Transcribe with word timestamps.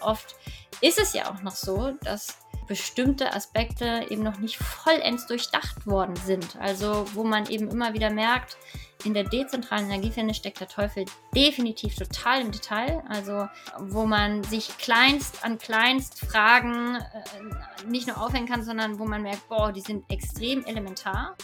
oft 0.00 0.34
ist 0.80 0.98
es 0.98 1.12
ja 1.12 1.30
auch 1.30 1.42
noch 1.42 1.54
so, 1.54 1.92
dass 2.02 2.38
bestimmte 2.66 3.32
Aspekte 3.34 4.06
eben 4.10 4.22
noch 4.22 4.38
nicht 4.38 4.56
vollends 4.56 5.26
durchdacht 5.26 5.86
worden 5.86 6.14
sind. 6.14 6.56
Also 6.60 7.04
wo 7.14 7.24
man 7.24 7.46
eben 7.46 7.68
immer 7.68 7.94
wieder 7.94 8.10
merkt, 8.10 8.56
in 9.04 9.12
der 9.12 9.24
dezentralen 9.24 9.86
Energiewende 9.86 10.34
steckt 10.34 10.60
der 10.60 10.68
Teufel 10.68 11.04
definitiv 11.34 11.96
total 11.96 12.42
im 12.42 12.52
Detail. 12.52 13.02
Also 13.08 13.48
wo 13.78 14.06
man 14.06 14.44
sich 14.44 14.78
kleinst 14.78 15.44
an 15.44 15.58
kleinst 15.58 16.20
Fragen 16.20 16.96
äh, 16.96 17.86
nicht 17.86 18.06
nur 18.06 18.22
aufhängen 18.22 18.46
kann, 18.46 18.62
sondern 18.62 18.98
wo 18.98 19.04
man 19.04 19.22
merkt, 19.22 19.48
boah, 19.48 19.72
die 19.72 19.80
sind 19.80 20.04
extrem 20.10 20.64
elementar. 20.64 21.36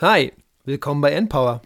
Hi, 0.00 0.32
willkommen 0.64 1.00
bei 1.00 1.10
Endpower. 1.10 1.60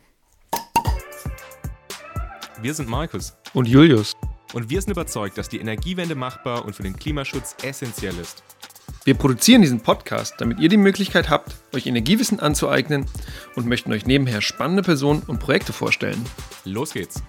Wir 2.63 2.73
sind 2.73 2.89
Markus 2.89 3.37
und 3.53 3.69
Julius. 3.69 4.15
Und 4.55 4.71
wir 4.71 4.81
sind 4.81 4.91
überzeugt, 4.91 5.37
dass 5.37 5.51
die 5.51 5.59
Energiewende 5.59 6.15
machbar 6.15 6.65
und 6.65 6.75
für 6.75 6.83
den 6.83 6.97
Klimaschutz 6.97 7.55
essentiell 7.63 8.19
ist. 8.19 8.43
Wir 9.05 9.13
produzieren 9.13 9.61
diesen 9.61 9.81
Podcast, 9.81 10.37
damit 10.39 10.61
ihr 10.61 10.71
die 10.71 10.79
Möglichkeit 10.79 11.29
habt, 11.29 11.57
euch 11.75 11.87
Energiewissen 11.87 12.41
anzueignen 12.41 13.05
und 13.55 13.67
möchten 13.67 13.93
euch 13.93 14.07
nebenher 14.07 14.41
spannende 14.41 14.83
Personen 14.83 15.23
und 15.27 15.39
Projekte 15.39 15.75
vorstellen. 15.75 16.25
Los 16.65 16.95
geht's. 16.95 17.23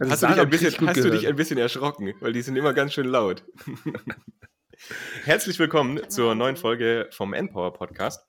Hast, 0.00 0.22
du 0.24 0.26
dich, 0.26 0.40
ein 0.40 0.50
bisschen, 0.50 0.88
hast 0.88 0.96
du 0.96 1.10
dich 1.12 1.28
ein 1.28 1.36
bisschen 1.36 1.58
erschrocken, 1.58 2.12
weil 2.18 2.32
die 2.32 2.42
sind 2.42 2.56
immer 2.56 2.74
ganz 2.74 2.92
schön 2.92 3.06
laut. 3.06 3.44
Herzlich 5.24 5.58
willkommen 5.58 6.00
zur 6.10 6.34
neuen 6.34 6.56
Folge 6.56 7.08
vom 7.10 7.32
Npower 7.32 7.72
Podcast. 7.72 8.26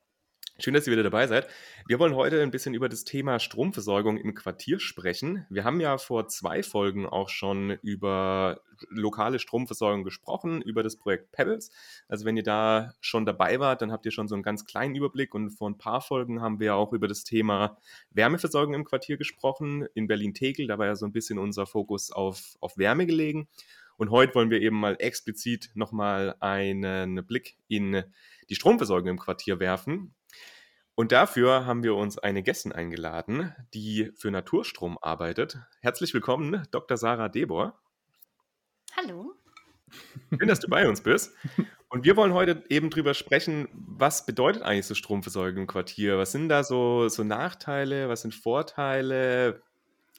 Schön, 0.60 0.74
dass 0.74 0.88
ihr 0.88 0.94
wieder 0.94 1.04
dabei 1.04 1.28
seid. 1.28 1.48
Wir 1.88 2.00
wollen 2.00 2.16
heute 2.16 2.42
ein 2.42 2.52
bisschen 2.52 2.74
über 2.74 2.90
das 2.90 3.04
Thema 3.04 3.40
Stromversorgung 3.40 4.18
im 4.18 4.34
Quartier 4.34 4.80
sprechen. 4.80 5.46
Wir 5.50 5.66
haben 5.66 5.82
ja 5.82 5.98
vor 5.98 6.30
zwei 6.30 6.64
Folgen 6.64 7.06
auch 7.06 7.30
schon 7.30 7.72
über 7.84 8.62
lokale 8.90 9.40
Stromversorgung 9.40 10.04
gesprochen, 10.04 10.62
über 10.62 10.84
das 10.84 10.96
Projekt 10.96 11.32
Pebbles. 11.32 11.70
Also 12.08 12.26
wenn 12.26 12.38
ihr 12.38 12.44
da 12.44 12.94
schon 13.02 13.26
dabei 13.26 13.60
wart, 13.60 13.82
dann 13.82 13.92
habt 13.92 14.06
ihr 14.06 14.12
schon 14.12 14.28
so 14.28 14.36
einen 14.36 14.44
ganz 14.44 14.66
kleinen 14.66 14.96
Überblick. 14.96 15.36
Und 15.36 15.52
vor 15.52 15.70
ein 15.70 15.78
paar 15.78 16.02
Folgen 16.02 16.42
haben 16.42 16.60
wir 16.60 16.76
auch 16.76 16.94
über 16.94 17.08
das 17.08 17.24
Thema 17.24 17.78
Wärmeversorgung 18.12 18.74
im 18.74 18.86
Quartier 18.86 19.18
gesprochen. 19.18 19.86
In 19.94 20.08
Berlin-Tegel, 20.08 20.66
da 20.68 20.80
war 20.80 20.88
ja 20.88 20.96
so 20.96 21.06
ein 21.06 21.12
bisschen 21.12 21.40
unser 21.40 21.68
Fokus 21.68 22.10
auf, 22.10 22.56
auf 22.62 22.78
Wärme 22.78 23.06
gelegen. 23.06 23.48
Und 23.98 24.12
heute 24.12 24.36
wollen 24.36 24.52
wir 24.52 24.62
eben 24.62 24.80
mal 24.80 24.96
explizit 25.00 25.72
nochmal 25.74 26.36
einen 26.40 27.26
Blick 27.26 27.58
in 27.68 28.04
die 28.48 28.56
Stromversorgung 28.56 29.10
im 29.10 29.20
Quartier 29.20 29.60
werfen. 29.60 30.14
Und 30.94 31.12
dafür 31.12 31.66
haben 31.66 31.84
wir 31.84 31.96
uns 31.96 32.20
eine 32.20 32.44
Gästin 32.44 32.72
eingeladen, 32.72 33.56
die 33.74 34.12
für 34.16 34.30
Naturstrom 34.30 35.00
arbeitet. 35.02 35.58
Herzlich 35.82 36.14
willkommen, 36.14 36.68
Dr. 36.70 36.98
Sarah 36.98 37.28
Debor. 37.28 37.80
Hallo. 38.96 39.34
Schön, 40.38 40.48
dass 40.48 40.60
du 40.60 40.68
bei 40.68 40.88
uns 40.88 41.02
bist. 41.02 41.36
Und 41.90 42.04
wir 42.04 42.18
wollen 42.18 42.34
heute 42.34 42.64
eben 42.70 42.90
drüber 42.90 43.16
sprechen, 43.16 43.68
was 43.74 44.26
bedeutet 44.26 44.62
eigentlich 44.62 44.86
so 44.86 44.94
Stromversorgung 44.94 45.62
im 45.62 45.68
Quartier? 45.68 46.18
Was 46.20 46.34
sind 46.34 46.50
da 46.50 46.64
so, 46.64 47.08
so 47.10 47.24
Nachteile? 47.24 48.10
Was 48.10 48.22
sind 48.22 48.36
Vorteile? 48.36 49.64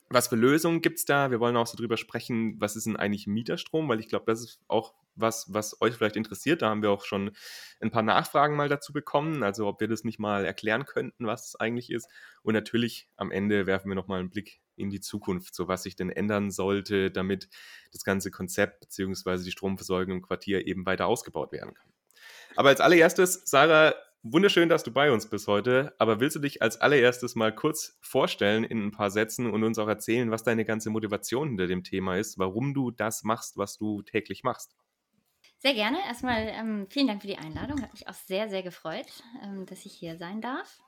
Was 0.09 0.27
für 0.27 0.35
Lösungen 0.35 0.81
gibt 0.81 0.99
es 0.99 1.05
da? 1.05 1.29
Wir 1.29 1.39
wollen 1.39 1.55
auch 1.55 1.67
so 1.67 1.77
drüber 1.77 1.97
sprechen, 1.97 2.59
was 2.59 2.75
ist 2.75 2.87
denn 2.87 2.97
eigentlich 2.97 3.27
Mieterstrom, 3.27 3.87
weil 3.87 3.99
ich 3.99 4.09
glaube, 4.09 4.25
das 4.27 4.41
ist 4.41 4.59
auch 4.67 4.95
was, 5.15 5.53
was 5.53 5.79
euch 5.81 5.95
vielleicht 5.95 6.15
interessiert. 6.15 6.61
Da 6.61 6.69
haben 6.69 6.81
wir 6.81 6.89
auch 6.89 7.05
schon 7.05 7.31
ein 7.79 7.91
paar 7.91 8.01
Nachfragen 8.01 8.55
mal 8.55 8.69
dazu 8.69 8.91
bekommen, 8.93 9.43
also 9.43 9.67
ob 9.67 9.79
wir 9.81 9.87
das 9.87 10.03
nicht 10.03 10.17
mal 10.17 10.45
erklären 10.45 10.85
könnten, 10.85 11.27
was 11.27 11.49
es 11.49 11.55
eigentlich 11.55 11.91
ist. 11.91 12.09
Und 12.41 12.53
natürlich 12.53 13.07
am 13.17 13.31
Ende 13.31 13.67
werfen 13.67 13.89
wir 13.89 13.95
nochmal 13.95 14.19
einen 14.19 14.29
Blick 14.29 14.61
in 14.75 14.89
die 14.89 15.01
Zukunft, 15.01 15.53
so 15.53 15.67
was 15.67 15.83
sich 15.83 15.95
denn 15.95 16.09
ändern 16.09 16.51
sollte, 16.51 17.11
damit 17.11 17.49
das 17.91 18.03
ganze 18.03 18.31
Konzept 18.31 18.79
bzw. 18.79 19.43
die 19.43 19.51
Stromversorgung 19.51 20.15
im 20.15 20.21
Quartier 20.21 20.65
eben 20.65 20.85
weiter 20.85 21.05
ausgebaut 21.05 21.51
werden 21.51 21.73
kann. 21.73 21.91
Aber 22.55 22.69
als 22.69 22.81
allererstes, 22.81 23.43
Sarah, 23.45 23.93
Wunderschön, 24.21 24.67
dass 24.67 24.83
du 24.83 24.91
bei 24.91 25.13
uns 25.13 25.29
bist 25.29 25.47
heute, 25.47 25.95
aber 25.97 26.19
willst 26.19 26.35
du 26.35 26.41
dich 26.41 26.61
als 26.61 26.81
allererstes 26.81 27.35
mal 27.35 27.55
kurz 27.55 27.97
vorstellen 28.01 28.65
in 28.65 28.87
ein 28.87 28.91
paar 28.91 29.11
Sätzen 29.11 29.49
und 29.49 29.63
uns 29.63 29.79
auch 29.79 29.87
erzählen, 29.87 30.29
was 30.29 30.43
deine 30.43 30.65
ganze 30.65 30.89
Motivation 30.89 31.47
hinter 31.47 31.67
dem 31.67 31.85
Thema 31.85 32.17
ist, 32.17 32.37
warum 32.37 32.73
du 32.73 32.91
das 32.91 33.23
machst, 33.23 33.55
was 33.55 33.77
du 33.77 34.01
täglich 34.01 34.43
machst? 34.43 34.75
Sehr 35.59 35.73
gerne. 35.73 35.99
Erstmal 36.05 36.47
ähm, 36.49 36.87
vielen 36.89 37.07
Dank 37.07 37.21
für 37.21 37.27
die 37.27 37.37
Einladung. 37.37 37.81
Hat 37.81 37.93
mich 37.93 38.09
auch 38.09 38.13
sehr, 38.13 38.49
sehr 38.49 38.61
gefreut, 38.61 39.07
ähm, 39.41 39.65
dass 39.65 39.85
ich 39.85 39.93
hier 39.93 40.17
sein 40.17 40.41
darf. 40.41 40.79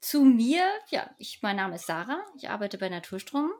Zu 0.00 0.22
mir, 0.22 0.62
ja, 0.90 1.10
ich, 1.18 1.40
mein 1.42 1.56
Name 1.56 1.74
ist 1.74 1.86
Sarah. 1.86 2.24
Ich 2.36 2.48
arbeite 2.48 2.78
bei 2.78 2.88
Naturstrom, 2.88 3.50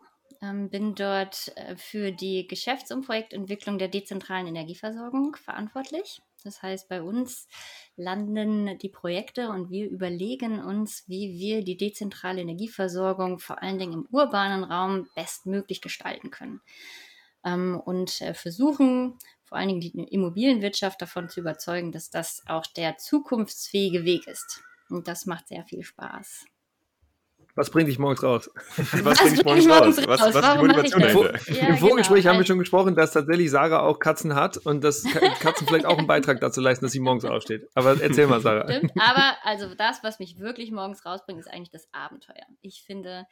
ähm, 0.43 0.71
bin 0.71 0.95
dort 0.95 1.53
äh, 1.57 1.77
für 1.77 2.13
die 2.13 2.47
Geschäfts- 2.47 2.93
und 2.93 3.05
Projektentwicklung 3.05 3.79
der 3.79 3.89
dezentralen 3.89 4.47
Energieversorgung 4.47 5.35
verantwortlich. 5.35 6.21
Das 6.47 6.63
heißt, 6.63 6.89
bei 6.89 7.03
uns 7.03 7.49
landen 7.97 8.79
die 8.79 8.89
Projekte 8.89 9.51
und 9.51 9.71
wir 9.71 9.89
überlegen 9.91 10.63
uns, 10.63 11.05
wie 11.09 11.39
wir 11.39 11.65
die 11.65 11.77
dezentrale 11.77 12.41
Energieversorgung 12.41 13.39
vor 13.39 13.63
allen 13.63 13.79
Dingen 13.79 13.93
im 13.93 14.07
urbanen 14.11 14.65
Raum 14.65 15.09
bestmöglich 15.15 15.81
gestalten 15.81 16.31
können. 16.31 16.61
Ähm, 17.45 17.81
und 17.85 18.21
äh, 18.23 18.33
versuchen 18.33 19.19
vor 19.45 19.59
allen 19.59 19.69
Dingen 19.69 19.81
die 19.81 19.93
Immobilienwirtschaft 19.93 21.01
davon 21.01 21.29
zu 21.29 21.41
überzeugen, 21.41 21.93
dass 21.93 22.11
das 22.11 22.43
auch 22.47 22.67
der 22.67 22.97
zukunftsfähige 22.97 24.05
Weg 24.05 24.27
ist. 24.27 24.63
Und 24.89 25.09
das 25.09 25.27
macht 25.27 25.49
sehr 25.49 25.65
viel 25.65 25.83
Spaß. 25.83 26.47
Was 27.57 27.71
bringt 27.71 27.89
dich 27.89 27.99
morgens 27.99 28.23
raus? 28.23 28.51
Was, 28.77 29.05
was 29.05 29.19
bringt 29.19 29.39
dich 29.39 29.45
morgens 29.45 29.69
raus? 29.69 30.07
Was, 30.07 30.21
was 30.21 30.37
ist 30.37 30.53
die 30.53 30.59
Motivation 30.59 31.01
dahinter? 31.01 31.53
Ja, 31.53 31.69
Im 31.69 31.79
Vorgespräch 31.79 32.23
genau. 32.23 32.35
haben 32.35 32.39
wir 32.39 32.47
schon 32.47 32.59
gesprochen, 32.59 32.95
dass 32.95 33.13
tatsächlich 33.13 33.51
Sarah 33.51 33.81
auch 33.81 33.99
Katzen 33.99 34.35
hat 34.35 34.59
und 34.59 34.85
dass 34.85 35.05
Katzen 35.41 35.67
vielleicht 35.67 35.87
auch 35.87 35.97
einen 35.97 36.07
Beitrag 36.07 36.39
dazu 36.41 36.61
leisten, 36.61 36.85
dass 36.85 36.93
sie 36.93 37.01
morgens 37.01 37.25
aufsteht. 37.25 37.69
Aber 37.75 38.01
erzähl 38.01 38.27
mal, 38.27 38.43
Sarah. 38.43 38.71
Stimmt, 38.71 38.93
aber 39.01 39.37
also 39.43 39.75
das, 39.75 40.05
was 40.05 40.19
mich 40.19 40.39
wirklich 40.39 40.71
morgens 40.71 41.07
rausbringt, 41.07 41.41
ist 41.41 41.51
eigentlich 41.51 41.71
das 41.71 41.89
Abenteuer. 41.93 42.45
Ich 42.61 42.85
finde, 42.85 43.27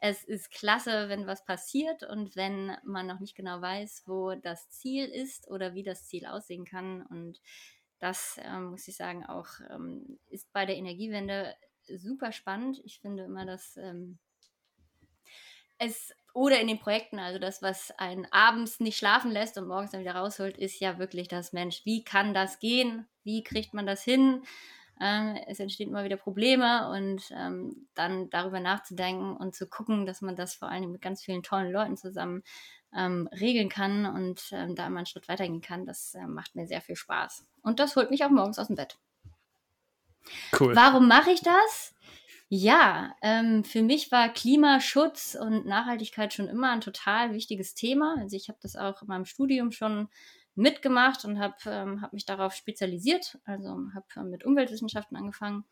es 0.00 0.22
ist 0.22 0.50
klasse, 0.50 1.08
wenn 1.08 1.26
was 1.26 1.44
passiert 1.46 2.02
und 2.02 2.36
wenn 2.36 2.76
man 2.84 3.06
noch 3.06 3.20
nicht 3.20 3.34
genau 3.34 3.62
weiß, 3.62 4.02
wo 4.04 4.34
das 4.34 4.68
Ziel 4.68 5.06
ist 5.06 5.48
oder 5.48 5.72
wie 5.72 5.82
das 5.82 6.06
Ziel 6.06 6.26
aussehen 6.26 6.66
kann. 6.66 7.06
Und 7.06 7.40
das, 8.00 8.36
ähm, 8.44 8.64
muss 8.64 8.86
ich 8.86 8.96
sagen, 8.96 9.24
auch 9.24 9.46
ähm, 9.70 10.18
ist 10.28 10.52
bei 10.52 10.66
der 10.66 10.76
Energiewende 10.76 11.54
super 11.86 12.32
spannend. 12.32 12.80
Ich 12.84 13.00
finde 13.00 13.24
immer, 13.24 13.44
dass 13.46 13.76
ähm, 13.76 14.18
es 15.78 16.12
oder 16.34 16.60
in 16.60 16.66
den 16.66 16.78
Projekten, 16.78 17.18
also 17.18 17.38
das, 17.38 17.60
was 17.60 17.90
einen 17.98 18.26
abends 18.30 18.80
nicht 18.80 18.96
schlafen 18.96 19.30
lässt 19.30 19.58
und 19.58 19.66
morgens 19.66 19.90
dann 19.90 20.00
wieder 20.00 20.14
rausholt, 20.14 20.56
ist 20.56 20.80
ja 20.80 20.98
wirklich 20.98 21.28
das 21.28 21.52
Mensch. 21.52 21.84
Wie 21.84 22.04
kann 22.04 22.32
das 22.32 22.58
gehen? 22.58 23.06
Wie 23.22 23.42
kriegt 23.42 23.74
man 23.74 23.86
das 23.86 24.02
hin? 24.02 24.42
Ähm, 25.00 25.36
es 25.46 25.60
entstehen 25.60 25.90
immer 25.90 26.04
wieder 26.04 26.16
Probleme 26.16 26.90
und 26.90 27.30
ähm, 27.36 27.88
dann 27.94 28.30
darüber 28.30 28.60
nachzudenken 28.60 29.36
und 29.36 29.54
zu 29.54 29.68
gucken, 29.68 30.06
dass 30.06 30.22
man 30.22 30.36
das 30.36 30.54
vor 30.54 30.68
allem 30.68 30.92
mit 30.92 31.02
ganz 31.02 31.22
vielen 31.22 31.42
tollen 31.42 31.72
Leuten 31.72 31.96
zusammen 31.96 32.42
ähm, 32.94 33.28
regeln 33.32 33.68
kann 33.68 34.06
und 34.06 34.50
ähm, 34.52 34.74
da 34.74 34.86
immer 34.86 34.98
einen 34.98 35.06
Schritt 35.06 35.28
weitergehen 35.28 35.60
kann, 35.62 35.86
das 35.86 36.14
äh, 36.14 36.26
macht 36.26 36.54
mir 36.54 36.66
sehr 36.66 36.80
viel 36.80 36.96
Spaß. 36.96 37.44
Und 37.62 37.80
das 37.80 37.96
holt 37.96 38.10
mich 38.10 38.24
auch 38.24 38.30
morgens 38.30 38.58
aus 38.58 38.68
dem 38.68 38.76
Bett. 38.76 38.98
Cool. 40.58 40.74
Warum 40.76 41.08
mache 41.08 41.30
ich 41.30 41.42
das? 41.42 41.94
Ja, 42.48 43.16
ähm, 43.22 43.64
für 43.64 43.82
mich 43.82 44.12
war 44.12 44.28
Klimaschutz 44.28 45.34
und 45.40 45.64
Nachhaltigkeit 45.64 46.34
schon 46.34 46.48
immer 46.48 46.70
ein 46.70 46.82
total 46.82 47.32
wichtiges 47.32 47.74
Thema. 47.74 48.16
Also 48.18 48.36
ich 48.36 48.48
habe 48.48 48.58
das 48.60 48.76
auch 48.76 49.00
in 49.00 49.08
meinem 49.08 49.24
Studium 49.24 49.72
schon 49.72 50.08
mitgemacht 50.54 51.24
und 51.24 51.38
habe 51.38 51.56
ähm, 51.66 52.02
hab 52.02 52.12
mich 52.12 52.26
darauf 52.26 52.52
spezialisiert. 52.52 53.38
Also 53.46 53.68
habe 53.94 54.04
äh, 54.16 54.24
mit 54.24 54.44
Umweltwissenschaften 54.44 55.16
angefangen 55.16 55.64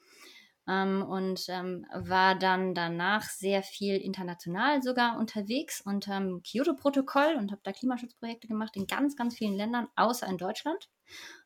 ähm, 0.71 1.03
und 1.03 1.49
ähm, 1.49 1.85
war 1.93 2.37
dann 2.37 2.75
danach 2.75 3.25
sehr 3.25 3.63
viel 3.63 3.97
international 3.97 4.83
sogar 4.83 5.19
unterwegs 5.19 5.81
unter 5.81 6.19
dem 6.19 6.43
Kyoto-Protokoll 6.43 7.35
und 7.37 7.51
habe 7.51 7.61
da 7.65 7.73
Klimaschutzprojekte 7.73 8.47
gemacht 8.47 8.77
in 8.77 8.87
ganz, 8.87 9.17
ganz 9.17 9.37
vielen 9.37 9.57
Ländern, 9.57 9.89
außer 9.97 10.29
in 10.29 10.39
Deutschland. 10.39 10.89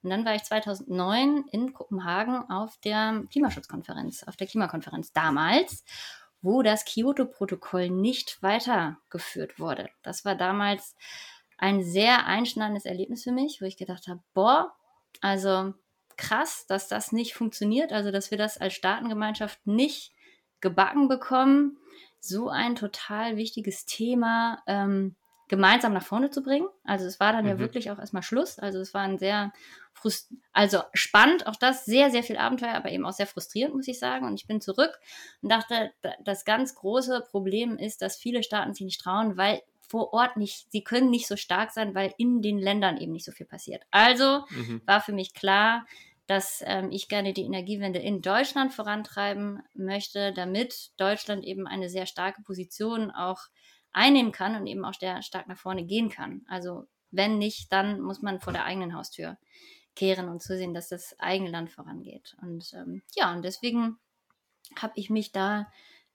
Und 0.03 0.11
dann 0.11 0.27
war 0.27 0.35
ich 0.35 0.43
2009 0.43 1.47
in 1.51 1.73
Kopenhagen 1.73 2.51
auf 2.51 2.77
der 2.85 3.25
Klimaschutzkonferenz, 3.31 4.25
auf 4.25 4.37
der 4.37 4.47
Klimakonferenz 4.47 5.13
damals, 5.13 5.85
wo 6.43 6.63
das 6.63 6.85
Kyoto-Protokoll 6.85 7.89
nicht 7.89 8.43
weitergeführt 8.43 9.59
wurde. 9.59 9.89
Das 10.03 10.27
war 10.27 10.35
damals 10.35 10.95
ein 11.57 11.83
sehr 11.83 12.27
einschneidendes 12.27 12.85
Erlebnis 12.85 13.23
für 13.23 13.33
mich, 13.33 13.63
wo 13.63 13.65
ich 13.65 13.79
gedacht 13.79 14.07
habe, 14.07 14.21
boah, 14.35 14.75
also 15.23 15.73
krass, 16.17 16.67
dass 16.67 16.89
das 16.89 17.13
nicht 17.13 17.35
funktioniert, 17.35 17.93
also 17.93 18.11
dass 18.11 18.31
wir 18.31 18.39
das 18.39 18.59
als 18.59 18.75
Staatengemeinschaft 18.75 19.67
nicht 19.67 20.13
gebacken 20.61 21.09
bekommen, 21.09 21.79
so 22.21 22.49
ein 22.49 22.75
total 22.75 23.37
wichtiges 23.37 23.85
Thema 23.85 24.63
ähm, 24.67 25.15
gemeinsam 25.49 25.93
nach 25.93 26.05
vorne 26.05 26.31
zu 26.31 26.43
bringen. 26.43 26.69
Also 26.85 27.05
es 27.05 27.21
war 27.21 27.33
dann 27.33 27.45
mhm. 27.45 27.51
ja 27.51 27.59
wirklich 27.59 27.91
auch 27.91 27.99
erstmal 27.99 28.23
Schluss. 28.23 28.59
Also 28.59 28.81
es 28.81 28.95
war 28.95 29.03
ein 29.03 29.19
sehr 29.19 29.53
frust 29.93 30.33
also 30.53 30.83
spannend, 30.95 31.47
auch 31.47 31.57
das 31.57 31.85
sehr, 31.85 32.11
sehr 32.11 32.23
viel 32.23 32.37
Abenteuer, 32.37 32.75
aber 32.75 32.91
eben 32.91 33.05
auch 33.05 33.13
sehr 33.13 33.27
frustrierend, 33.27 33.75
muss 33.75 33.89
ich 33.89 33.99
sagen. 33.99 34.27
Und 34.27 34.35
ich 34.35 34.47
bin 34.47 34.61
zurück 34.61 34.99
und 35.43 35.51
dachte, 35.51 35.93
das 36.25 36.45
ganz 36.45 36.75
große 36.75 37.25
Problem 37.31 37.77
ist, 37.79 38.03
dass 38.03 38.17
viele 38.17 38.43
Staaten 38.43 38.75
sich 38.75 38.85
nicht 38.85 39.01
trauen, 39.01 39.37
weil 39.37 39.63
vor 39.95 40.13
Ort 40.13 40.37
nicht, 40.37 40.73
sie 40.73 40.83
können 40.83 41.09
nicht 41.09 41.29
so 41.29 41.37
stark 41.37 41.71
sein, 41.71 41.95
weil 41.95 42.13
in 42.19 42.43
den 42.43 42.59
Ländern 42.59 42.97
eben 42.97 43.13
nicht 43.13 43.25
so 43.25 43.31
viel 43.31 43.47
passiert. 43.47 43.85
Also 43.93 44.45
mhm. 44.51 44.83
war 44.87 45.01
für 45.01 45.13
mich 45.13 45.35
klar, 45.35 45.87
dass 46.27 46.65
ähm, 46.67 46.91
ich 46.91 47.07
gerne 47.09 47.33
die 47.33 47.45
Energiewende 47.45 48.01
in 48.01 48.21
Deutschland 48.21 48.73
vorantreiben 48.73 49.63
möchte, 49.73 50.33
damit 50.33 50.91
Deutschland 50.97 51.45
eben 51.45 51.69
eine 51.69 51.89
sehr 51.89 52.07
starke 52.07 52.43
Position 52.43 53.13
auch 53.13 53.43
einnehmen 53.93 54.33
kann 54.33 54.57
und 54.57 54.67
eben 54.67 54.85
auch 54.85 54.95
sehr 54.95 55.23
stark 55.23 55.47
nach 55.47 55.59
vorne 55.59 55.85
gehen 55.85 56.09
kann. 56.09 56.45
Also 56.49 56.89
wenn 57.13 57.39
nicht, 57.39 57.71
dann 57.73 58.01
muss 58.01 58.21
man 58.21 58.41
vor 58.41 58.53
der 58.53 58.65
eigenen 58.65 58.97
Haustür 58.97 59.39
kehren 59.95 60.29
und 60.29 60.43
zusehen, 60.43 60.75
dass 60.75 60.89
das 60.89 61.15
eigene 61.21 61.51
Land 61.51 61.71
vorangeht. 61.71 62.35
Und 62.43 62.73
ähm, 62.75 63.03
ja, 63.15 63.33
und 63.33 63.45
deswegen 63.45 63.97
habe 64.77 64.95
ich 64.97 65.09
mich 65.09 65.31
da 65.31 65.71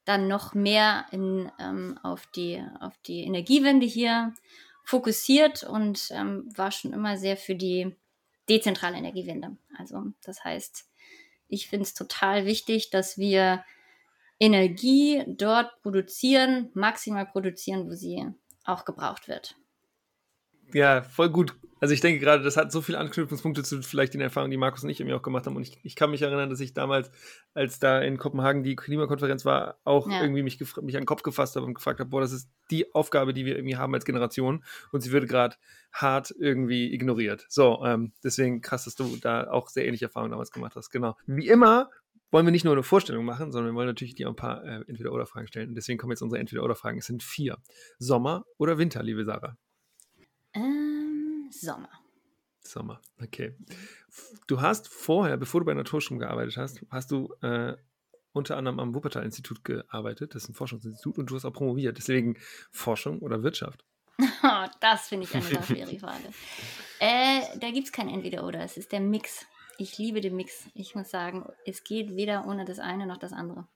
dann 0.09 0.27
noch 0.27 0.55
mehr 0.55 1.05
in, 1.11 1.51
ähm, 1.59 1.99
auf, 2.01 2.25
die, 2.25 2.63
auf 2.79 2.97
die 3.05 3.25
Energiewende 3.25 3.85
hier 3.85 4.33
fokussiert 4.83 5.63
und 5.63 6.09
ähm, 6.09 6.49
war 6.55 6.71
schon 6.71 6.93
immer 6.93 7.15
sehr 7.15 7.37
für 7.37 7.53
die 7.53 7.95
dezentrale 8.49 8.97
Energiewende. 8.97 9.55
Also 9.77 10.05
das 10.23 10.43
heißt, 10.43 10.89
ich 11.47 11.67
finde 11.67 11.83
es 11.83 11.93
total 11.93 12.47
wichtig, 12.47 12.89
dass 12.89 13.19
wir 13.19 13.63
Energie 14.39 15.23
dort 15.27 15.79
produzieren, 15.83 16.71
maximal 16.73 17.27
produzieren, 17.27 17.87
wo 17.87 17.93
sie 17.93 18.25
auch 18.63 18.85
gebraucht 18.85 19.27
wird. 19.27 19.57
Ja, 20.73 21.01
voll 21.01 21.29
gut. 21.29 21.55
Also 21.81 21.93
ich 21.93 22.01
denke 22.01 22.19
gerade, 22.19 22.43
das 22.43 22.57
hat 22.57 22.71
so 22.71 22.81
viele 22.81 22.97
Anknüpfungspunkte 22.97 23.63
zu 23.63 23.81
vielleicht 23.81 24.13
den 24.13 24.21
Erfahrungen, 24.21 24.51
die 24.51 24.57
Markus 24.57 24.83
und 24.83 24.89
ich 24.89 24.99
irgendwie 24.99 25.15
auch 25.15 25.21
gemacht 25.21 25.45
haben. 25.45 25.55
Und 25.55 25.61
ich, 25.63 25.79
ich 25.83 25.95
kann 25.95 26.11
mich 26.11 26.21
erinnern, 26.21 26.49
dass 26.49 26.59
ich 26.59 26.73
damals, 26.73 27.09
als 27.53 27.79
da 27.79 27.99
in 28.01 28.17
Kopenhagen 28.17 28.63
die 28.63 28.75
Klimakonferenz 28.75 29.45
war, 29.45 29.79
auch 29.85 30.09
ja. 30.09 30.21
irgendwie 30.21 30.43
mich, 30.43 30.59
mich 30.59 30.95
an 30.97 31.01
den 31.01 31.05
Kopf 31.05 31.23
gefasst 31.23 31.55
habe 31.55 31.65
und 31.65 31.75
gefragt 31.75 32.01
habe, 32.01 32.09
boah, 32.09 32.19
das 32.19 32.33
ist 32.33 32.49
die 32.69 32.93
Aufgabe, 32.93 33.33
die 33.33 33.45
wir 33.45 33.55
irgendwie 33.55 33.77
haben 33.77 33.93
als 33.93 34.03
Generation. 34.03 34.63
Und 34.91 35.01
sie 35.01 35.11
wird 35.11 35.29
gerade 35.29 35.55
hart 35.93 36.35
irgendwie 36.37 36.93
ignoriert. 36.93 37.45
So, 37.47 37.81
ähm, 37.85 38.11
deswegen 38.23 38.61
krass, 38.61 38.83
dass 38.83 38.95
du 38.95 39.15
da 39.15 39.49
auch 39.49 39.69
sehr 39.69 39.85
ähnliche 39.85 40.05
Erfahrungen 40.05 40.31
damals 40.31 40.51
gemacht 40.51 40.75
hast. 40.75 40.89
Genau. 40.89 41.15
Wie 41.27 41.47
immer 41.47 41.89
wollen 42.31 42.45
wir 42.45 42.51
nicht 42.51 42.65
nur 42.65 42.73
eine 42.73 42.83
Vorstellung 42.83 43.25
machen, 43.25 43.51
sondern 43.51 43.73
wir 43.73 43.75
wollen 43.77 43.87
natürlich 43.87 44.15
dir 44.15 44.27
ein 44.27 44.35
paar 44.35 44.63
äh, 44.63 44.83
Entweder-Oder-Fragen 44.87 45.47
stellen. 45.47 45.69
Und 45.69 45.75
deswegen 45.75 45.97
kommen 45.97 46.11
jetzt 46.11 46.21
unsere 46.21 46.39
Entweder-Oder-Fragen. 46.39 46.99
Es 46.99 47.05
sind 47.05 47.23
vier. 47.23 47.57
Sommer 47.97 48.45
oder 48.57 48.77
Winter, 48.77 49.01
liebe 49.01 49.23
Sarah? 49.23 49.57
Ähm, 50.59 51.49
Sommer. 51.51 51.89
Sommer, 52.61 53.01
okay. 53.21 53.55
Du 54.47 54.61
hast 54.61 54.87
vorher, 54.87 55.37
bevor 55.37 55.61
du 55.61 55.65
bei 55.65 55.73
Naturstrom 55.73 56.19
gearbeitet 56.19 56.57
hast, 56.57 56.81
hast 56.89 57.11
du 57.11 57.33
äh, 57.41 57.75
unter 58.33 58.57
anderem 58.57 58.79
am 58.79 58.93
Wuppertal-Institut 58.93 59.63
gearbeitet. 59.63 60.35
Das 60.35 60.43
ist 60.43 60.49
ein 60.49 60.53
Forschungsinstitut 60.53 61.17
und 61.17 61.29
du 61.29 61.35
hast 61.35 61.45
auch 61.45 61.53
promoviert. 61.53 61.97
Deswegen 61.97 62.37
Forschung 62.71 63.19
oder 63.19 63.43
Wirtschaft? 63.43 63.85
das 64.81 65.07
finde 65.07 65.25
ich 65.25 65.33
eine 65.33 65.63
schwere 65.63 65.99
Frage. 65.99 66.29
Äh, 66.99 67.41
da 67.59 67.71
gibt 67.71 67.87
es 67.87 67.91
kein 67.91 68.09
Entweder-Oder. 68.09 68.63
Es 68.63 68.77
ist 68.77 68.91
der 68.91 68.99
Mix. 68.99 69.45
Ich 69.77 69.97
liebe 69.97 70.21
den 70.21 70.35
Mix. 70.35 70.67
Ich 70.73 70.93
muss 70.93 71.09
sagen, 71.09 71.45
es 71.65 71.83
geht 71.83 72.15
weder 72.15 72.45
ohne 72.45 72.65
das 72.65 72.79
eine 72.79 73.07
noch 73.07 73.17
das 73.17 73.31
andere. 73.31 73.67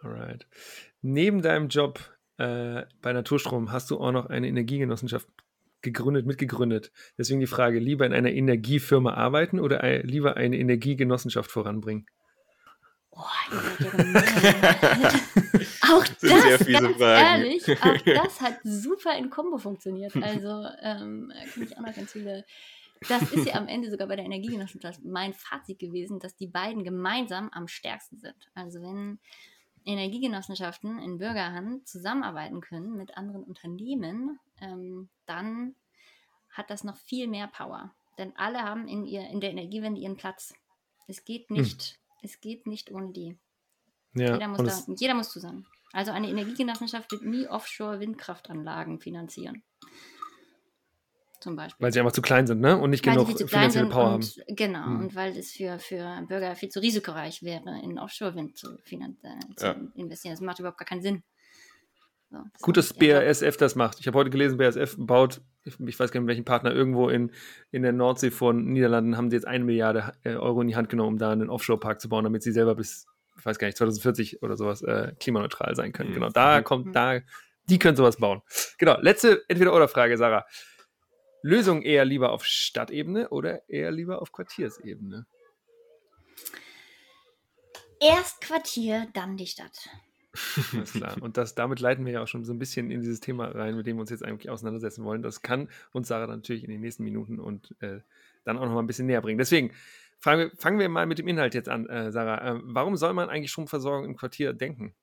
Alright. 0.00 0.46
Neben 1.00 1.42
deinem 1.42 1.68
Job 1.68 2.00
äh, 2.38 2.82
bei 3.00 3.12
Naturstrom 3.12 3.70
hast 3.70 3.90
du 3.90 4.00
auch 4.00 4.10
noch 4.10 4.26
eine 4.26 4.48
Energiegenossenschaft 4.48 5.28
gegründet, 5.82 6.26
mitgegründet. 6.26 6.92
Deswegen 7.18 7.40
die 7.40 7.46
Frage, 7.46 7.78
lieber 7.78 8.06
in 8.06 8.12
einer 8.12 8.32
Energiefirma 8.32 9.14
arbeiten 9.14 9.60
oder 9.60 9.82
ein, 9.82 10.02
lieber 10.06 10.36
eine 10.36 10.56
Energiegenossenschaft 10.58 11.50
voranbringen? 11.50 12.06
Oh, 13.10 13.18
auch 15.82 16.06
das, 16.06 16.20
sehr 16.20 16.58
ganz 16.58 16.96
Fragen. 16.96 17.42
ehrlich, 17.42 17.62
auch 17.82 17.98
das 18.06 18.40
hat 18.40 18.60
super 18.64 19.18
in 19.18 19.28
Kombo 19.28 19.58
funktioniert. 19.58 20.16
Also 20.16 20.66
ähm, 20.82 21.30
kann 21.52 21.62
ich 21.62 21.76
auch 21.76 21.82
noch 21.82 21.94
ganz 21.94 22.12
viele 22.12 22.44
das 23.08 23.32
ist 23.32 23.46
ja 23.46 23.54
am 23.54 23.68
Ende 23.68 23.90
sogar 23.90 24.08
bei 24.08 24.16
der 24.16 24.24
Energiegenossenschaft 24.24 25.04
mein 25.04 25.32
Fazit 25.32 25.78
gewesen, 25.78 26.20
dass 26.20 26.36
die 26.36 26.46
beiden 26.46 26.84
gemeinsam 26.84 27.48
am 27.50 27.68
stärksten 27.68 28.18
sind. 28.18 28.50
Also 28.54 28.80
wenn 28.80 29.18
Energiegenossenschaften 29.84 30.98
in 31.00 31.18
Bürgerhand 31.18 31.86
zusammenarbeiten 31.88 32.60
können 32.60 32.96
mit 32.96 33.16
anderen 33.16 33.42
Unternehmen, 33.42 34.38
ähm, 34.62 35.08
dann 35.26 35.74
hat 36.50 36.70
das 36.70 36.84
noch 36.84 36.96
viel 36.96 37.28
mehr 37.28 37.48
Power. 37.48 37.94
Denn 38.18 38.32
alle 38.36 38.62
haben 38.62 38.88
in, 38.88 39.04
ihr, 39.04 39.28
in 39.28 39.40
der 39.40 39.50
Energiewende 39.50 40.00
ihren 40.00 40.16
Platz. 40.16 40.54
Es 41.08 41.24
geht 41.24 41.48
hm. 41.48 41.56
nicht, 41.56 41.82
hm. 41.82 42.18
es 42.22 42.40
geht 42.40 42.66
nicht 42.66 42.90
ohne 42.90 43.12
die. 43.12 43.38
Ja, 44.14 44.34
jeder, 44.34 44.48
muss 44.48 44.84
da, 44.86 44.92
jeder 44.94 45.14
muss 45.14 45.30
zusammen. 45.30 45.66
Also 45.92 46.12
eine 46.12 46.28
Energiegenossenschaft 46.28 47.10
wird 47.12 47.22
nie 47.22 47.48
Offshore-Windkraftanlagen 47.48 49.00
finanzieren 49.00 49.62
zum 51.42 51.56
Beispiel. 51.56 51.84
Weil 51.84 51.92
sie 51.92 52.00
einfach 52.00 52.12
zu 52.12 52.22
klein 52.22 52.46
sind, 52.46 52.60
ne? 52.60 52.78
Und 52.78 52.90
nicht 52.90 53.04
weil 53.06 53.14
genug 53.14 53.50
finanzielle 53.50 53.88
Power 53.88 54.14
und, 54.14 54.24
haben. 54.24 54.56
Genau, 54.56 54.84
hm. 54.84 55.00
und 55.00 55.14
weil 55.14 55.36
es 55.36 55.52
für, 55.52 55.78
für 55.78 56.24
Bürger 56.28 56.54
viel 56.54 56.70
zu 56.70 56.80
risikoreich 56.80 57.42
wäre, 57.42 57.80
in 57.82 57.98
Offshore-Wind 57.98 58.56
zu, 58.56 58.78
äh, 58.78 59.54
zu 59.56 59.66
ja. 59.66 59.76
investieren. 59.94 60.34
Das 60.34 60.40
macht 60.40 60.60
überhaupt 60.60 60.78
gar 60.78 60.86
keinen 60.86 61.02
Sinn. 61.02 61.22
So, 62.32 62.38
das 62.50 62.62
Gut, 62.62 62.76
dass 62.78 62.94
BASF 62.94 63.58
das 63.58 63.74
macht. 63.74 64.00
Ich 64.00 64.06
habe 64.06 64.16
heute 64.18 64.30
gelesen, 64.30 64.56
BASF 64.56 64.96
baut, 64.96 65.42
ich, 65.64 65.78
weiß 65.78 66.10
gar 66.10 66.20
nicht, 66.20 66.28
welchen 66.28 66.46
Partner, 66.46 66.72
irgendwo 66.72 67.10
in, 67.10 67.30
in 67.70 67.82
der 67.82 67.92
Nordsee 67.92 68.30
von 68.30 68.64
Niederlanden 68.64 69.18
haben 69.18 69.28
sie 69.28 69.36
jetzt 69.36 69.46
eine 69.46 69.64
Milliarde 69.64 70.14
äh, 70.24 70.36
Euro 70.36 70.62
in 70.62 70.68
die 70.68 70.74
Hand 70.74 70.88
genommen, 70.88 71.10
um 71.10 71.18
da 71.18 71.30
einen 71.30 71.50
Offshore-Park 71.50 72.00
zu 72.00 72.08
bauen, 72.08 72.24
damit 72.24 72.42
sie 72.42 72.52
selber 72.52 72.74
bis, 72.74 73.06
ich 73.38 73.44
weiß 73.44 73.58
gar 73.58 73.66
nicht, 73.66 73.76
2040 73.76 74.42
oder 74.42 74.56
sowas 74.56 74.80
äh, 74.80 75.12
klimaneutral 75.20 75.76
sein 75.76 75.92
können. 75.92 76.10
Mhm. 76.10 76.14
Genau, 76.14 76.28
da 76.30 76.62
kommt, 76.62 76.86
mhm. 76.86 76.92
da, 76.94 77.20
die 77.68 77.78
können 77.78 77.96
sowas 77.96 78.16
bauen. 78.16 78.40
Genau, 78.78 78.98
letzte 79.02 79.42
Entweder-Oder-Frage, 79.48 80.16
Sarah. 80.16 80.46
Lösung 81.42 81.82
eher 81.82 82.06
lieber 82.06 82.32
auf 82.32 82.46
Stadtebene 82.46 83.28
oder 83.28 83.68
eher 83.68 83.90
lieber 83.90 84.22
auf 84.22 84.32
Quartiersebene? 84.32 85.26
Erst 88.00 88.40
Quartier, 88.40 89.08
dann 89.12 89.36
die 89.36 89.46
Stadt. 89.46 89.90
Alles 90.72 90.92
klar. 90.92 91.16
Und 91.20 91.36
das, 91.36 91.54
damit 91.54 91.80
leiten 91.80 92.06
wir 92.06 92.12
ja 92.12 92.22
auch 92.22 92.28
schon 92.28 92.44
so 92.44 92.52
ein 92.52 92.58
bisschen 92.58 92.90
in 92.90 93.00
dieses 93.00 93.20
Thema 93.20 93.48
rein, 93.48 93.76
mit 93.76 93.86
dem 93.86 93.96
wir 93.96 94.00
uns 94.00 94.10
jetzt 94.10 94.24
eigentlich 94.24 94.50
auseinandersetzen 94.50 95.04
wollen. 95.04 95.22
Das 95.22 95.42
kann 95.42 95.68
uns 95.92 96.08
Sarah 96.08 96.26
natürlich 96.26 96.64
in 96.64 96.70
den 96.70 96.80
nächsten 96.80 97.04
Minuten 97.04 97.38
und 97.38 97.74
äh, 97.80 98.00
dann 98.44 98.56
auch 98.56 98.64
noch 98.64 98.72
mal 98.72 98.80
ein 98.80 98.86
bisschen 98.86 99.06
näher 99.06 99.20
bringen. 99.20 99.38
Deswegen 99.38 99.72
fangen 100.18 100.50
wir, 100.50 100.56
fangen 100.56 100.78
wir 100.78 100.88
mal 100.88 101.06
mit 101.06 101.18
dem 101.18 101.28
Inhalt 101.28 101.54
jetzt 101.54 101.68
an, 101.68 101.86
äh, 101.86 102.10
Sarah. 102.10 102.56
Äh, 102.56 102.60
warum 102.62 102.96
soll 102.96 103.12
man 103.12 103.28
eigentlich 103.28 103.50
Stromversorgung 103.50 104.06
im 104.06 104.16
Quartier 104.16 104.52
denken? 104.52 104.94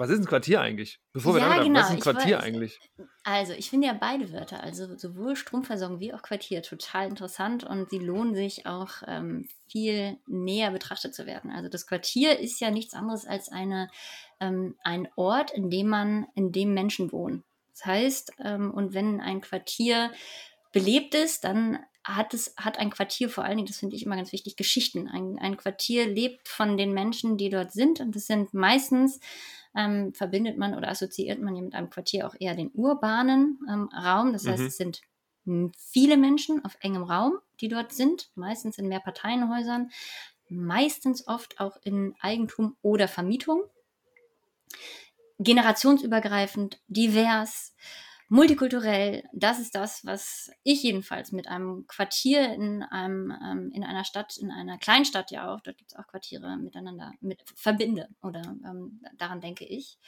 Was 0.00 0.08
ist 0.08 0.20
ein 0.20 0.24
Quartier 0.24 0.62
eigentlich? 0.62 0.98
Bevor 1.12 1.34
wir 1.34 1.42
ja, 1.42 1.48
damit 1.50 1.64
genau. 1.64 1.80
was 1.80 1.90
ist 1.90 1.96
ein 1.96 2.00
Quartier 2.00 2.38
weiß, 2.38 2.44
eigentlich? 2.44 2.80
Also, 3.22 3.52
ich 3.52 3.68
finde 3.68 3.88
ja 3.88 3.92
beide 3.92 4.32
Wörter, 4.32 4.62
also 4.62 4.96
sowohl 4.96 5.36
Stromversorgung 5.36 6.00
wie 6.00 6.14
auch 6.14 6.22
Quartier, 6.22 6.62
total 6.62 7.06
interessant 7.06 7.64
und 7.64 7.90
sie 7.90 7.98
lohnen 7.98 8.34
sich 8.34 8.64
auch 8.64 9.02
ähm, 9.06 9.46
viel 9.68 10.16
näher 10.26 10.70
betrachtet 10.70 11.14
zu 11.14 11.26
werden. 11.26 11.50
Also, 11.50 11.68
das 11.68 11.86
Quartier 11.86 12.38
ist 12.38 12.60
ja 12.60 12.70
nichts 12.70 12.94
anderes 12.94 13.26
als 13.26 13.50
eine, 13.50 13.90
ähm, 14.40 14.74
ein 14.84 15.06
Ort, 15.16 15.50
in 15.50 15.68
dem 15.68 15.88
man, 15.88 16.26
in 16.34 16.50
dem 16.50 16.72
Menschen 16.72 17.12
wohnen. 17.12 17.44
Das 17.72 17.84
heißt, 17.84 18.32
ähm, 18.42 18.70
und 18.70 18.94
wenn 18.94 19.20
ein 19.20 19.42
Quartier 19.42 20.12
belebt 20.72 21.14
ist, 21.14 21.44
dann 21.44 21.78
hat 22.04 22.34
es 22.34 22.54
hat 22.56 22.78
ein 22.78 22.90
Quartier 22.90 23.28
vor 23.28 23.44
allen 23.44 23.56
Dingen, 23.56 23.68
das 23.68 23.78
finde 23.78 23.96
ich 23.96 24.04
immer 24.04 24.16
ganz 24.16 24.32
wichtig, 24.32 24.56
Geschichten. 24.56 25.08
Ein, 25.08 25.38
ein 25.38 25.56
Quartier 25.56 26.06
lebt 26.06 26.48
von 26.48 26.76
den 26.76 26.94
Menschen, 26.94 27.36
die 27.36 27.50
dort 27.50 27.72
sind 27.72 28.00
und 28.00 28.16
das 28.16 28.26
sind 28.26 28.54
meistens 28.54 29.20
ähm, 29.76 30.12
verbindet 30.14 30.56
man 30.58 30.74
oder 30.74 30.88
assoziiert 30.88 31.40
man 31.40 31.54
ja 31.54 31.62
mit 31.62 31.74
einem 31.74 31.90
Quartier 31.90 32.26
auch 32.26 32.34
eher 32.38 32.54
den 32.54 32.70
urbanen 32.72 33.60
ähm, 33.70 33.88
Raum. 33.94 34.32
Das 34.32 34.46
heißt, 34.46 34.60
mhm. 34.60 34.66
es 34.66 34.76
sind 34.76 35.02
viele 35.76 36.16
Menschen 36.16 36.64
auf 36.64 36.76
engem 36.80 37.02
Raum, 37.02 37.38
die 37.60 37.68
dort 37.68 37.92
sind, 37.92 38.30
meistens 38.34 38.78
in 38.78 38.88
Mehrparteienhäusern, 38.88 39.90
meistens 40.48 41.26
oft 41.26 41.60
auch 41.60 41.78
in 41.82 42.14
Eigentum 42.20 42.76
oder 42.82 43.08
Vermietung. 43.08 43.62
Generationsübergreifend, 45.38 46.80
divers 46.88 47.74
multikulturell, 48.30 49.24
das 49.32 49.58
ist 49.58 49.74
das, 49.74 50.04
was 50.04 50.50
ich 50.62 50.84
jedenfalls 50.84 51.32
mit 51.32 51.48
einem 51.48 51.84
Quartier 51.88 52.54
in 52.54 52.82
einem, 52.84 53.32
ähm, 53.44 53.72
in 53.74 53.82
einer 53.82 54.04
Stadt, 54.04 54.36
in 54.38 54.52
einer 54.52 54.78
Kleinstadt 54.78 55.32
ja 55.32 55.52
auch, 55.52 55.60
dort 55.60 55.76
gibt 55.76 55.90
es 55.92 55.98
auch 55.98 56.06
Quartiere 56.06 56.56
miteinander 56.56 57.12
mit 57.20 57.42
verbinde 57.56 58.08
oder 58.22 58.42
ähm, 58.64 59.02
daran 59.18 59.40
denke 59.40 59.64
ich. 59.64 59.98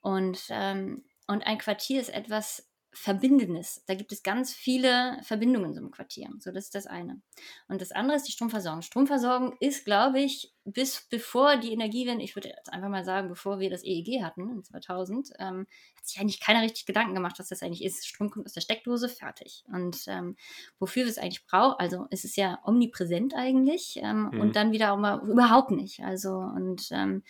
Und, 0.00 0.42
ähm, 0.50 1.04
und 1.28 1.46
ein 1.46 1.58
Quartier 1.58 2.00
ist 2.00 2.08
etwas, 2.08 2.68
Verbindendes. 2.92 3.84
Da 3.86 3.94
gibt 3.94 4.10
es 4.10 4.22
ganz 4.22 4.52
viele 4.52 5.18
Verbindungen 5.22 5.72
so 5.74 5.80
im 5.80 5.92
Quartier. 5.92 6.28
So, 6.40 6.50
das 6.50 6.64
ist 6.64 6.74
das 6.74 6.86
eine. 6.86 7.20
Und 7.68 7.80
das 7.80 7.92
andere 7.92 8.16
ist 8.16 8.26
die 8.26 8.32
Stromversorgung. 8.32 8.82
Stromversorgung 8.82 9.56
ist, 9.60 9.84
glaube 9.84 10.20
ich, 10.20 10.52
bis 10.64 11.06
bevor 11.08 11.56
die 11.56 11.72
Energiewende, 11.72 12.24
ich 12.24 12.34
würde 12.34 12.48
jetzt 12.48 12.72
einfach 12.72 12.88
mal 12.88 13.04
sagen, 13.04 13.28
bevor 13.28 13.60
wir 13.60 13.70
das 13.70 13.84
EEG 13.84 14.22
hatten 14.22 14.50
in 14.50 14.64
2000, 14.64 15.30
ähm, 15.38 15.66
hat 15.96 16.06
sich 16.06 16.20
eigentlich 16.20 16.40
keiner 16.40 16.62
richtig 16.62 16.84
Gedanken 16.84 17.14
gemacht, 17.14 17.38
was 17.38 17.48
das 17.48 17.62
eigentlich 17.62 17.84
ist. 17.84 18.06
Strom 18.06 18.30
kommt 18.30 18.46
aus 18.46 18.54
der 18.54 18.60
Steckdose, 18.60 19.08
fertig. 19.08 19.64
Und 19.72 20.04
ähm, 20.08 20.36
wofür 20.80 21.04
wir 21.04 21.10
es 21.10 21.18
eigentlich 21.18 21.46
brauchen, 21.46 21.76
also 21.78 22.06
es 22.10 22.24
ist 22.24 22.36
ja 22.36 22.58
omnipräsent 22.64 23.34
eigentlich 23.34 24.00
ähm, 24.02 24.30
mhm. 24.32 24.40
und 24.40 24.56
dann 24.56 24.72
wieder 24.72 24.92
auch 24.92 24.98
mal 24.98 25.20
überhaupt 25.28 25.70
nicht. 25.70 26.00
Also 26.00 26.30
und 26.30 26.88
ähm, 26.90 27.22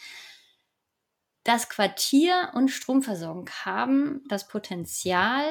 das 1.51 1.69
Quartier 1.69 2.53
und 2.55 2.69
Stromversorgung 2.69 3.51
haben 3.65 4.23
das 4.29 4.47
Potenzial, 4.47 5.45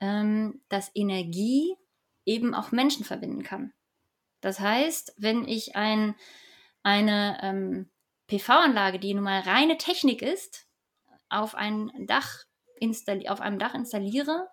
ähm, 0.00 0.60
dass 0.68 0.90
Energie 0.92 1.76
eben 2.24 2.52
auch 2.52 2.72
Menschen 2.72 3.04
verbinden 3.04 3.44
kann. 3.44 3.72
Das 4.40 4.58
heißt, 4.58 5.14
wenn 5.18 5.46
ich 5.46 5.76
ein, 5.76 6.16
eine 6.82 7.38
ähm, 7.42 7.90
PV-Anlage, 8.26 8.98
die 8.98 9.14
nun 9.14 9.22
mal 9.22 9.38
reine 9.38 9.78
Technik 9.78 10.20
ist, 10.20 10.66
auf 11.28 11.54
ein 11.54 11.92
Dach 12.08 12.44
auf 13.28 13.40
einem 13.40 13.60
Dach 13.60 13.74
installiere 13.74 14.48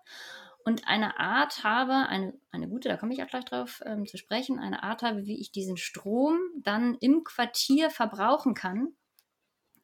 und 0.64 0.86
eine 0.86 1.18
Art 1.18 1.64
habe, 1.64 2.08
eine, 2.08 2.38
eine 2.52 2.68
gute, 2.68 2.88
da 2.88 2.96
komme 2.96 3.12
ich 3.12 3.22
auch 3.22 3.28
gleich 3.28 3.44
drauf 3.44 3.82
ähm, 3.84 4.06
zu 4.06 4.16
sprechen, 4.16 4.60
eine 4.60 4.84
Art 4.84 5.02
habe, 5.02 5.26
wie 5.26 5.40
ich 5.40 5.50
diesen 5.50 5.76
Strom 5.76 6.38
dann 6.62 6.94
im 7.00 7.24
Quartier 7.24 7.90
verbrauchen 7.90 8.54
kann, 8.54 8.94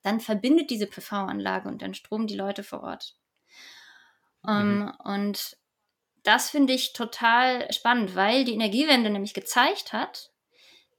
dann 0.02 0.20
verbindet 0.20 0.70
diese 0.70 0.86
PV-Anlage 0.86 1.68
und 1.68 1.82
den 1.82 1.94
Strom 1.94 2.26
die 2.26 2.36
Leute 2.36 2.62
vor 2.62 2.82
Ort. 2.82 3.16
Um, 4.42 4.50
ähm, 4.50 4.78
mhm. 4.78 4.92
Und 5.04 5.56
das 6.22 6.50
finde 6.50 6.72
ich 6.72 6.92
total 6.92 7.70
spannend, 7.72 8.14
weil 8.14 8.44
die 8.44 8.54
Energiewende 8.54 9.10
nämlich 9.10 9.34
gezeigt 9.34 9.92
hat, 9.92 10.30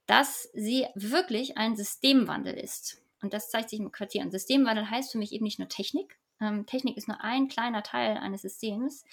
dass 0.06 0.48
sie 0.52 0.86
wirklich 0.94 1.56
ein 1.56 1.76
Systemwandel 1.76 2.54
ist. 2.54 3.02
Und 3.22 3.32
das 3.32 3.50
zeigt 3.50 3.70
sich 3.70 3.78
im 3.78 3.92
Quartier. 3.92 4.22
Und 4.22 4.32
Systemwandel 4.32 4.90
heißt 4.90 5.12
für 5.12 5.18
mich 5.18 5.32
eben 5.32 5.44
nicht 5.44 5.58
nur 5.58 5.68
Technik. 5.68 6.18
Ähm, 6.40 6.66
Technik 6.66 6.96
ist 6.96 7.08
nur 7.08 7.22
ein 7.22 7.48
kleiner 7.48 7.82
Teil 7.82 8.16
eines 8.16 8.42
Systems, 8.42 9.04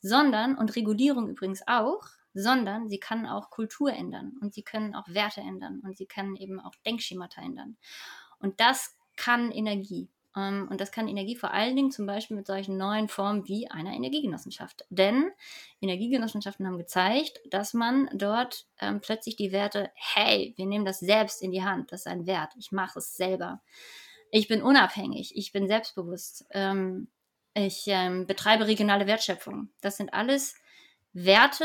sondern, 0.00 0.56
und 0.56 0.76
Regulierung 0.76 1.28
übrigens 1.28 1.62
auch, 1.66 2.04
sondern 2.32 2.88
sie 2.88 3.00
kann 3.00 3.26
auch 3.26 3.50
Kultur 3.50 3.92
ändern 3.92 4.36
und 4.40 4.54
sie 4.54 4.62
können 4.62 4.94
auch 4.94 5.08
Werte 5.08 5.40
ändern 5.40 5.80
und 5.82 5.96
sie 5.96 6.06
können 6.06 6.36
eben 6.36 6.60
auch 6.60 6.74
Denkschemata 6.84 7.42
ändern. 7.42 7.76
Und 8.38 8.60
das 8.60 8.94
kann 9.16 9.50
Energie. 9.50 10.08
Ähm, 10.36 10.68
und 10.70 10.80
das 10.80 10.92
kann 10.92 11.08
Energie 11.08 11.36
vor 11.36 11.52
allen 11.52 11.74
Dingen 11.74 11.90
zum 11.90 12.06
Beispiel 12.06 12.36
mit 12.36 12.46
solchen 12.46 12.76
neuen 12.76 13.08
Formen 13.08 13.48
wie 13.48 13.70
einer 13.70 13.94
Energiegenossenschaft. 13.94 14.84
Denn 14.90 15.30
Energiegenossenschaften 15.80 16.66
haben 16.66 16.78
gezeigt, 16.78 17.40
dass 17.50 17.74
man 17.74 18.08
dort 18.14 18.66
ähm, 18.80 19.00
plötzlich 19.00 19.36
die 19.36 19.52
Werte, 19.52 19.90
hey, 19.94 20.54
wir 20.56 20.66
nehmen 20.66 20.84
das 20.84 21.00
selbst 21.00 21.42
in 21.42 21.50
die 21.50 21.64
Hand, 21.64 21.92
das 21.92 22.00
ist 22.00 22.06
ein 22.06 22.26
Wert, 22.26 22.52
ich 22.58 22.72
mache 22.72 22.98
es 22.98 23.16
selber. 23.16 23.62
Ich 24.30 24.48
bin 24.48 24.62
unabhängig, 24.62 25.36
ich 25.36 25.52
bin 25.52 25.66
selbstbewusst, 25.68 26.46
ähm, 26.50 27.08
ich 27.54 27.84
ähm, 27.86 28.26
betreibe 28.26 28.66
regionale 28.66 29.06
Wertschöpfung. 29.06 29.70
Das 29.80 29.96
sind 29.96 30.12
alles 30.12 30.56
Werte, 31.14 31.64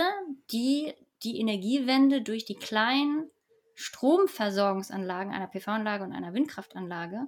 die 0.52 0.94
die 1.24 1.40
Energiewende 1.40 2.22
durch 2.22 2.46
die 2.46 2.56
kleinen 2.56 3.30
Stromversorgungsanlagen 3.82 5.34
einer 5.34 5.48
PV-Anlage 5.48 6.04
und 6.04 6.14
einer 6.14 6.34
Windkraftanlage 6.34 7.28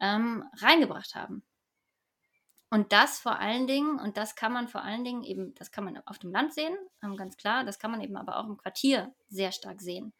ähm, 0.00 0.44
reingebracht 0.58 1.14
haben. 1.14 1.42
Und 2.68 2.92
das 2.92 3.20
vor 3.20 3.38
allen 3.38 3.66
Dingen, 3.66 3.98
und 4.00 4.16
das 4.16 4.34
kann 4.34 4.52
man 4.52 4.66
vor 4.66 4.82
allen 4.82 5.04
Dingen 5.04 5.22
eben, 5.22 5.54
das 5.54 5.70
kann 5.70 5.84
man 5.84 6.02
auf 6.04 6.18
dem 6.18 6.32
Land 6.32 6.52
sehen, 6.52 6.76
ähm, 7.02 7.16
ganz 7.16 7.36
klar, 7.36 7.64
das 7.64 7.78
kann 7.78 7.92
man 7.92 8.00
eben 8.00 8.16
aber 8.16 8.38
auch 8.38 8.46
im 8.46 8.56
Quartier 8.56 9.14
sehr 9.28 9.52
stark 9.52 9.80
sehen. 9.80 10.12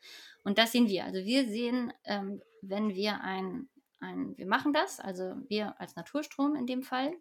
Und 0.44 0.58
das 0.58 0.72
sehen 0.72 0.88
wir. 0.88 1.04
Also 1.04 1.24
wir 1.24 1.46
sehen, 1.48 1.92
ähm, 2.04 2.40
wenn 2.62 2.94
wir 2.94 3.20
ein, 3.20 3.68
ein, 3.98 4.36
wir 4.36 4.46
machen 4.46 4.72
das, 4.72 5.00
also 5.00 5.34
wir 5.48 5.78
als 5.80 5.96
Naturstrom 5.96 6.54
in 6.54 6.66
dem 6.66 6.82
Fall, 6.82 7.12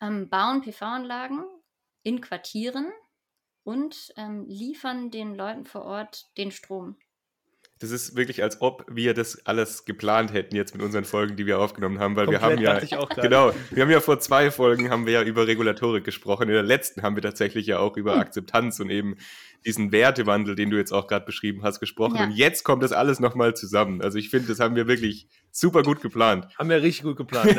ähm, 0.00 0.28
bauen 0.28 0.60
PV-Anlagen 0.60 1.44
in 2.02 2.20
Quartieren 2.20 2.92
und 3.64 4.12
ähm, 4.16 4.44
liefern 4.46 5.10
den 5.10 5.34
Leuten 5.34 5.64
vor 5.66 5.84
Ort 5.84 6.36
den 6.36 6.50
Strom. 6.50 6.96
Das 7.82 7.90
ist 7.90 8.14
wirklich, 8.14 8.44
als 8.44 8.60
ob 8.60 8.86
wir 8.88 9.12
das 9.12 9.44
alles 9.44 9.84
geplant 9.84 10.32
hätten 10.32 10.54
jetzt 10.54 10.72
mit 10.72 10.84
unseren 10.84 11.04
Folgen, 11.04 11.34
die 11.34 11.46
wir 11.46 11.58
aufgenommen 11.58 11.98
haben, 11.98 12.14
weil 12.14 12.26
Komplett 12.26 12.60
wir 12.60 12.70
haben 12.70 12.86
ja 12.86 13.06
genau, 13.20 13.52
wir 13.70 13.82
haben 13.82 13.90
ja 13.90 14.00
vor 14.00 14.20
zwei 14.20 14.52
Folgen 14.52 14.88
haben 14.88 15.04
wir 15.04 15.14
ja 15.14 15.22
über 15.22 15.48
Regulatorik 15.48 16.04
gesprochen. 16.04 16.44
In 16.44 16.54
der 16.54 16.62
letzten 16.62 17.02
haben 17.02 17.16
wir 17.16 17.22
tatsächlich 17.22 17.66
ja 17.66 17.80
auch 17.80 17.96
über 17.96 18.14
hm. 18.14 18.20
Akzeptanz 18.20 18.78
und 18.78 18.90
eben 18.90 19.16
diesen 19.64 19.90
Wertewandel, 19.90 20.54
den 20.54 20.70
du 20.70 20.76
jetzt 20.76 20.92
auch 20.92 21.08
gerade 21.08 21.26
beschrieben 21.26 21.64
hast, 21.64 21.80
gesprochen. 21.80 22.16
Ja. 22.16 22.24
Und 22.24 22.30
jetzt 22.32 22.62
kommt 22.62 22.84
das 22.84 22.92
alles 22.92 23.18
nochmal 23.18 23.54
zusammen. 23.54 24.00
Also 24.00 24.16
ich 24.16 24.30
finde, 24.30 24.48
das 24.48 24.60
haben 24.60 24.76
wir 24.76 24.86
wirklich 24.86 25.26
super 25.50 25.82
gut 25.82 26.00
geplant. 26.00 26.46
Haben 26.56 26.70
wir 26.70 26.82
richtig 26.82 27.02
gut 27.04 27.16
geplant. 27.16 27.56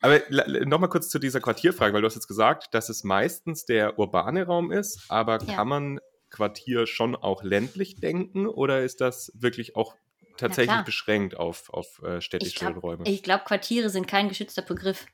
Aber 0.00 0.20
nochmal 0.64 0.88
kurz 0.88 1.08
zu 1.08 1.18
dieser 1.18 1.40
Quartierfrage, 1.40 1.94
weil 1.94 2.02
du 2.02 2.06
hast 2.06 2.14
jetzt 2.14 2.28
gesagt, 2.28 2.74
dass 2.74 2.88
es 2.90 3.02
meistens 3.02 3.64
der 3.64 3.98
urbane 3.98 4.46
Raum 4.46 4.70
ist, 4.70 5.04
aber 5.08 5.40
ja. 5.42 5.54
kann 5.54 5.68
man 5.68 6.00
Quartier 6.30 6.86
schon 6.86 7.16
auch 7.16 7.42
ländlich 7.42 7.96
denken 7.96 8.46
oder 8.46 8.82
ist 8.82 9.00
das 9.00 9.32
wirklich 9.34 9.76
auch 9.76 9.94
tatsächlich 10.36 10.82
beschränkt 10.82 11.36
auf, 11.36 11.70
auf 11.70 12.02
äh, 12.02 12.20
städtische 12.20 12.50
ich 12.50 12.56
glaub, 12.56 12.82
Räume? 12.82 13.04
Ich 13.06 13.22
glaube, 13.22 13.44
Quartiere 13.44 13.90
sind 13.90 14.06
kein 14.06 14.28
geschützter 14.28 14.62
Begriff, 14.62 15.06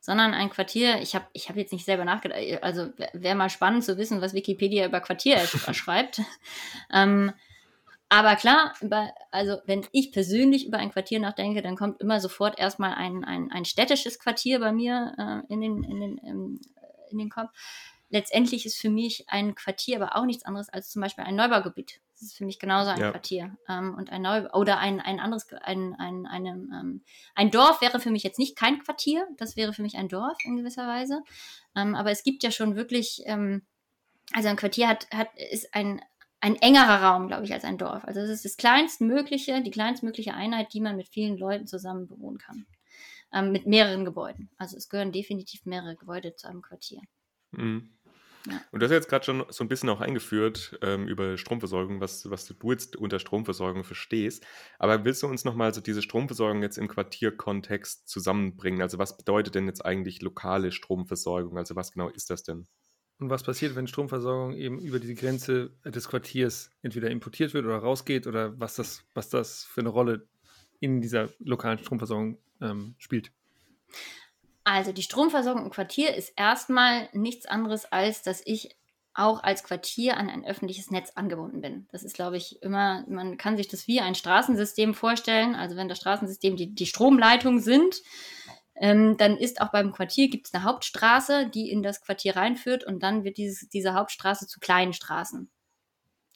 sondern 0.00 0.34
ein 0.34 0.50
Quartier, 0.50 1.00
ich 1.00 1.14
habe 1.14 1.26
ich 1.32 1.48
hab 1.48 1.56
jetzt 1.56 1.72
nicht 1.72 1.84
selber 1.84 2.04
nachgedacht, 2.04 2.38
äh, 2.40 2.58
also 2.60 2.88
wäre 3.12 3.34
mal 3.34 3.50
spannend 3.50 3.84
zu 3.84 3.98
wissen, 3.98 4.20
was 4.20 4.34
Wikipedia 4.34 4.86
über 4.86 5.00
Quartier 5.00 5.38
schreibt. 5.72 6.20
ähm, 6.92 7.32
aber 8.10 8.36
klar, 8.36 8.72
also 9.30 9.58
wenn 9.66 9.86
ich 9.92 10.12
persönlich 10.12 10.66
über 10.66 10.78
ein 10.78 10.90
Quartier 10.90 11.20
nachdenke, 11.20 11.60
dann 11.60 11.76
kommt 11.76 12.00
immer 12.00 12.20
sofort 12.20 12.58
erstmal 12.58 12.94
ein, 12.94 13.22
ein, 13.22 13.50
ein 13.52 13.66
städtisches 13.66 14.18
Quartier 14.18 14.60
bei 14.60 14.72
mir 14.72 15.14
äh, 15.18 15.52
in, 15.52 15.60
den, 15.60 15.84
in, 15.84 16.00
den, 16.00 16.20
ähm, 16.24 16.60
in 17.10 17.18
den 17.18 17.28
Kopf 17.28 17.50
letztendlich 18.10 18.66
ist 18.66 18.78
für 18.78 18.90
mich 18.90 19.24
ein 19.28 19.54
Quartier 19.54 20.00
aber 20.00 20.16
auch 20.16 20.24
nichts 20.24 20.44
anderes 20.44 20.68
als 20.68 20.90
zum 20.90 21.02
Beispiel 21.02 21.24
ein 21.24 21.36
Neubaugebiet. 21.36 22.00
Das 22.12 22.22
ist 22.22 22.36
für 22.36 22.44
mich 22.44 22.58
genauso 22.58 22.90
ein 22.90 23.00
ja. 23.00 23.10
Quartier. 23.10 23.56
Ähm, 23.68 23.94
und 23.94 24.10
ein 24.10 24.22
Neu 24.22 24.48
oder 24.52 24.78
ein, 24.78 25.00
ein 25.00 25.20
anderes, 25.20 25.46
ein, 25.62 25.94
ein, 25.94 26.26
eine, 26.26 26.50
ähm, 26.50 27.02
ein 27.34 27.50
Dorf 27.50 27.80
wäre 27.80 28.00
für 28.00 28.10
mich 28.10 28.24
jetzt 28.24 28.38
nicht 28.38 28.56
kein 28.56 28.80
Quartier, 28.80 29.26
das 29.36 29.56
wäre 29.56 29.72
für 29.72 29.82
mich 29.82 29.96
ein 29.96 30.08
Dorf 30.08 30.36
in 30.44 30.56
gewisser 30.56 30.86
Weise. 30.88 31.22
Ähm, 31.76 31.94
aber 31.94 32.10
es 32.10 32.24
gibt 32.24 32.42
ja 32.42 32.50
schon 32.50 32.74
wirklich, 32.74 33.22
ähm, 33.26 33.62
also 34.32 34.48
ein 34.48 34.56
Quartier 34.56 34.88
hat, 34.88 35.08
hat, 35.12 35.28
ist 35.36 35.74
ein, 35.74 36.00
ein 36.40 36.56
engerer 36.56 37.02
Raum, 37.02 37.28
glaube 37.28 37.44
ich, 37.44 37.52
als 37.52 37.64
ein 37.64 37.78
Dorf. 37.78 38.04
Also 38.04 38.20
es 38.20 38.30
ist 38.30 38.44
das 38.44 38.56
kleinstmögliche, 38.56 39.62
die 39.62 39.70
kleinstmögliche 39.70 40.34
Einheit, 40.34 40.72
die 40.72 40.80
man 40.80 40.96
mit 40.96 41.08
vielen 41.08 41.38
Leuten 41.38 41.66
zusammen 41.66 42.08
bewohnen 42.08 42.38
kann. 42.38 42.66
Ähm, 43.32 43.52
mit 43.52 43.66
mehreren 43.66 44.04
Gebäuden. 44.04 44.50
Also 44.56 44.76
es 44.76 44.88
gehören 44.88 45.12
definitiv 45.12 45.66
mehrere 45.66 45.94
Gebäude 45.94 46.34
zu 46.34 46.48
einem 46.48 46.62
Quartier. 46.62 47.02
Mhm. 47.52 47.90
Und 48.70 48.80
du 48.80 48.84
hast 48.84 48.92
jetzt 48.92 49.08
gerade 49.08 49.24
schon 49.24 49.44
so 49.48 49.64
ein 49.64 49.68
bisschen 49.68 49.88
auch 49.88 50.00
eingeführt 50.00 50.78
ähm, 50.82 51.06
über 51.06 51.36
Stromversorgung, 51.36 52.00
was, 52.00 52.30
was 52.30 52.46
du 52.46 52.70
jetzt 52.70 52.96
unter 52.96 53.18
Stromversorgung 53.18 53.84
verstehst. 53.84 54.46
Aber 54.78 55.04
willst 55.04 55.22
du 55.22 55.26
uns 55.26 55.44
nochmal 55.44 55.74
so 55.74 55.80
diese 55.80 56.02
Stromversorgung 56.02 56.62
jetzt 56.62 56.78
im 56.78 56.88
Quartierkontext 56.88 58.08
zusammenbringen? 58.08 58.82
Also 58.82 58.98
was 58.98 59.16
bedeutet 59.16 59.54
denn 59.54 59.66
jetzt 59.66 59.84
eigentlich 59.84 60.22
lokale 60.22 60.72
Stromversorgung? 60.72 61.58
Also 61.58 61.76
was 61.76 61.92
genau 61.92 62.08
ist 62.08 62.30
das 62.30 62.42
denn? 62.42 62.66
Und 63.18 63.30
was 63.30 63.42
passiert, 63.42 63.74
wenn 63.74 63.88
Stromversorgung 63.88 64.54
eben 64.54 64.78
über 64.78 65.00
die 65.00 65.14
Grenze 65.14 65.72
des 65.84 66.08
Quartiers 66.08 66.70
entweder 66.82 67.10
importiert 67.10 67.52
wird 67.52 67.64
oder 67.64 67.78
rausgeht 67.78 68.28
oder 68.28 68.58
was 68.60 68.76
das, 68.76 69.02
was 69.12 69.28
das 69.28 69.64
für 69.64 69.80
eine 69.80 69.88
Rolle 69.88 70.28
in 70.78 71.00
dieser 71.00 71.28
lokalen 71.40 71.78
Stromversorgung 71.80 72.38
ähm, 72.60 72.94
spielt? 72.98 73.32
Also 74.70 74.92
die 74.92 75.02
Stromversorgung 75.02 75.64
im 75.64 75.70
Quartier 75.70 76.14
ist 76.14 76.34
erstmal 76.36 77.08
nichts 77.14 77.46
anderes, 77.46 77.90
als 77.90 78.20
dass 78.20 78.42
ich 78.44 78.76
auch 79.14 79.42
als 79.42 79.64
Quartier 79.64 80.18
an 80.18 80.28
ein 80.28 80.44
öffentliches 80.44 80.90
Netz 80.90 81.12
angebunden 81.14 81.62
bin. 81.62 81.88
Das 81.90 82.02
ist, 82.02 82.14
glaube 82.14 82.36
ich, 82.36 82.62
immer, 82.62 83.02
man 83.08 83.38
kann 83.38 83.56
sich 83.56 83.68
das 83.68 83.88
wie 83.88 84.00
ein 84.00 84.14
Straßensystem 84.14 84.92
vorstellen. 84.92 85.54
Also 85.54 85.74
wenn 85.76 85.88
das 85.88 85.96
Straßensystem 85.96 86.56
die, 86.56 86.74
die 86.74 86.84
Stromleitungen 86.84 87.60
sind, 87.60 88.02
ähm, 88.76 89.16
dann 89.16 89.38
ist 89.38 89.62
auch 89.62 89.72
beim 89.72 89.90
Quartier 89.90 90.28
gibt 90.28 90.48
es 90.48 90.54
eine 90.54 90.64
Hauptstraße, 90.64 91.48
die 91.48 91.70
in 91.70 91.82
das 91.82 92.02
Quartier 92.02 92.36
reinführt 92.36 92.84
und 92.84 93.02
dann 93.02 93.24
wird 93.24 93.38
dieses, 93.38 93.70
diese 93.70 93.94
Hauptstraße 93.94 94.46
zu 94.46 94.60
kleinen 94.60 94.92
Straßen 94.92 95.50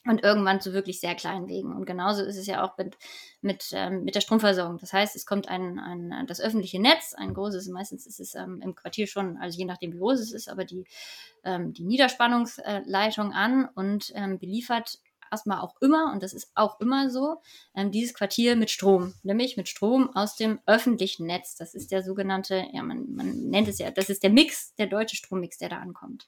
und 0.05 0.23
irgendwann 0.23 0.59
zu 0.59 0.73
wirklich 0.73 0.99
sehr 0.99 1.15
kleinen 1.15 1.47
Wegen. 1.47 1.73
Und 1.73 1.85
genauso 1.85 2.23
ist 2.23 2.37
es 2.37 2.45
ja 2.45 2.63
auch 2.63 2.77
mit, 2.77 2.97
mit, 3.41 3.69
ähm, 3.73 4.03
mit 4.03 4.15
der 4.15 4.21
Stromversorgung. 4.21 4.77
Das 4.77 4.91
heißt, 4.91 5.15
es 5.15 5.25
kommt 5.25 5.47
ein, 5.47 5.79
ein, 5.79 6.27
das 6.27 6.41
öffentliche 6.41 6.81
Netz, 6.81 7.13
ein 7.13 7.33
großes, 7.33 7.67
meistens 7.69 8.05
ist 8.05 8.19
es 8.19 8.35
ähm, 8.35 8.61
im 8.61 8.75
Quartier 8.75 9.07
schon, 9.07 9.37
also 9.37 9.57
je 9.57 9.65
nachdem 9.65 9.93
wie 9.93 9.99
groß 9.99 10.19
es 10.19 10.33
ist, 10.33 10.49
aber 10.49 10.65
die, 10.65 10.85
ähm, 11.43 11.73
die 11.73 11.83
Niederspannungsleitung 11.83 13.31
an 13.33 13.69
und 13.75 14.11
ähm, 14.15 14.39
beliefert 14.39 14.99
erstmal 15.33 15.61
auch 15.61 15.75
immer, 15.81 16.11
und 16.13 16.21
das 16.21 16.31
ist 16.33 16.51
auch 16.53 16.79
immer 16.79 17.09
so, 17.09 17.41
ähm, 17.75 17.91
dieses 17.91 18.13
Quartier 18.13 18.55
mit 18.55 18.69
Strom, 18.69 19.15
nämlich 19.23 19.57
mit 19.57 19.67
Strom 19.67 20.15
aus 20.15 20.35
dem 20.35 20.59
öffentlichen 20.67 21.25
Netz. 21.25 21.55
Das 21.55 21.73
ist 21.73 21.91
der 21.91 22.03
sogenannte, 22.03 22.67
ja, 22.71 22.83
man, 22.83 23.15
man 23.15 23.49
nennt 23.49 23.67
es 23.67 23.79
ja, 23.79 23.89
das 23.89 24.09
ist 24.09 24.21
der 24.21 24.29
Mix, 24.29 24.75
der 24.75 24.87
deutsche 24.87 25.15
Strommix, 25.15 25.57
der 25.57 25.69
da 25.69 25.77
ankommt. 25.77 26.27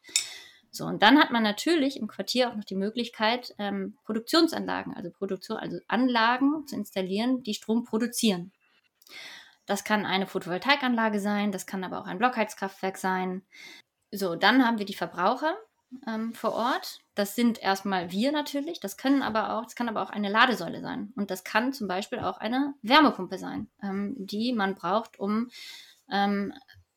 So, 0.75 0.85
und 0.85 1.01
dann 1.01 1.17
hat 1.17 1.31
man 1.31 1.43
natürlich 1.43 1.97
im 1.97 2.07
Quartier 2.07 2.49
auch 2.49 2.55
noch 2.55 2.65
die 2.65 2.75
Möglichkeit, 2.75 3.55
ähm, 3.57 3.97
Produktionsanlagen, 4.03 4.93
also 4.93 5.09
Produktion, 5.09 5.57
also 5.57 5.79
Anlagen 5.87 6.67
zu 6.67 6.75
installieren, 6.75 7.43
die 7.43 7.53
Strom 7.53 7.85
produzieren. 7.85 8.51
Das 9.65 9.83
kann 9.83 10.05
eine 10.05 10.27
Photovoltaikanlage 10.27 11.19
sein, 11.19 11.51
das 11.51 11.65
kann 11.65 11.83
aber 11.83 12.01
auch 12.01 12.07
ein 12.07 12.17
Blockheizkraftwerk 12.17 12.97
sein. 12.97 13.43
So, 14.11 14.35
dann 14.35 14.65
haben 14.65 14.77
wir 14.77 14.85
die 14.85 14.93
Verbraucher 14.93 15.55
ähm, 16.07 16.33
vor 16.33 16.53
Ort. 16.53 16.99
Das 17.15 17.35
sind 17.35 17.61
erstmal 17.61 18.11
wir 18.11 18.33
natürlich, 18.33 18.81
das 18.81 18.97
können 18.97 19.21
aber 19.21 19.57
auch, 19.57 19.63
das 19.63 19.75
kann 19.75 19.87
aber 19.87 20.03
auch 20.03 20.09
eine 20.09 20.29
Ladesäule 20.29 20.81
sein. 20.81 21.13
Und 21.15 21.31
das 21.31 21.45
kann 21.45 21.71
zum 21.71 21.87
Beispiel 21.87 22.19
auch 22.19 22.37
eine 22.37 22.73
Wärmepumpe 22.81 23.37
sein, 23.37 23.69
ähm, 23.81 24.13
die 24.17 24.51
man 24.51 24.75
braucht, 24.75 25.19
um 25.19 25.49
ähm, 26.11 26.53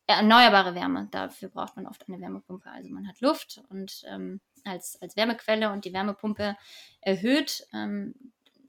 erneuerbare 0.08 0.74
Wärme. 0.74 1.06
Dafür 1.10 1.50
braucht 1.50 1.76
man 1.76 1.86
oft 1.86 2.08
eine 2.08 2.20
Wärmepumpe. 2.20 2.70
Also 2.70 2.90
man 2.90 3.06
hat 3.06 3.20
Luft 3.20 3.62
und 3.68 4.02
ähm, 4.08 4.40
als, 4.64 5.00
als 5.00 5.16
Wärmequelle 5.16 5.70
und 5.70 5.84
die 5.84 5.92
Wärmepumpe 5.92 6.56
erhöht 7.00 7.66
ähm, 7.72 8.14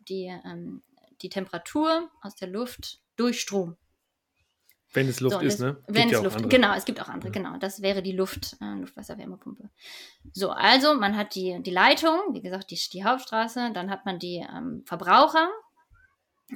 die, 0.07 0.25
ähm, 0.45 0.83
die 1.21 1.29
Temperatur 1.29 2.09
aus 2.21 2.35
der 2.35 2.49
Luft 2.49 2.99
durch 3.15 3.39
Strom. 3.39 3.77
Wenn 4.91 5.07
es 5.07 5.19
Luft 5.19 5.39
so, 5.39 5.41
ist, 5.41 5.59
ne? 5.59 5.75
Gibt 5.85 5.97
wenn 5.97 6.09
es 6.09 6.21
Luft, 6.21 6.35
andere. 6.37 6.49
genau, 6.49 6.73
es 6.73 6.83
gibt 6.83 6.99
auch 6.99 7.09
andere, 7.09 7.31
ja. 7.31 7.33
genau. 7.33 7.57
Das 7.57 7.81
wäre 7.81 8.01
die 8.01 8.11
Luft, 8.11 8.57
äh, 8.59 8.73
Luftwasserwärmepumpe. 8.73 9.69
So, 10.33 10.49
also 10.49 10.95
man 10.95 11.15
hat 11.15 11.35
die, 11.35 11.61
die 11.61 11.71
Leitung, 11.71 12.19
wie 12.31 12.41
gesagt, 12.41 12.71
die, 12.71 12.79
die 12.91 13.05
Hauptstraße, 13.05 13.71
dann 13.73 13.89
hat 13.91 14.05
man 14.05 14.19
die 14.19 14.37
ähm, 14.37 14.83
Verbraucher 14.85 15.47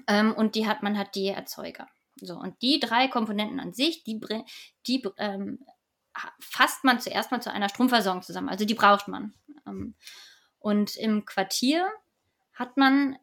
ähm, 0.08 0.34
und 0.34 0.56
die 0.56 0.68
hat 0.68 0.82
man 0.84 0.98
hat 0.98 1.16
die 1.16 1.28
Erzeuger. 1.28 1.88
So, 2.16 2.36
und 2.36 2.62
die 2.62 2.80
drei 2.80 3.08
Komponenten 3.08 3.60
an 3.60 3.74
sich, 3.74 4.04
die, 4.04 4.20
die 4.88 5.04
ähm, 5.18 5.60
fasst 6.40 6.84
man 6.84 7.00
zuerst 7.00 7.32
mal 7.32 7.42
zu 7.42 7.52
einer 7.52 7.70
Stromversorgung 7.70 8.22
zusammen. 8.22 8.50
Also 8.50 8.66
die 8.66 8.76
braucht 8.76 9.08
man. 9.08 9.34
Ähm, 9.68 9.96
und 10.60 10.96
im 10.96 11.26
Quartier 11.26 11.90
hat 12.54 12.78
man 12.78 13.18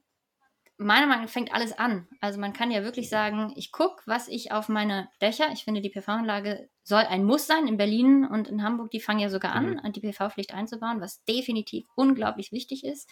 meiner 0.81 1.07
Meinung 1.07 1.25
nach 1.25 1.31
fängt 1.31 1.53
alles 1.53 1.79
an. 1.79 2.09
Also 2.21 2.41
man 2.41 2.53
kann 2.53 2.71
ja 2.71 2.83
wirklich 2.83 3.11
sagen, 3.11 3.53
ich 3.55 3.71
gucke, 3.71 4.03
was 4.07 4.29
ich 4.29 4.51
auf 4.51 4.69
meine 4.69 5.09
Dächer, 5.21 5.51
ich 5.53 5.65
finde, 5.65 5.83
die 5.83 5.91
PV-Anlage 5.91 6.69
soll 6.83 7.03
ein 7.03 7.25
Muss 7.25 7.47
sein. 7.47 7.67
In 7.67 7.77
Berlin 7.77 8.25
und 8.25 8.49
in 8.49 8.63
Hamburg, 8.63 8.91
die 8.91 9.01
fangen 9.01 9.21
ja 9.21 9.29
sogar 9.29 9.53
an, 9.53 9.81
mhm. 9.83 9.93
die 9.93 10.01
PV-Pflicht 10.01 10.55
einzubauen, 10.55 11.01
was 11.01 11.23
definitiv 11.25 11.87
unglaublich 11.97 12.51
wichtig 12.51 12.85
ist. 12.85 13.11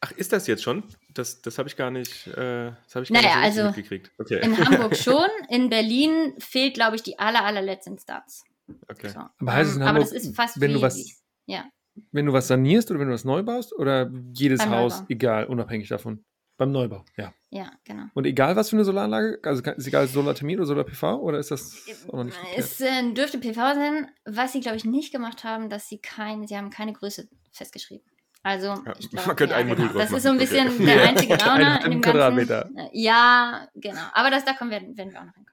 Ach, 0.00 0.10
ist 0.12 0.32
das 0.32 0.46
jetzt 0.46 0.62
schon? 0.62 0.84
Das, 1.12 1.42
das 1.42 1.58
habe 1.58 1.68
ich 1.68 1.76
gar 1.76 1.90
nicht, 1.90 2.26
äh, 2.28 2.72
das 2.92 3.02
ich 3.02 3.12
gar 3.12 3.22
naja, 3.22 3.40
nicht 3.42 3.54
so 3.54 3.62
also 3.62 3.64
mitgekriegt. 3.64 4.10
Okay. 4.18 4.40
In 4.42 4.58
Hamburg 4.58 4.96
schon, 4.96 5.28
in 5.50 5.68
Berlin 5.68 6.34
fehlt, 6.38 6.74
glaube 6.74 6.96
ich, 6.96 7.02
die 7.02 7.18
aller, 7.18 7.44
allerletzte 7.44 7.90
Instanz. 7.90 8.42
Okay. 8.88 9.10
So. 9.10 9.20
Aber 9.38 9.52
heißt 9.52 9.70
es 9.70 9.76
in 9.76 9.84
Hamburg, 9.84 10.06
Aber 10.06 10.14
das 10.14 10.24
ist 10.24 10.34
fast 10.34 10.60
wenn 10.60 10.72
du 10.72 10.80
was, 10.80 11.22
ja. 11.46 11.64
Wenn 12.10 12.24
du 12.24 12.32
was 12.32 12.48
sanierst 12.48 12.90
oder 12.90 13.00
wenn 13.00 13.08
du 13.08 13.12
was 13.12 13.26
neu 13.26 13.42
baust 13.42 13.74
oder 13.74 14.10
jedes 14.32 14.60
Beim 14.60 14.70
Haus, 14.70 14.94
Neubau. 14.94 15.06
egal, 15.10 15.44
unabhängig 15.44 15.88
davon? 15.88 16.24
Beim 16.62 16.70
Neubau, 16.70 17.04
ja. 17.16 17.34
Ja, 17.50 17.72
genau. 17.82 18.04
Und 18.14 18.24
egal 18.24 18.54
was 18.54 18.70
für 18.70 18.76
eine 18.76 18.84
Solaranlage, 18.84 19.40
also 19.42 19.68
ist 19.72 19.88
egal 19.88 20.06
Solarthermie 20.06 20.56
oder 20.56 20.64
Solar-PV 20.64 21.16
oder 21.16 21.40
ist 21.40 21.50
das 21.50 21.74
auch 22.06 22.12
noch 22.12 22.24
nicht 22.24 22.38
Es 22.56 22.80
äh, 22.80 23.12
dürfte 23.12 23.38
PV 23.38 23.74
sein. 23.74 24.06
Was 24.24 24.52
sie, 24.52 24.60
glaube 24.60 24.76
ich, 24.76 24.84
nicht 24.84 25.12
gemacht 25.12 25.42
haben, 25.42 25.68
dass 25.68 25.88
sie 25.88 25.98
kein, 25.98 26.46
sie 26.46 26.56
haben 26.56 26.70
keine 26.70 26.92
Größe 26.92 27.28
festgeschrieben. 27.50 28.06
Also, 28.44 28.68
ja, 28.68 28.94
ich 28.96 29.10
glaube, 29.10 29.26
man 29.26 29.36
könnte 29.36 29.54
ja, 29.54 29.60
ein 29.60 29.66
Modul 29.66 29.88
genau. 29.88 29.98
Das 29.98 30.12
ist 30.12 30.22
so 30.22 30.28
ein 30.28 30.38
bisschen 30.38 30.68
okay. 30.68 30.84
der 30.86 31.02
einzige 31.02 31.36
Gauner 31.36 31.84
in 31.84 31.90
dem 31.90 32.00
Quadratmeter. 32.00 32.70
Ganzen. 32.72 32.88
Ja, 32.92 33.66
genau. 33.74 34.02
Aber 34.12 34.30
das, 34.30 34.44
da 34.44 34.52
kommen 34.52 34.70
wir, 34.70 34.80
werden 34.80 35.12
wir 35.12 35.20
auch 35.20 35.24
noch 35.24 35.34
hinkommen. 35.34 35.51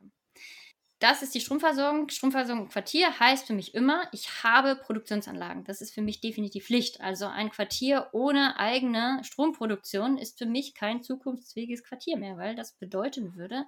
Das 0.99 1.21
ist 1.21 1.33
die 1.33 1.39
Stromversorgung. 1.39 2.09
Stromversorgung 2.09 2.65
im 2.65 2.69
Quartier 2.69 3.19
heißt 3.19 3.47
für 3.47 3.53
mich 3.53 3.73
immer, 3.73 4.09
ich 4.11 4.43
habe 4.43 4.75
Produktionsanlagen. 4.75 5.63
Das 5.63 5.79
ist 5.79 5.93
für 5.93 6.01
mich 6.01 6.19
definitiv 6.19 6.65
Pflicht. 6.65 6.99
Also 6.99 7.25
ein 7.25 7.49
Quartier 7.49 8.09
ohne 8.11 8.59
eigene 8.59 9.21
Stromproduktion 9.23 10.17
ist 10.17 10.37
für 10.37 10.45
mich 10.45 10.75
kein 10.75 11.01
zukunftsfähiges 11.01 11.85
Quartier 11.85 12.17
mehr, 12.17 12.35
weil 12.35 12.53
das 12.55 12.73
bedeuten 12.73 13.35
würde, 13.35 13.63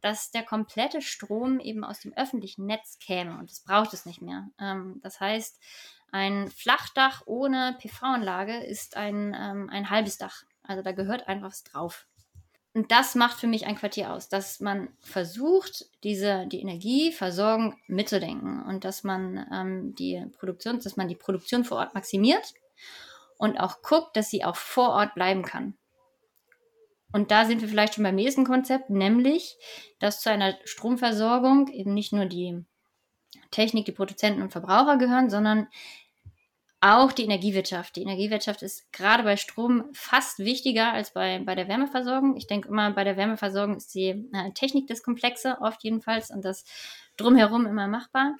dass 0.00 0.30
der 0.30 0.44
komplette 0.44 1.02
Strom 1.02 1.60
eben 1.60 1.84
aus 1.84 2.00
dem 2.00 2.14
öffentlichen 2.14 2.64
Netz 2.64 2.98
käme 2.98 3.38
und 3.38 3.50
das 3.50 3.60
braucht 3.60 3.92
es 3.92 4.06
nicht 4.06 4.22
mehr. 4.22 4.48
Ähm, 4.58 4.98
das 5.02 5.20
heißt, 5.20 5.60
ein 6.10 6.50
Flachdach 6.50 7.22
ohne 7.26 7.76
PV-Anlage 7.80 8.64
ist 8.64 8.96
ein, 8.96 9.36
ähm, 9.38 9.68
ein 9.70 9.90
halbes 9.90 10.16
Dach. 10.16 10.42
Also 10.62 10.82
da 10.82 10.92
gehört 10.92 11.28
einfach 11.28 11.48
was 11.48 11.64
drauf. 11.64 12.06
Und 12.74 12.90
das 12.90 13.14
macht 13.14 13.38
für 13.38 13.46
mich 13.46 13.66
ein 13.66 13.76
Quartier 13.76 14.12
aus, 14.12 14.28
dass 14.30 14.60
man 14.60 14.88
versucht, 15.00 15.86
diese, 16.04 16.46
die 16.46 16.60
Energieversorgung 16.60 17.76
mitzudenken 17.86 18.62
und 18.62 18.84
dass 18.84 19.04
man 19.04 19.46
ähm, 19.52 19.94
die 19.94 20.24
Produktion, 20.38 20.80
dass 20.80 20.96
man 20.96 21.08
die 21.08 21.14
Produktion 21.14 21.64
vor 21.64 21.78
Ort 21.78 21.94
maximiert 21.94 22.54
und 23.36 23.58
auch 23.58 23.82
guckt, 23.82 24.16
dass 24.16 24.30
sie 24.30 24.44
auch 24.44 24.56
vor 24.56 24.90
Ort 24.90 25.14
bleiben 25.14 25.42
kann. 25.42 25.74
Und 27.12 27.30
da 27.30 27.44
sind 27.44 27.60
wir 27.60 27.68
vielleicht 27.68 27.94
schon 27.94 28.04
beim 28.04 28.14
nächsten 28.14 28.44
Konzept, 28.44 28.88
nämlich, 28.88 29.58
dass 29.98 30.22
zu 30.22 30.30
einer 30.30 30.56
Stromversorgung 30.64 31.68
eben 31.68 31.92
nicht 31.92 32.14
nur 32.14 32.24
die 32.24 32.64
Technik, 33.50 33.84
die 33.84 33.92
Produzenten 33.92 34.40
und 34.40 34.50
Verbraucher 34.50 34.96
gehören, 34.96 35.28
sondern 35.28 35.68
auch 36.82 37.12
die 37.12 37.22
Energiewirtschaft. 37.22 37.94
Die 37.94 38.02
Energiewirtschaft 38.02 38.60
ist 38.62 38.92
gerade 38.92 39.22
bei 39.22 39.36
Strom 39.36 39.84
fast 39.92 40.40
wichtiger 40.40 40.92
als 40.92 41.12
bei, 41.12 41.38
bei 41.38 41.54
der 41.54 41.68
Wärmeversorgung. 41.68 42.36
Ich 42.36 42.48
denke 42.48 42.68
immer, 42.68 42.90
bei 42.90 43.04
der 43.04 43.16
Wärmeversorgung 43.16 43.76
ist 43.76 43.94
die 43.94 44.28
äh, 44.32 44.50
Technik 44.52 44.88
das 44.88 45.04
Komplexe, 45.04 45.58
oft 45.60 45.82
jedenfalls, 45.84 46.30
und 46.30 46.44
das 46.44 46.64
drumherum 47.16 47.66
immer 47.66 47.86
machbar. 47.86 48.36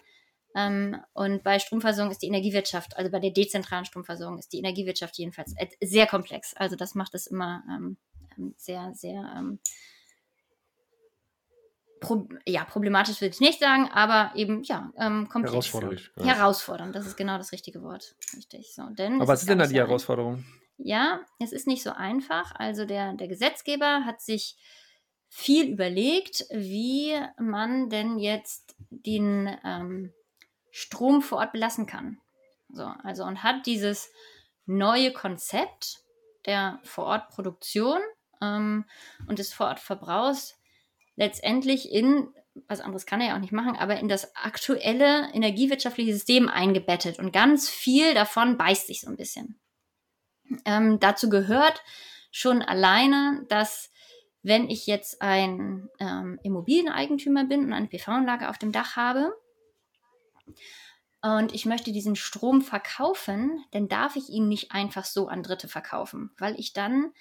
Ähm, 0.56 0.96
und 1.12 1.44
bei 1.44 1.60
Stromversorgung 1.60 2.10
ist 2.10 2.20
die 2.22 2.26
Energiewirtschaft, 2.26 2.96
also 2.96 3.12
bei 3.12 3.20
der 3.20 3.30
dezentralen 3.30 3.84
Stromversorgung 3.84 4.38
ist 4.38 4.52
die 4.52 4.58
Energiewirtschaft 4.58 5.16
jedenfalls 5.18 5.54
sehr 5.80 6.08
komplex. 6.08 6.52
Also 6.54 6.74
das 6.74 6.96
macht 6.96 7.14
es 7.14 7.28
immer 7.28 7.62
ähm, 7.68 7.96
ähm 8.36 8.54
sehr, 8.56 8.92
sehr 8.92 9.32
ähm, 9.38 9.60
pro, 12.02 12.28
ja, 12.46 12.64
problematisch 12.64 13.20
würde 13.20 13.34
ich 13.34 13.40
nicht 13.40 13.60
sagen, 13.60 13.88
aber 13.92 14.32
eben, 14.34 14.62
ja, 14.64 14.92
ähm, 14.98 15.28
komplex. 15.28 15.52
Herausfordernd. 15.52 16.12
Ja. 16.18 16.24
Herausfordernd, 16.24 16.94
das 16.94 17.06
ist 17.06 17.16
genau 17.16 17.38
das 17.38 17.52
richtige 17.52 17.82
Wort. 17.82 18.14
Richtig. 18.36 18.74
So, 18.74 18.82
denn 18.90 19.16
aber 19.16 19.28
was 19.28 19.40
ist 19.40 19.48
denn 19.48 19.58
da 19.58 19.66
die 19.66 19.76
Herausforderung? 19.76 20.44
Ja, 20.76 21.20
es 21.38 21.52
ist 21.52 21.66
nicht 21.66 21.82
so 21.82 21.90
einfach. 21.92 22.54
Also 22.56 22.84
der, 22.84 23.14
der 23.14 23.28
Gesetzgeber 23.28 24.04
hat 24.04 24.20
sich 24.20 24.56
viel 25.28 25.70
überlegt, 25.70 26.44
wie 26.50 27.14
man 27.38 27.88
denn 27.88 28.18
jetzt 28.18 28.74
den 28.90 29.56
ähm, 29.64 30.12
Strom 30.70 31.22
vor 31.22 31.38
Ort 31.38 31.52
belassen 31.52 31.86
kann. 31.86 32.18
So, 32.70 32.84
also 33.02 33.24
und 33.24 33.42
hat 33.42 33.66
dieses 33.66 34.10
neue 34.66 35.12
Konzept 35.12 36.00
der 36.46 36.80
Vorortproduktion 36.82 38.00
ähm, 38.42 38.84
und 39.26 39.38
des 39.38 39.52
Vorortverbrauchs 39.52 40.58
letztendlich 41.16 41.90
in, 41.90 42.28
was 42.68 42.80
anderes 42.80 43.06
kann 43.06 43.20
er 43.20 43.28
ja 43.28 43.34
auch 43.36 43.40
nicht 43.40 43.52
machen, 43.52 43.76
aber 43.76 43.98
in 43.98 44.08
das 44.08 44.34
aktuelle 44.36 45.32
energiewirtschaftliche 45.32 46.12
System 46.12 46.48
eingebettet 46.48 47.18
und 47.18 47.32
ganz 47.32 47.68
viel 47.68 48.14
davon 48.14 48.56
beißt 48.56 48.86
sich 48.86 49.00
so 49.02 49.10
ein 49.10 49.16
bisschen. 49.16 49.58
Ähm, 50.64 51.00
dazu 51.00 51.28
gehört 51.28 51.82
schon 52.30 52.62
alleine, 52.62 53.44
dass 53.48 53.90
wenn 54.42 54.68
ich 54.68 54.86
jetzt 54.86 55.22
ein 55.22 55.88
ähm, 56.00 56.38
Immobilieneigentümer 56.42 57.44
bin 57.44 57.64
und 57.64 57.72
eine 57.72 57.86
PV-Anlage 57.86 58.48
auf 58.48 58.58
dem 58.58 58.72
Dach 58.72 58.96
habe 58.96 59.32
und 61.22 61.54
ich 61.54 61.64
möchte 61.64 61.92
diesen 61.92 62.16
Strom 62.16 62.62
verkaufen, 62.62 63.64
dann 63.70 63.88
darf 63.88 64.16
ich 64.16 64.28
ihn 64.28 64.48
nicht 64.48 64.72
einfach 64.72 65.04
so 65.04 65.28
an 65.28 65.44
Dritte 65.44 65.68
verkaufen, 65.68 66.32
weil 66.38 66.58
ich 66.58 66.72
dann 66.72 67.12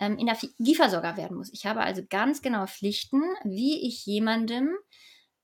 ähm, 0.00 0.18
Energieversorger 0.18 1.16
werden 1.16 1.36
muss. 1.36 1.52
Ich 1.52 1.66
habe 1.66 1.82
also 1.82 2.02
ganz 2.08 2.42
genaue 2.42 2.66
Pflichten, 2.66 3.22
wie 3.44 3.86
ich 3.86 4.04
jemandem 4.06 4.70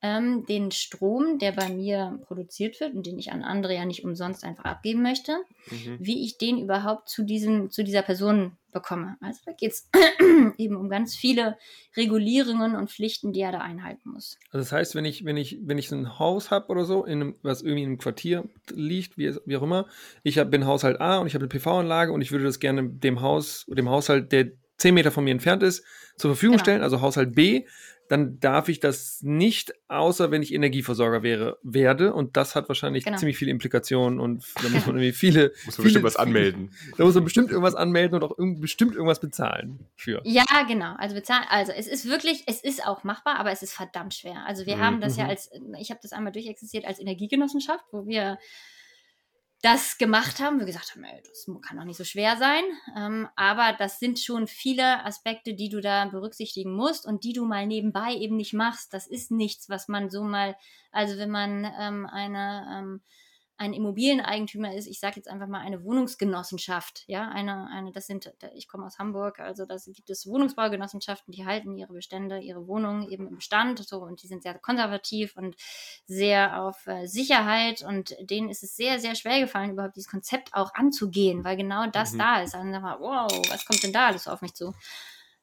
ähm, 0.03 0.45
den 0.47 0.71
Strom, 0.71 1.39
der 1.39 1.53
bei 1.53 1.69
mir 1.69 2.19
produziert 2.27 2.81
wird 2.81 2.95
und 2.95 3.07
den 3.07 3.19
ich 3.19 3.33
an 3.33 3.43
andere 3.43 3.75
ja 3.75 3.85
nicht 3.85 4.05
umsonst 4.05 4.45
einfach 4.45 4.65
abgeben 4.65 5.03
möchte, 5.03 5.37
mhm. 5.71 5.97
wie 5.99 6.25
ich 6.25 6.39
den 6.39 6.59
überhaupt 6.59 7.09
zu, 7.09 7.25
diesem, 7.25 7.71
zu 7.71 7.83
dieser 7.83 8.03
Person 8.03 8.53
bekomme. 8.73 9.17
Also 9.23 9.41
da 9.47 9.53
geht 9.53 9.73
es 9.73 9.89
eben 10.59 10.77
um 10.77 10.91
ganz 10.91 11.17
viele 11.17 11.57
Regulierungen 11.97 12.77
und 12.77 12.91
Pflichten, 12.91 13.33
die 13.33 13.41
er 13.41 13.53
da 13.53 13.59
einhalten 13.59 14.11
muss. 14.11 14.39
Also 14.51 14.65
das 14.65 14.73
heißt, 14.73 14.95
wenn 14.95 15.07
ich, 15.07 15.25
wenn 15.25 15.39
ich, 15.39 15.59
wenn 15.63 15.79
ich 15.79 15.91
ein 15.91 16.19
Haus 16.19 16.51
habe 16.51 16.69
oder 16.69 16.85
so, 16.85 17.05
in 17.05 17.21
einem, 17.21 17.35
was 17.43 17.63
irgendwie 17.63 17.83
in 17.83 17.89
einem 17.89 17.99
Quartier 17.99 18.45
liegt, 18.71 19.17
wie, 19.17 19.35
wie 19.47 19.57
auch 19.57 19.63
immer, 19.63 19.87
ich 20.23 20.39
hab, 20.39 20.51
bin 20.51 20.67
Haushalt 20.67 21.01
A 21.01 21.19
und 21.19 21.27
ich 21.27 21.35
habe 21.35 21.45
eine 21.45 21.49
PV-Anlage 21.49 22.13
und 22.13 22.21
ich 22.21 22.33
würde 22.33 22.45
das 22.45 22.61
gerne 22.61 22.87
dem 22.87 23.23
Haus, 23.23 23.65
dem 23.67 23.89
Haushalt, 23.89 24.31
der 24.31 24.51
10 24.79 24.93
Meter 24.93 25.11
von 25.11 25.25
mir 25.25 25.31
entfernt 25.31 25.63
ist, 25.63 25.83
zur 26.17 26.31
Verfügung 26.31 26.57
genau. 26.57 26.65
stellen, 26.65 26.83
also 26.83 27.01
Haushalt 27.01 27.35
B, 27.35 27.65
dann 28.09 28.39
darf 28.41 28.69
ich 28.69 28.81
das 28.81 29.21
nicht, 29.23 29.75
außer 29.89 30.31
wenn 30.31 30.43
ich 30.43 30.53
Energieversorger 30.53 31.23
wäre, 31.23 31.59
werde. 31.63 32.13
Und 32.13 32.37
das 32.37 32.55
hat 32.55 32.69
wahrscheinlich 32.69 33.05
genau. 33.05 33.17
ziemlich 33.17 33.37
viele 33.37 33.51
Implikationen 33.51 34.21
und 34.21 34.45
da 34.63 34.69
muss 34.69 34.87
man 34.87 34.97
irgendwie 34.97 35.13
viele. 35.13 35.53
muss 35.65 35.79
man 35.79 35.85
bestimmt 35.85 36.05
was 36.05 36.17
anmelden. 36.17 36.73
Da 36.97 37.05
muss 37.05 37.15
man 37.15 37.25
bestimmt 37.25 37.51
irgendwas 37.51 37.75
anmelden 37.75 38.21
und 38.21 38.25
auch 38.25 38.37
bestimmt 38.61 38.95
irgendwas 38.95 39.21
bezahlen 39.21 39.87
für. 39.97 40.21
Ja, 40.25 40.45
genau. 40.67 40.95
Also 40.99 41.15
bezahlen. 41.15 41.45
Also 41.49 41.73
es 41.73 41.87
ist 41.87 42.07
wirklich, 42.07 42.45
es 42.47 42.63
ist 42.63 42.87
auch 42.87 43.05
machbar, 43.05 43.39
aber 43.39 43.51
es 43.51 43.63
ist 43.63 43.73
verdammt 43.73 44.15
schwer. 44.15 44.45
Also 44.47 44.67
wir 44.67 44.77
mhm. 44.77 44.81
haben 44.81 45.01
das 45.01 45.17
ja 45.17 45.25
mhm. 45.25 45.31
als, 45.31 45.51
ich 45.79 45.91
habe 45.91 46.01
das 46.03 46.13
einmal 46.13 46.33
durchexistiert 46.33 46.85
als 46.85 46.99
Energiegenossenschaft, 46.99 47.85
wo 47.93 48.07
wir 48.07 48.39
das 49.63 49.99
gemacht 49.99 50.39
haben, 50.39 50.59
wir 50.59 50.67
gesagt 50.67 50.95
haben, 50.95 51.05
ey, 51.05 51.23
das 51.29 51.47
kann 51.67 51.79
doch 51.79 51.85
nicht 51.85 51.97
so 51.97 52.05
schwer 52.05 52.37
sein. 52.37 52.63
Ähm, 52.97 53.29
aber 53.37 53.75
das 53.79 53.99
sind 53.99 54.19
schon 54.19 54.47
viele 54.47 55.05
Aspekte, 55.05 55.55
die 55.55 55.69
du 55.69 55.81
da 55.81 56.05
berücksichtigen 56.07 56.73
musst 56.75 57.07
und 57.07 57.25
die 57.25 57.33
du 57.33 57.45
mal 57.45 57.67
nebenbei 57.67 58.15
eben 58.15 58.37
nicht 58.37 58.53
machst. 58.53 58.93
Das 58.93 59.07
ist 59.07 59.31
nichts, 59.31 59.69
was 59.69 59.89
man 59.89 60.11
so 60.11 60.23
mal, 60.23 60.57
also 60.93 61.17
wenn 61.17 61.31
man 61.31 61.65
ähm, 61.79 62.07
eine 62.07 62.67
ähm, 62.73 63.01
ein 63.59 63.73
Immobilieneigentümer 63.73 64.75
ist, 64.75 64.87
ich 64.87 65.01
sage 65.01 65.17
jetzt 65.17 65.29
einfach 65.29 65.47
mal 65.47 65.61
eine 65.61 65.83
Wohnungsgenossenschaft, 65.83 67.05
ja, 67.07 67.29
eine, 67.29 67.69
eine, 67.69 67.93
das 67.93 68.07
sind, 68.07 68.33
ich 68.55 68.69
komme 68.69 68.87
aus 68.87 68.99
Hamburg, 68.99 69.41
also 69.41 69.65
da 69.65 69.77
gibt 69.87 70.11
es 70.11 70.27
Wohnungsbaugenossenschaften, 70.27 71.33
die 71.33 71.47
halten 71.47 71.77
ihre 71.77 71.93
Bestände, 71.93 72.39
ihre 72.39 72.67
Wohnungen 72.67 73.09
eben 73.09 73.27
im 73.27 73.37
Bestand, 73.37 73.87
so, 73.87 74.03
und 74.03 74.23
die 74.23 74.27
sind 74.27 74.43
sehr 74.43 74.59
konservativ 74.59 75.37
und 75.37 75.57
sehr 76.05 76.63
auf 76.63 76.87
äh, 76.87 77.07
Sicherheit 77.07 77.83
und 77.83 78.15
denen 78.21 78.51
ist 78.51 78.63
es 78.63 78.77
sehr, 78.77 78.99
sehr 79.01 79.15
schwer 79.15 79.41
gefallen, 79.41 79.71
überhaupt 79.71 79.97
dieses 79.97 80.11
Konzept 80.11 80.53
auch 80.53 80.75
anzugehen, 80.75 81.45
weil 81.45 81.57
genau 81.57 81.87
das 81.87 82.13
mhm. 82.13 82.19
da 82.19 82.43
ist. 82.43 82.55
Also, 82.55 82.69
wow, 82.69 83.31
was 83.51 83.65
kommt 83.65 83.83
denn 83.83 83.93
da 83.93 84.09
alles 84.09 84.29
auf 84.29 84.43
mich 84.43 84.55
zu? 84.55 84.75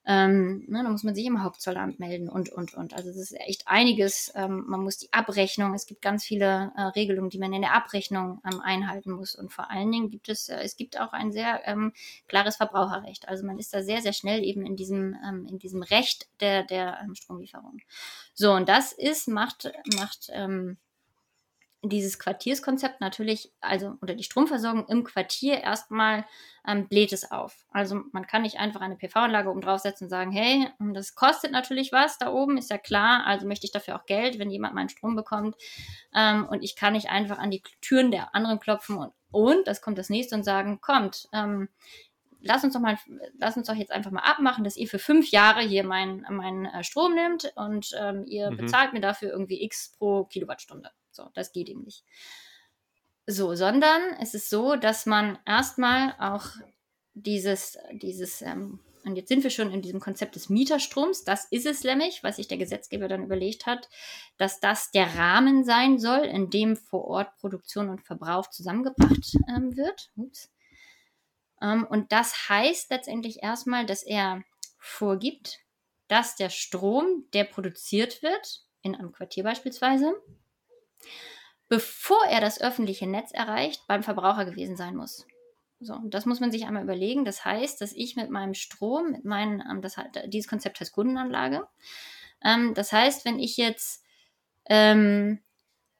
Ähm, 0.05 0.65
ne, 0.67 0.83
da 0.83 0.89
muss 0.89 1.03
man 1.03 1.15
sich 1.15 1.25
im 1.25 1.43
Hauptzollamt 1.43 1.99
melden 1.99 2.27
und, 2.27 2.49
und, 2.49 2.73
und. 2.73 2.93
Also 2.93 3.09
das 3.09 3.17
ist 3.17 3.39
echt 3.39 3.67
einiges. 3.67 4.31
Ähm, 4.35 4.65
man 4.67 4.81
muss 4.81 4.97
die 4.97 5.11
Abrechnung, 5.13 5.73
es 5.73 5.85
gibt 5.85 6.01
ganz 6.01 6.25
viele 6.25 6.73
äh, 6.75 6.81
Regelungen, 6.81 7.29
die 7.29 7.39
man 7.39 7.53
in 7.53 7.61
der 7.61 7.73
Abrechnung 7.73 8.41
ähm, 8.45 8.59
einhalten 8.59 9.11
muss. 9.11 9.35
Und 9.35 9.53
vor 9.53 9.71
allen 9.71 9.91
Dingen 9.91 10.09
gibt 10.09 10.27
es, 10.27 10.49
äh, 10.49 10.59
es 10.61 10.75
gibt 10.75 10.99
auch 10.99 11.13
ein 11.13 11.31
sehr 11.31 11.61
ähm, 11.65 11.93
klares 12.27 12.57
Verbraucherrecht. 12.57 13.29
Also 13.29 13.45
man 13.45 13.59
ist 13.59 13.73
da 13.73 13.81
sehr, 13.81 14.01
sehr 14.01 14.13
schnell 14.13 14.43
eben 14.43 14.65
in 14.65 14.75
diesem, 14.75 15.15
ähm, 15.27 15.47
in 15.49 15.57
diesem 15.57 15.81
Recht 15.83 16.27
der, 16.41 16.63
der 16.63 16.99
ähm, 17.01 17.15
Stromlieferung. 17.15 17.79
So, 18.33 18.51
und 18.51 18.67
das 18.67 18.91
ist, 18.91 19.27
macht, 19.29 19.71
macht 19.95 20.29
dieses 21.83 22.17
Quartierskonzept 22.17 23.01
natürlich, 23.01 23.51
also 23.59 23.95
oder 24.01 24.15
die 24.15 24.23
Stromversorgung 24.23 24.87
im 24.87 25.03
Quartier 25.03 25.61
erstmal 25.61 26.25
ähm, 26.65 26.87
bläht 26.87 27.11
es 27.11 27.29
auf. 27.29 27.65
Also 27.71 28.01
man 28.13 28.25
kann 28.25 28.43
nicht 28.43 28.57
einfach 28.57 28.79
eine 28.79 28.95
PV-Anlage 28.95 29.49
oben 29.49 29.61
draufsetzen 29.61 30.05
und 30.05 30.09
sagen, 30.09 30.31
hey, 30.31 30.69
das 30.93 31.13
kostet 31.13 31.51
natürlich 31.51 31.91
was 31.91 32.17
da 32.17 32.31
oben, 32.31 32.57
ist 32.57 32.69
ja 32.69 32.77
klar, 32.77 33.25
also 33.25 33.45
möchte 33.45 33.65
ich 33.65 33.73
dafür 33.73 33.97
auch 33.97 34.05
Geld, 34.05 34.39
wenn 34.39 34.49
jemand 34.49 34.73
meinen 34.73 34.89
Strom 34.89 35.15
bekommt. 35.15 35.55
Ähm, 36.15 36.47
und 36.47 36.63
ich 36.63 36.75
kann 36.77 36.93
nicht 36.93 37.09
einfach 37.09 37.37
an 37.37 37.51
die 37.51 37.61
Türen 37.81 38.11
der 38.11 38.33
anderen 38.33 38.59
klopfen 38.59 38.97
und, 38.97 39.13
und 39.31 39.67
das 39.67 39.81
kommt 39.81 39.97
das 39.97 40.09
nächste 40.09 40.35
und 40.35 40.43
sagen, 40.43 40.79
kommt, 40.79 41.27
ähm, 41.33 41.67
lass 42.39 42.63
uns 42.63 42.73
doch 42.73 42.81
mal, 42.81 42.97
lass 43.39 43.57
uns 43.57 43.67
doch 43.67 43.75
jetzt 43.75 43.91
einfach 43.91 44.11
mal 44.11 44.21
abmachen, 44.21 44.63
dass 44.63 44.77
ihr 44.77 44.87
für 44.87 44.99
fünf 44.99 45.31
Jahre 45.31 45.61
hier 45.61 45.83
meinen 45.83 46.25
mein, 46.29 46.65
äh, 46.65 46.83
Strom 46.83 47.13
nimmt 47.13 47.51
und 47.55 47.91
ähm, 47.99 48.23
ihr 48.25 48.51
mhm. 48.51 48.57
bezahlt 48.57 48.93
mir 48.93 49.01
dafür 49.01 49.31
irgendwie 49.31 49.63
X 49.63 49.95
pro 49.97 50.25
Kilowattstunde. 50.25 50.91
So, 51.13 51.29
das 51.33 51.51
geht 51.51 51.69
eben 51.69 51.83
nicht. 51.83 52.03
So, 53.25 53.55
sondern 53.55 54.01
es 54.19 54.33
ist 54.33 54.49
so, 54.49 54.75
dass 54.75 55.05
man 55.05 55.39
erstmal 55.45 56.15
auch 56.19 56.45
dieses, 57.13 57.77
dieses, 57.93 58.41
ähm, 58.41 58.79
und 59.05 59.15
jetzt 59.15 59.29
sind 59.29 59.43
wir 59.43 59.49
schon 59.49 59.71
in 59.71 59.81
diesem 59.81 59.99
Konzept 59.99 60.35
des 60.35 60.49
Mieterstroms, 60.49 61.23
das 61.23 61.45
ist 61.45 61.65
es 61.65 61.83
nämlich, 61.83 62.23
was 62.23 62.37
sich 62.37 62.47
der 62.47 62.57
Gesetzgeber 62.57 63.07
dann 63.07 63.23
überlegt 63.23 63.65
hat, 63.65 63.89
dass 64.37 64.59
das 64.59 64.91
der 64.91 65.15
Rahmen 65.15 65.63
sein 65.63 65.99
soll, 65.99 66.25
in 66.25 66.49
dem 66.49 66.75
vor 66.75 67.05
Ort 67.05 67.37
Produktion 67.37 67.89
und 67.89 68.01
Verbrauch 68.01 68.49
zusammengebracht 68.49 69.35
ähm, 69.49 69.77
wird. 69.77 70.09
Ähm, 71.61 71.85
und 71.89 72.11
das 72.11 72.49
heißt 72.49 72.89
letztendlich 72.89 73.43
erstmal, 73.43 73.85
dass 73.85 74.03
er 74.03 74.43
vorgibt, 74.79 75.59
dass 76.07 76.35
der 76.35 76.49
Strom, 76.49 77.25
der 77.33 77.45
produziert 77.45 78.21
wird, 78.21 78.65
in 78.81 78.95
einem 78.95 79.13
Quartier 79.13 79.43
beispielsweise, 79.43 80.13
bevor 81.69 82.23
er 82.25 82.41
das 82.41 82.61
öffentliche 82.61 83.07
Netz 83.07 83.31
erreicht, 83.31 83.81
beim 83.87 84.03
Verbraucher 84.03 84.45
gewesen 84.45 84.77
sein 84.77 84.95
muss. 84.95 85.25
So, 85.79 85.99
das 86.05 86.25
muss 86.25 86.39
man 86.39 86.51
sich 86.51 86.65
einmal 86.65 86.83
überlegen. 86.83 87.25
Das 87.25 87.43
heißt, 87.43 87.81
dass 87.81 87.93
ich 87.93 88.15
mit 88.15 88.29
meinem 88.29 88.53
Strom, 88.53 89.11
mit 89.11 89.25
meinen, 89.25 89.61
ähm, 89.69 89.81
das, 89.81 89.95
dieses 90.27 90.49
Konzept 90.49 90.79
heißt 90.79 90.93
Kundenanlage. 90.93 91.67
Ähm, 92.43 92.73
das 92.73 92.91
heißt, 92.91 93.25
wenn 93.25 93.39
ich 93.39 93.57
jetzt, 93.57 94.03
ähm, 94.65 95.39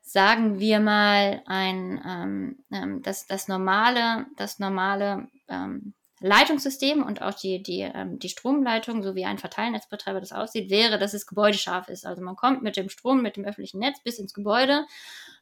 sagen 0.02 0.60
wir 0.60 0.80
mal, 0.80 1.42
ein, 1.46 2.02
ähm, 2.06 2.64
ähm 2.72 3.02
das, 3.02 3.26
das 3.26 3.48
normale, 3.48 4.28
das 4.38 4.60
normale 4.60 5.28
ähm, 5.50 5.94
Leitungssystem 6.26 7.04
und 7.04 7.22
auch 7.22 7.34
die, 7.34 7.62
die, 7.62 7.82
ähm, 7.82 8.18
die 8.18 8.30
Stromleitung, 8.30 9.04
so 9.04 9.14
wie 9.14 9.26
ein 9.26 9.38
Verteilnetzbetreiber 9.38 10.22
das 10.22 10.32
aussieht, 10.32 10.70
wäre, 10.70 10.98
dass 10.98 11.14
es 11.14 11.28
gebäudescharf 11.28 11.90
ist. 11.90 12.06
Also 12.06 12.22
man 12.22 12.38
kommt 12.38 12.64
mit 12.64 12.78
dem 12.78 12.88
Strom, 12.88 13.22
mit 13.22 13.36
dem 13.36 13.44
öffentlichen 13.44 13.80
Netz 13.80 14.02
bis 14.04 14.20
ins 14.20 14.34
Gebäude 14.34 14.86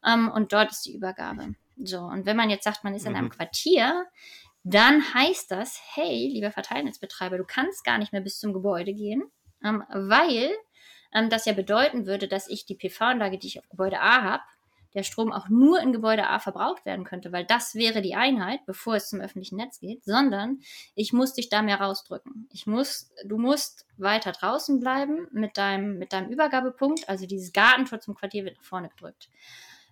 ähm, 0.06 0.32
und 0.32 0.54
dort 0.54 0.72
ist 0.72 0.86
die 0.88 0.96
Übergabe. 0.96 1.54
So, 1.78 2.00
und 2.00 2.26
wenn 2.26 2.36
man 2.36 2.50
jetzt 2.50 2.64
sagt, 2.64 2.84
man 2.84 2.96
ist 2.96 3.06
in 3.06 3.16
einem 3.16 3.26
mhm. 3.26 3.32
Quartier, 3.32 4.08
dann 4.64 5.14
heißt 5.14 5.52
das, 5.52 5.80
hey, 5.94 6.28
lieber 6.28 6.52
Verteilnetzbetreiber, 6.52 7.38
du 7.38 7.46
kannst 7.46 7.84
gar 7.84 8.00
nicht 8.00 8.12
mehr 8.12 8.22
bis 8.22 8.40
zum 8.40 8.52
Gebäude 8.52 8.94
gehen, 8.94 9.24
ähm, 9.64 9.84
weil 9.90 10.50
ähm, 11.14 11.30
das 11.30 11.46
ja 11.46 11.54
bedeuten 11.54 12.08
würde, 12.08 12.28
dass 12.28 12.48
ich 12.48 12.66
die 12.66 12.76
PV-Anlage, 12.76 13.38
die 13.38 13.48
ich 13.48 13.60
auf 13.60 13.70
Gebäude 13.70 14.00
A 14.00 14.24
habe, 14.24 14.44
der 14.94 15.04
Strom 15.04 15.32
auch 15.32 15.50
nur 15.50 15.80
in 15.80 15.94
Gebäude 15.94 16.28
A 16.28 16.40
verbraucht 16.40 16.86
werden 16.86 17.06
könnte, 17.06 17.32
weil 17.32 17.46
das 17.46 17.76
wäre 17.76 18.02
die 18.02 18.16
Einheit, 18.16 18.66
bevor 18.66 18.96
es 18.96 19.10
zum 19.10 19.22
öffentlichen 19.22 19.56
Netz 19.56 19.80
geht, 19.80 20.04
sondern 20.04 20.60
ich 20.96 21.14
muss 21.14 21.34
dich 21.34 21.50
da 21.50 21.62
mehr 21.62 21.80
rausdrücken. 21.80 22.48
Ich 22.52 22.68
muss, 22.68 23.12
du 23.26 23.38
musst 23.38 23.86
weiter 23.98 24.32
draußen 24.32 24.80
bleiben 24.80 25.28
mit 25.32 25.58
deinem, 25.58 25.98
mit 25.98 26.14
deinem 26.14 26.30
Übergabepunkt, 26.30 27.08
also 27.08 27.26
dieses 27.26 27.54
Gartentor 27.54 28.00
zum 28.00 28.16
Quartier 28.16 28.44
wird 28.44 28.58
nach 28.58 28.64
vorne 28.64 28.90
gedrückt. 28.90 29.30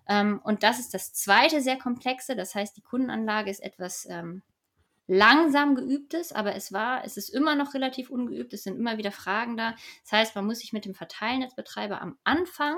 Ähm, 0.08 0.40
und 0.44 0.62
das 0.62 0.78
ist 0.78 0.92
das 0.92 1.12
zweite 1.12 1.60
sehr 1.60 1.78
komplexe, 1.78 2.36
das 2.36 2.54
heißt, 2.54 2.76
die 2.76 2.82
Kundenanlage 2.82 3.50
ist 3.50 3.60
etwas 3.60 4.06
ähm, 4.10 4.42
langsam 5.06 5.74
geübtes, 5.74 6.32
aber 6.32 6.54
es 6.54 6.72
war, 6.72 7.04
es 7.04 7.16
ist 7.16 7.30
immer 7.30 7.56
noch 7.56 7.74
relativ 7.74 8.10
ungeübt, 8.10 8.52
es 8.52 8.62
sind 8.62 8.76
immer 8.76 8.96
wieder 8.96 9.10
Fragen 9.10 9.56
da. 9.56 9.74
Das 10.04 10.12
heißt, 10.12 10.36
man 10.36 10.46
muss 10.46 10.60
sich 10.60 10.72
mit 10.72 10.84
dem 10.84 10.94
Verteilnetzbetreiber 10.94 12.00
am 12.00 12.16
Anfang 12.22 12.76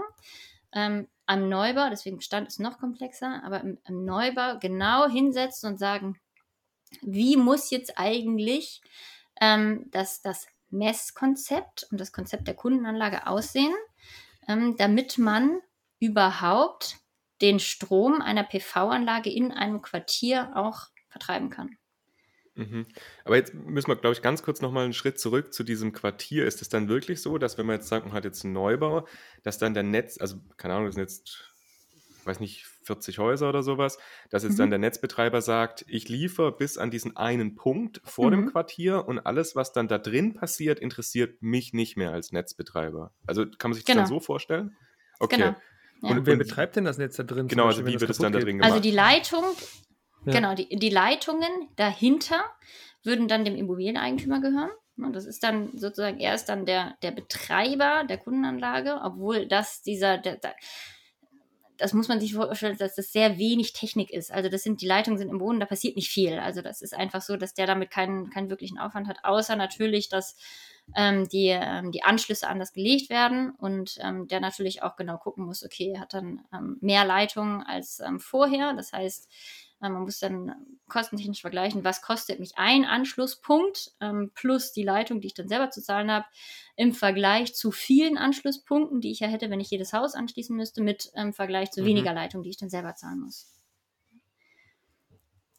ähm, 0.73 1.09
am 1.27 1.49
Neubau, 1.49 1.89
deswegen 1.91 2.17
Bestand 2.17 2.49
ist 2.49 2.61
noch 2.61 2.79
komplexer, 2.79 3.43
aber 3.45 3.61
im, 3.61 3.79
im 3.87 4.05
Neubau 4.05 4.59
genau 4.59 5.09
hinsetzen 5.09 5.71
und 5.71 5.79
sagen, 5.79 6.21
wie 7.01 7.37
muss 7.37 7.71
jetzt 7.71 7.99
eigentlich 7.99 8.83
ähm, 9.41 9.87
das, 9.91 10.21
das 10.21 10.47
Messkonzept 10.71 11.87
und 11.91 12.01
das 12.01 12.13
Konzept 12.13 12.49
der 12.49 12.55
Kundenanlage 12.55 13.27
aussehen, 13.27 13.75
ähm, 14.49 14.77
damit 14.77 15.19
man 15.19 15.61
überhaupt 16.01 16.97
den 17.41 17.61
Strom 17.61 18.21
einer 18.21 18.45
PV-Anlage 18.45 19.31
in 19.31 19.53
einem 19.53 19.83
Quartier 19.83 20.53
auch 20.55 20.89
vertreiben 21.09 21.51
kann. 21.51 21.77
Mhm. 22.55 22.87
Aber 23.25 23.37
jetzt 23.37 23.55
müssen 23.55 23.89
wir, 23.89 23.97
glaube 23.97 24.15
ich, 24.15 24.23
ganz 24.23 24.43
kurz 24.43 24.61
nochmal 24.61 24.85
einen 24.85 24.93
Schritt 24.93 25.19
zurück 25.19 25.55
zu 25.55 25.65
diesem 25.65 25.93
Quartier. 25.93 26.47
Ist 26.47 26.63
es 26.63 26.69
dann 26.69 26.89
wirklich 26.89 27.23
so, 27.23 27.39
dass 27.39 27.59
wenn 27.59 27.67
man 27.67 27.77
jetzt 27.77 27.89
sagt, 27.89 28.07
man 28.07 28.15
hat 28.15 28.25
jetzt 28.25 28.45
einen 28.45 28.53
Neubau, 28.53 29.07
dass 29.43 29.59
dann 29.59 29.75
der 29.75 29.83
Netz, 29.83 30.19
also 30.21 30.37
keine 30.57 30.75
Ahnung, 30.75 30.87
das 30.87 30.95
sind 30.97 31.03
jetzt, 31.03 31.55
weiß 32.25 32.41
nicht, 32.41 32.67
40 32.85 33.19
Häuser 33.19 33.49
oder 33.49 33.63
sowas, 33.63 33.99
dass 34.31 34.43
jetzt 34.43 34.55
mhm. 34.55 34.59
dann 34.59 34.71
der 34.71 34.79
Netzbetreiber 34.81 35.41
sagt, 35.41 35.85
ich 35.89 36.09
liefere 36.09 36.53
bis 36.53 36.79
an 36.79 36.91
diesen 36.91 37.17
einen 37.17 37.55
Punkt 37.55 38.01
vor 38.05 38.27
mhm. 38.27 38.33
dem 38.33 38.47
Quartier 38.51 39.07
und 39.07 39.21
alles, 39.21 39.57
was 39.57 39.73
dann 39.73 39.89
da 39.89 39.99
drin 39.99 40.35
passiert, 40.35 40.79
interessiert 40.79 41.43
mich 41.43 41.73
nicht 41.73 41.97
mehr 41.97 42.13
als 42.13 42.33
Netzbetreiber. 42.33 43.13
Also 43.27 43.47
kann 43.47 43.71
man 43.71 43.75
sich 43.75 43.85
das 43.85 43.95
dann 43.95 44.05
genau. 44.05 44.17
so 44.17 44.21
vorstellen? 44.21 44.77
Okay. 45.19 45.37
Genau. 45.37 45.57
Ja. 46.03 46.11
Und 46.11 46.27
wer 46.27 46.37
betreibt 46.37 46.75
denn 46.75 46.85
das 46.85 46.99
Netz 46.99 47.17
da 47.17 47.23
drin? 47.23 47.47
Genau, 47.47 47.67
also 47.67 47.87
wie 47.87 48.01
wird 48.01 48.11
es 48.11 48.19
dann 48.19 48.33
da 48.33 48.41
drin 48.41 48.59
gemacht? 48.59 48.71
Also 48.71 48.83
die 48.83 48.91
Leitung 48.91 49.45
Genau, 50.25 50.55
die, 50.55 50.69
die 50.69 50.91
Leitungen 50.91 51.51
dahinter 51.77 52.45
würden 53.03 53.29
dann 53.29 53.45
dem 53.45 53.57
Immobilieneigentümer 53.57 54.41
gehören. 54.41 54.71
Das 55.13 55.25
ist 55.25 55.43
dann 55.43 55.77
sozusagen, 55.77 56.21
er 56.21 56.35
ist 56.35 56.45
dann 56.47 56.67
der, 56.67 56.97
der 57.03 57.11
Betreiber 57.11 58.05
der 58.09 58.19
Kundenanlage, 58.19 59.01
obwohl 59.03 59.49
das 59.49 59.83
dieser, 59.83 60.19
der, 60.19 60.37
der, 60.37 60.55
das 61.79 61.95
muss 61.95 62.09
man 62.09 62.21
sich 62.21 62.35
vorstellen, 62.35 62.77
dass 62.77 62.95
das 62.95 63.11
sehr 63.11 63.39
wenig 63.39 63.73
Technik 63.73 64.11
ist. 64.11 64.31
Also 64.31 64.49
das 64.49 64.63
sind, 64.63 64.83
die 64.83 64.87
Leitungen 64.87 65.19
sind 65.19 65.31
im 65.31 65.39
Boden, 65.39 65.59
da 65.59 65.67
passiert 65.67 65.97
nicht 65.97 66.11
viel. 66.11 66.39
Also 66.39 66.63
das 66.63 66.83
ist 66.83 66.95
einfach 66.95 67.23
so, 67.23 67.37
dass 67.37 67.55
der 67.55 67.67
damit 67.67 67.91
keinen, 67.91 68.31
keinen 68.31 68.51
wirklichen 68.51 68.79
Aufwand 68.79 69.09
hat, 69.09 69.25
außer 69.25 69.57
natürlich, 69.57 70.09
dass 70.09 70.37
ähm, 70.95 71.29
die, 71.29 71.49
ähm, 71.49 71.91
die 71.91 72.05
Anschlüsse 72.05 72.49
anders 72.49 72.73
gelegt 72.73 73.11
werden 73.11 73.51
und 73.59 73.99
ähm, 74.01 74.29
der 74.29 74.41
natürlich 74.41 74.83
auch 74.83 74.97
genau 74.97 75.17
gucken 75.17 75.45
muss, 75.45 75.65
okay, 75.65 75.93
er 75.95 76.01
hat 76.01 76.15
dann 76.15 76.45
ähm, 76.53 76.77
mehr 76.81 77.05
Leitungen 77.05 77.63
als 77.63 78.01
ähm, 78.01 78.21
vorher. 78.21 78.75
Das 78.75 78.93
heißt, 78.93 79.29
man 79.91 80.03
muss 80.03 80.19
dann 80.19 80.55
kostentechnisch 80.89 81.41
vergleichen, 81.41 81.85
was 81.85 82.03
kostet 82.03 82.39
mich 82.39 82.53
ein 82.57 82.85
Anschlusspunkt 82.85 83.93
ähm, 84.01 84.31
plus 84.35 84.73
die 84.73 84.83
Leitung, 84.83 85.21
die 85.21 85.29
ich 85.29 85.35
dann 85.35 85.49
selber 85.49 85.71
zu 85.71 85.83
zahlen 85.83 86.11
habe, 86.11 86.27
im 86.77 86.93
Vergleich 86.93 87.55
zu 87.55 87.71
vielen 87.71 88.19
Anschlusspunkten, 88.19 89.01
die 89.01 89.11
ich 89.11 89.21
ja 89.21 89.29
hätte, 89.29 89.51
wenn 89.51 89.61
ich 89.61 89.71
jedes 89.71 89.93
Haus 89.93 90.15
anschließen 90.15 90.57
müsste, 90.57 90.83
mit 90.83 91.11
im 91.15 91.29
ähm, 91.29 91.33
Vergleich 91.33 91.71
zu 91.71 91.83
mhm. 91.83 91.87
weniger 91.87 92.13
Leitung, 92.13 92.43
die 92.43 92.51
ich 92.51 92.59
dann 92.59 92.71
selber 92.71 92.95
zahlen 92.95 93.21
muss. 93.21 93.53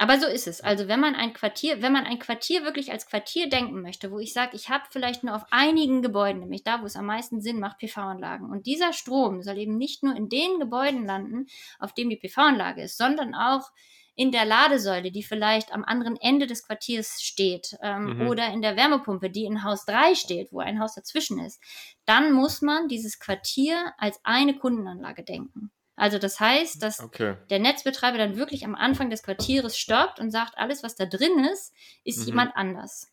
Aber 0.03 0.19
so 0.19 0.27
ist 0.27 0.47
es. 0.47 0.59
Also 0.59 0.89
wenn 0.89 0.99
man 0.99 1.15
ein 1.15 1.31
Quartier, 1.31 1.81
wenn 1.81 1.93
man 1.93 2.05
ein 2.05 2.19
Quartier 2.19 2.65
wirklich 2.65 2.91
als 2.91 3.07
Quartier 3.07 3.47
denken 3.47 3.81
möchte, 3.81 4.11
wo 4.11 4.19
ich 4.19 4.33
sage, 4.33 4.53
ich 4.53 4.69
habe 4.69 4.83
vielleicht 4.89 5.23
nur 5.23 5.33
auf 5.33 5.45
einigen 5.49 6.01
Gebäuden, 6.01 6.41
nämlich 6.41 6.63
da, 6.63 6.81
wo 6.81 6.85
es 6.85 6.97
am 6.97 7.05
meisten 7.05 7.41
Sinn 7.41 7.59
macht, 7.59 7.77
PV-Anlagen. 7.77 8.49
Und 8.49 8.65
dieser 8.65 8.91
Strom 8.91 9.43
soll 9.43 9.57
eben 9.57 9.77
nicht 9.77 10.03
nur 10.03 10.13
in 10.13 10.27
den 10.27 10.59
Gebäuden 10.59 11.05
landen, 11.05 11.45
auf 11.79 11.93
dem 11.93 12.09
die 12.09 12.17
PV-Anlage 12.17 12.81
ist, 12.81 12.97
sondern 12.97 13.33
auch 13.33 13.71
in 14.15 14.31
der 14.31 14.45
Ladesäule, 14.45 15.11
die 15.11 15.23
vielleicht 15.23 15.71
am 15.73 15.83
anderen 15.83 16.17
Ende 16.17 16.45
des 16.45 16.65
Quartiers 16.65 17.21
steht, 17.21 17.75
ähm, 17.81 18.17
mhm. 18.17 18.27
oder 18.27 18.47
in 18.53 18.61
der 18.61 18.75
Wärmepumpe, 18.75 19.29
die 19.29 19.45
in 19.45 19.63
Haus 19.63 19.85
3 19.85 20.15
steht, 20.15 20.51
wo 20.51 20.59
ein 20.59 20.79
Haus 20.79 20.95
dazwischen 20.95 21.39
ist, 21.39 21.61
dann 22.05 22.31
muss 22.31 22.61
man 22.61 22.87
dieses 22.87 23.19
Quartier 23.19 23.93
als 23.97 24.19
eine 24.23 24.57
Kundenanlage 24.57 25.23
denken. 25.23 25.71
Also 25.95 26.17
das 26.17 26.39
heißt, 26.39 26.81
dass 26.81 26.99
okay. 26.99 27.37
der 27.49 27.59
Netzbetreiber 27.59 28.17
dann 28.17 28.35
wirklich 28.35 28.65
am 28.65 28.75
Anfang 28.75 29.09
des 29.09 29.23
Quartieres 29.23 29.77
stoppt 29.77 30.19
und 30.19 30.31
sagt, 30.31 30.57
alles, 30.57 30.83
was 30.83 30.95
da 30.95 31.05
drin 31.05 31.45
ist, 31.51 31.73
ist 32.03 32.19
mhm. 32.19 32.25
jemand 32.25 32.55
anders. 32.55 33.11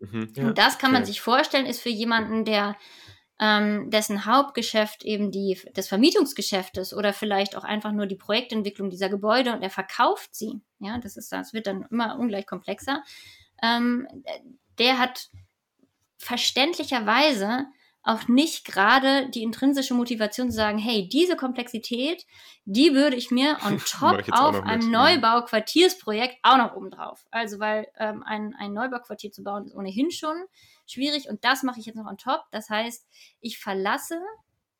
Mhm. 0.00 0.32
Ja, 0.36 0.46
und 0.46 0.58
das 0.58 0.78
kann 0.78 0.90
okay. 0.90 0.98
man 1.00 1.04
sich 1.04 1.20
vorstellen, 1.20 1.66
ist 1.66 1.80
für 1.80 1.90
jemanden, 1.90 2.44
der 2.44 2.76
ähm, 3.40 3.90
dessen 3.90 4.26
Hauptgeschäft 4.26 5.02
eben 5.02 5.30
die 5.30 5.58
des 5.74 5.88
Vermietungsgeschäftes 5.88 6.92
oder 6.92 7.14
vielleicht 7.14 7.56
auch 7.56 7.64
einfach 7.64 7.90
nur 7.90 8.06
die 8.06 8.16
Projektentwicklung 8.16 8.90
dieser 8.90 9.08
Gebäude 9.08 9.52
und 9.54 9.62
er 9.62 9.70
verkauft 9.70 10.34
sie. 10.34 10.60
Ja, 10.78 10.98
das 10.98 11.16
ist 11.16 11.32
das 11.32 11.54
wird 11.54 11.66
dann 11.66 11.86
immer 11.90 12.18
ungleich 12.18 12.46
komplexer. 12.46 13.02
Ähm, 13.62 14.06
der 14.78 14.98
hat 14.98 15.30
verständlicherweise 16.18 17.64
auch 18.02 18.28
nicht 18.28 18.64
gerade 18.64 19.28
die 19.28 19.42
intrinsische 19.42 19.92
Motivation 19.92 20.50
zu 20.50 20.56
sagen, 20.56 20.78
hey, 20.78 21.08
diese 21.08 21.36
Komplexität, 21.36 22.24
die 22.64 22.94
würde 22.94 23.16
ich 23.16 23.30
mir 23.30 23.58
on 23.66 23.78
top 23.86 24.24
auf 24.32 24.62
einem 24.62 24.90
Neubau-Quartiersprojekt 24.90 26.38
auch 26.42 26.56
noch 26.56 26.74
obendrauf. 26.74 27.26
Also 27.30 27.58
weil 27.58 27.88
ähm, 27.98 28.22
ein, 28.22 28.54
ein 28.58 28.72
Neubauquartier 28.72 29.32
zu 29.32 29.42
bauen 29.42 29.66
ist 29.66 29.74
ohnehin 29.74 30.10
schon 30.10 30.36
schwierig 30.86 31.28
und 31.28 31.44
das 31.44 31.62
mache 31.62 31.80
ich 31.80 31.86
jetzt 31.86 31.96
noch 31.96 32.06
on 32.06 32.16
top. 32.16 32.42
Das 32.52 32.70
heißt, 32.70 33.06
ich 33.40 33.58
verlasse 33.58 34.18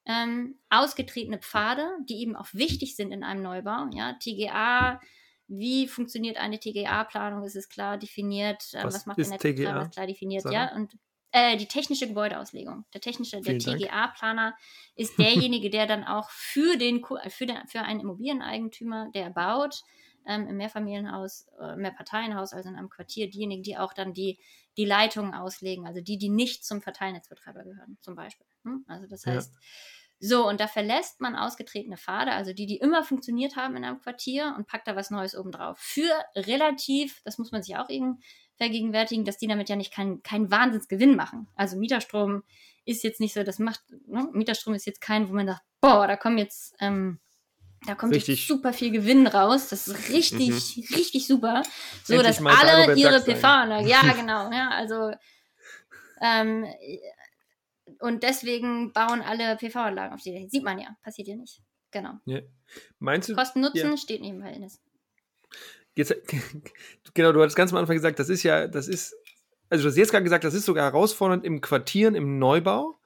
ähm, 0.07 0.59
ausgetretene 0.71 1.39
Pfade, 1.39 1.89
die 2.09 2.23
eben 2.23 2.37
auch 2.37 2.49
wichtig 2.53 2.97
sind 2.97 3.13
in 3.13 3.23
einem 3.23 3.43
Neubau. 3.43 3.87
Ja, 3.93 4.15
TGA, 4.15 4.99
wie 5.47 5.89
funktioniert 5.89 6.39
eine 6.39 6.59
TGA-Planung? 6.59 7.45
Ist 7.45 7.57
es 7.57 7.69
klar 7.69 7.99
definiert? 7.99 8.73
Äh, 8.73 8.85
was, 8.85 8.95
was, 8.95 9.07
macht 9.07 9.19
der 9.19 9.29
Netzbetreiber? 9.29 9.83
Ist 9.83 9.93
klar 9.93 10.07
definiert, 10.07 10.43
Sarah? 10.43 10.55
ja. 10.55 10.75
Und 10.75 10.97
äh, 11.33 11.57
die 11.57 11.67
technische 11.67 12.09
Gebäudeauslegung. 12.09 12.85
Der 12.93 13.01
technische, 13.01 13.41
der 13.41 13.59
TGA-Planer 13.59 14.57
ist 14.97 15.19
derjenige, 15.19 15.71
der 15.71 15.87
dann 15.87 16.05
auch 16.05 16.29
für 16.31 16.77
den, 16.77 17.05
für 17.29 17.47
den, 17.47 17.67
für 17.69 17.83
einen 17.83 18.01
Immobilieneigentümer, 18.01 19.11
der 19.15 19.31
baut, 19.31 19.83
ähm, 20.27 20.49
im 20.49 20.57
Mehrfamilienhaus, 20.57 21.47
äh, 21.61 21.77
Mehrparteienhaus, 21.77 22.53
also 22.53 22.69
in 22.69 22.77
einem 22.77 22.91
Quartier, 22.91 23.31
diejenigen, 23.31 23.63
die 23.63 23.79
auch 23.79 23.93
dann 23.93 24.13
die, 24.13 24.39
die 24.77 24.85
Leitungen 24.85 25.35
auslegen, 25.35 25.87
also 25.87 26.01
die, 26.01 26.19
die 26.19 26.29
nicht 26.29 26.65
zum 26.65 26.83
Verteilnetzbetreiber 26.83 27.63
gehören, 27.63 27.97
zum 28.01 28.15
Beispiel. 28.15 28.47
Hm? 28.65 28.85
Also 28.89 29.07
das 29.07 29.27
heißt, 29.27 29.53
ja. 29.53 29.59
so, 30.19 30.49
und 30.49 30.61
da 30.61 30.67
verlässt 30.67 31.21
man 31.21 31.37
ausgetretene 31.37 31.97
Pfade, 31.97 32.33
also 32.33 32.53
die, 32.53 32.67
die 32.67 32.77
immer 32.77 33.03
funktioniert 33.05 33.57
haben 33.57 33.77
in 33.77 33.85
einem 33.85 34.01
Quartier 34.01 34.55
und 34.57 34.67
packt 34.67 34.89
da 34.89 34.97
was 34.97 35.11
Neues 35.11 35.37
obendrauf. 35.37 35.79
Für 35.79 36.13
relativ, 36.35 37.23
das 37.25 37.39
muss 37.39 37.53
man 37.53 37.63
sich 37.63 37.77
auch 37.77 37.89
eben 37.89 38.21
vergegenwärtigen, 38.61 39.25
dass 39.25 39.39
die 39.39 39.47
damit 39.47 39.71
ja 39.71 39.77
nicht 39.77 39.93
keinen 39.93 40.23
kein 40.23 40.51
Wahnsinnsgewinn 40.51 41.17
machen. 41.17 41.49
Also 41.57 41.79
Mieterstrom 41.79 42.43
ist 42.85 43.03
jetzt 43.03 43.19
nicht 43.19 43.33
so, 43.33 43.43
das 43.43 43.59
macht, 43.59 43.81
ne? 44.07 44.29
Mieterstrom 44.33 44.75
ist 44.75 44.87
jetzt 44.87 45.01
kein, 45.01 45.29
wo 45.31 45.33
man 45.33 45.47
sagt, 45.47 45.63
boah, 45.81 46.07
da 46.07 46.17
kommen 46.17 46.37
jetzt, 46.37 46.75
ähm, 46.79 47.19
da 47.87 47.95
kommt 47.95 48.15
richtig. 48.15 48.47
super 48.47 48.75
viel 48.75 48.91
Gewinn 48.91 49.27
raus. 49.27 49.69
Das 49.71 49.89
ist 49.89 50.11
richtig, 50.11 50.51
mhm. 50.51 50.95
richtig 50.95 51.27
super. 51.27 51.63
So, 52.05 52.15
Endlich 52.15 52.37
dass 52.37 52.47
alle 52.47 52.95
ihre 52.95 53.21
PV-Anlage, 53.23 53.89
ja, 53.89 54.13
genau, 54.17 54.53
ja, 54.53 54.69
also, 54.71 55.11
ähm, 56.21 56.67
und 58.01 58.23
deswegen 58.23 58.93
bauen 58.93 59.23
alle 59.23 59.57
PV-Anlagen 59.57 60.15
auf 60.15 60.23
die. 60.23 60.49
Sieht 60.51 60.63
man 60.63 60.79
ja, 60.79 60.97
passiert 61.03 61.29
ja 61.29 61.37
nicht. 61.37 61.63
Genau. 61.91 62.13
Ja. 62.27 62.41
Meinst 62.99 63.31
du? 63.31 63.35
Kosten-Nutzen 63.35 63.91
ja. 63.91 63.97
steht 63.97 64.21
nebenbei. 64.21 64.61
Jetzt, 65.95 66.15
genau, 67.15 67.33
du 67.33 67.41
hattest 67.41 67.57
ganz 67.57 67.73
am 67.73 67.79
Anfang 67.79 67.97
gesagt, 67.97 68.19
das 68.19 68.29
ist 68.29 68.43
ja, 68.43 68.67
das 68.67 68.89
ist, 68.89 69.15
also 69.69 69.85
du 69.85 69.89
hast 69.89 69.97
jetzt 69.97 70.11
gerade 70.11 70.25
gesagt, 70.25 70.45
das 70.45 70.55
ist 70.55 70.65
sogar 70.65 70.85
herausfordernd 70.85 71.45
im 71.45 71.61
Quartieren, 71.61 72.15
im 72.15 72.39
Neubau. 72.39 73.01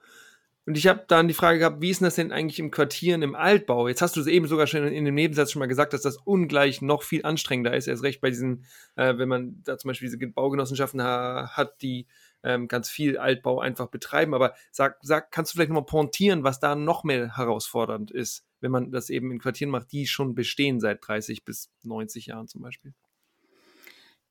Und 0.67 0.77
ich 0.77 0.87
habe 0.87 1.05
dann 1.07 1.27
die 1.27 1.35
Frage 1.35 1.59
gehabt, 1.59 1.81
wie 1.81 1.91
ist 1.91 2.01
das 2.01 2.15
denn 2.15 2.31
eigentlich 2.31 2.57
im 2.57 2.71
Quartieren, 2.71 3.21
im 3.21 3.35
Altbau? 3.35 3.87
Jetzt 3.87 4.01
hast 4.01 4.15
du 4.15 4.21
es 4.21 4.25
eben 4.25 4.47
sogar 4.47 4.65
schon 4.65 4.87
in 4.87 5.05
dem 5.05 5.13
Nebensatz 5.13 5.51
schon 5.51 5.59
mal 5.59 5.67
gesagt, 5.67 5.93
dass 5.93 6.01
das 6.01 6.17
ungleich 6.17 6.81
noch 6.81 7.03
viel 7.03 7.23
anstrengender 7.23 7.75
ist. 7.75 7.87
Erst 7.87 8.01
recht 8.01 8.19
bei 8.19 8.31
diesen, 8.31 8.65
äh, 8.95 9.15
wenn 9.17 9.29
man 9.29 9.61
da 9.63 9.77
zum 9.77 9.89
Beispiel 9.89 10.09
diese 10.09 10.17
Baugenossenschaften 10.27 11.03
ha 11.03 11.51
hat, 11.53 11.83
die 11.83 12.07
ähm, 12.45 12.67
ganz 12.67 12.89
viel 12.89 13.17
Altbau 13.17 13.59
einfach 13.59 13.87
betreiben. 13.87 14.33
Aber 14.33 14.53
sag, 14.71 14.99
sag, 15.01 15.31
kannst 15.31 15.51
du 15.51 15.55
vielleicht 15.55 15.69
nochmal 15.69 15.85
pointieren, 15.85 16.43
was 16.43 16.59
da 16.59 16.75
noch 16.75 17.03
mehr 17.03 17.35
herausfordernd 17.35 18.11
ist, 18.11 18.45
wenn 18.61 18.71
man 18.71 18.91
das 18.91 19.09
eben 19.09 19.31
in 19.31 19.39
Quartieren 19.39 19.71
macht, 19.71 19.91
die 19.91 20.05
schon 20.05 20.35
bestehen 20.35 20.79
seit 20.79 21.05
30 21.05 21.43
bis 21.43 21.71
90 21.83 22.27
Jahren 22.27 22.47
zum 22.47 22.61
Beispiel? 22.61 22.93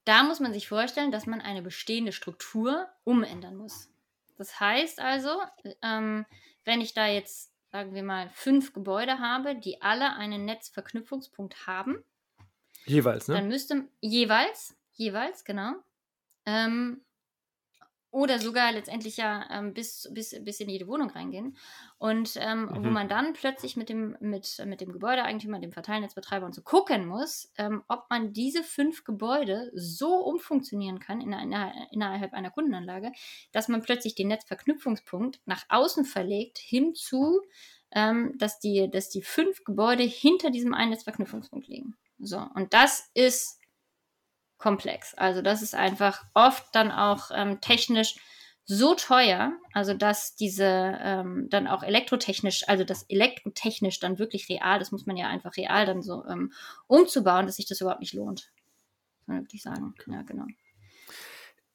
Da 0.05 0.23
muss 0.23 0.39
man 0.39 0.53
sich 0.53 0.69
vorstellen, 0.69 1.11
dass 1.11 1.27
man 1.27 1.41
eine 1.41 1.63
bestehende 1.63 2.13
Struktur 2.13 2.87
umändern 3.05 3.57
muss. 3.57 3.91
Das 4.37 4.61
heißt 4.61 5.01
also, 5.01 5.31
ähm, 5.83 6.25
wenn 6.65 6.81
ich 6.81 6.95
da 6.95 7.07
jetzt, 7.07 7.53
sagen 7.73 7.95
wir 7.95 8.03
mal, 8.03 8.31
fünf 8.31 8.73
Gebäude 8.73 9.19
habe, 9.19 9.57
die 9.57 9.83
alle 9.83 10.15
einen 10.15 10.45
Netzverknüpfungspunkt 10.45 11.67
haben. 11.67 12.05
Jeweils, 12.85 13.29
ne? 13.29 13.37
Dann 13.37 13.49
müsste 13.49 13.89
jeweils, 14.01 14.77
jeweils, 14.93 15.45
genau. 15.45 15.73
Ähm, 16.47 17.01
oder 18.15 18.39
sogar 18.39 18.71
letztendlich 18.71 19.17
ja 19.17 19.45
ähm, 19.51 19.75
bis, 19.75 20.09
bis, 20.13 20.37
bis 20.45 20.61
in 20.61 20.69
jede 20.69 20.87
Wohnung 20.87 21.11
reingehen. 21.11 21.57
Und 21.99 22.35
ähm, 22.37 22.67
mhm. 22.67 22.85
wo 22.85 22.91
man 22.91 23.09
dann 23.09 23.33
plötzlich 23.33 23.77
mit 23.77 23.89
dem, 23.89 24.17
mit, 24.21 24.63
mit 24.67 24.81
dem 24.81 24.93
Gebäudeeigentümer, 24.93 25.59
dem 25.59 25.73
Verteilnetzbetreiber 25.73 26.47
und 26.47 26.55
so 26.55 26.63
gucken 26.63 27.07
muss, 27.07 27.51
ähm, 27.59 27.83
ob 27.89 28.09
man 28.11 28.33
diese 28.33 28.63
fünf 28.63 29.03
Gebäude 29.03 29.73
so 29.75 30.15
umfunktionieren 30.15 31.01
kann 31.01 31.21
in 31.21 31.35
einer, 31.35 31.73
innerhalb 31.91 32.33
einer 32.35 32.53
Kundenanlage, 32.53 33.11
dass 33.51 33.67
man 33.67 33.83
plötzlich 33.83 34.15
den 34.15 34.29
Netzverknüpfungspunkt 34.29 35.41
nach 35.45 35.65
außen 35.69 36.05
verlegt, 36.05 36.59
hinzu, 36.59 37.41
ähm, 37.91 38.39
dass, 38.39 38.61
die, 38.61 38.89
dass 38.89 39.09
die 39.09 39.23
fünf 39.23 39.65
Gebäude 39.65 40.05
hinter 40.05 40.51
diesem 40.51 40.73
einen 40.73 40.91
Netzverknüpfungspunkt 40.91 41.67
liegen. 41.67 41.97
So, 42.21 42.39
und 42.55 42.73
das 42.75 43.11
ist 43.15 43.59
komplex. 44.59 45.15
Also 45.15 45.43
das 45.43 45.63
ist 45.63 45.75
einfach 45.75 46.25
oft 46.35 46.67
dann 46.73 46.91
auch 46.91 47.31
ähm, 47.35 47.61
technisch 47.61 48.17
so 48.67 48.95
teuer, 48.95 49.53
also 49.75 49.93
dass 49.93 50.37
diese 50.37 50.65
ähm, 50.65 51.49
dann 51.51 51.67
auch 51.67 51.83
elektrotechnisch, 51.83 52.67
also 52.67 52.83
das 52.83 53.03
elektrotechnisch 53.05 54.01
dann 54.01 54.19
wirklich 54.19 54.49
real, 54.49 54.79
das 54.79 54.91
muss 54.91 55.05
man 55.05 55.19
ja 55.19 55.29
einfach 55.29 55.57
real 55.57 55.85
dann 55.85 56.03
so 56.03 56.25
ähm, 56.27 56.53
umzubauen, 56.87 57.47
dass 57.47 57.57
sich 57.57 57.67
das 57.67 57.81
überhaupt 57.83 58.01
nicht 58.01 58.15
lohnt. 58.15 58.51
Kann 59.27 59.37
man 59.37 59.45
wirklich 59.45 59.63
sagen. 59.63 59.95
Ja, 60.07 60.23
genau. 60.23 60.47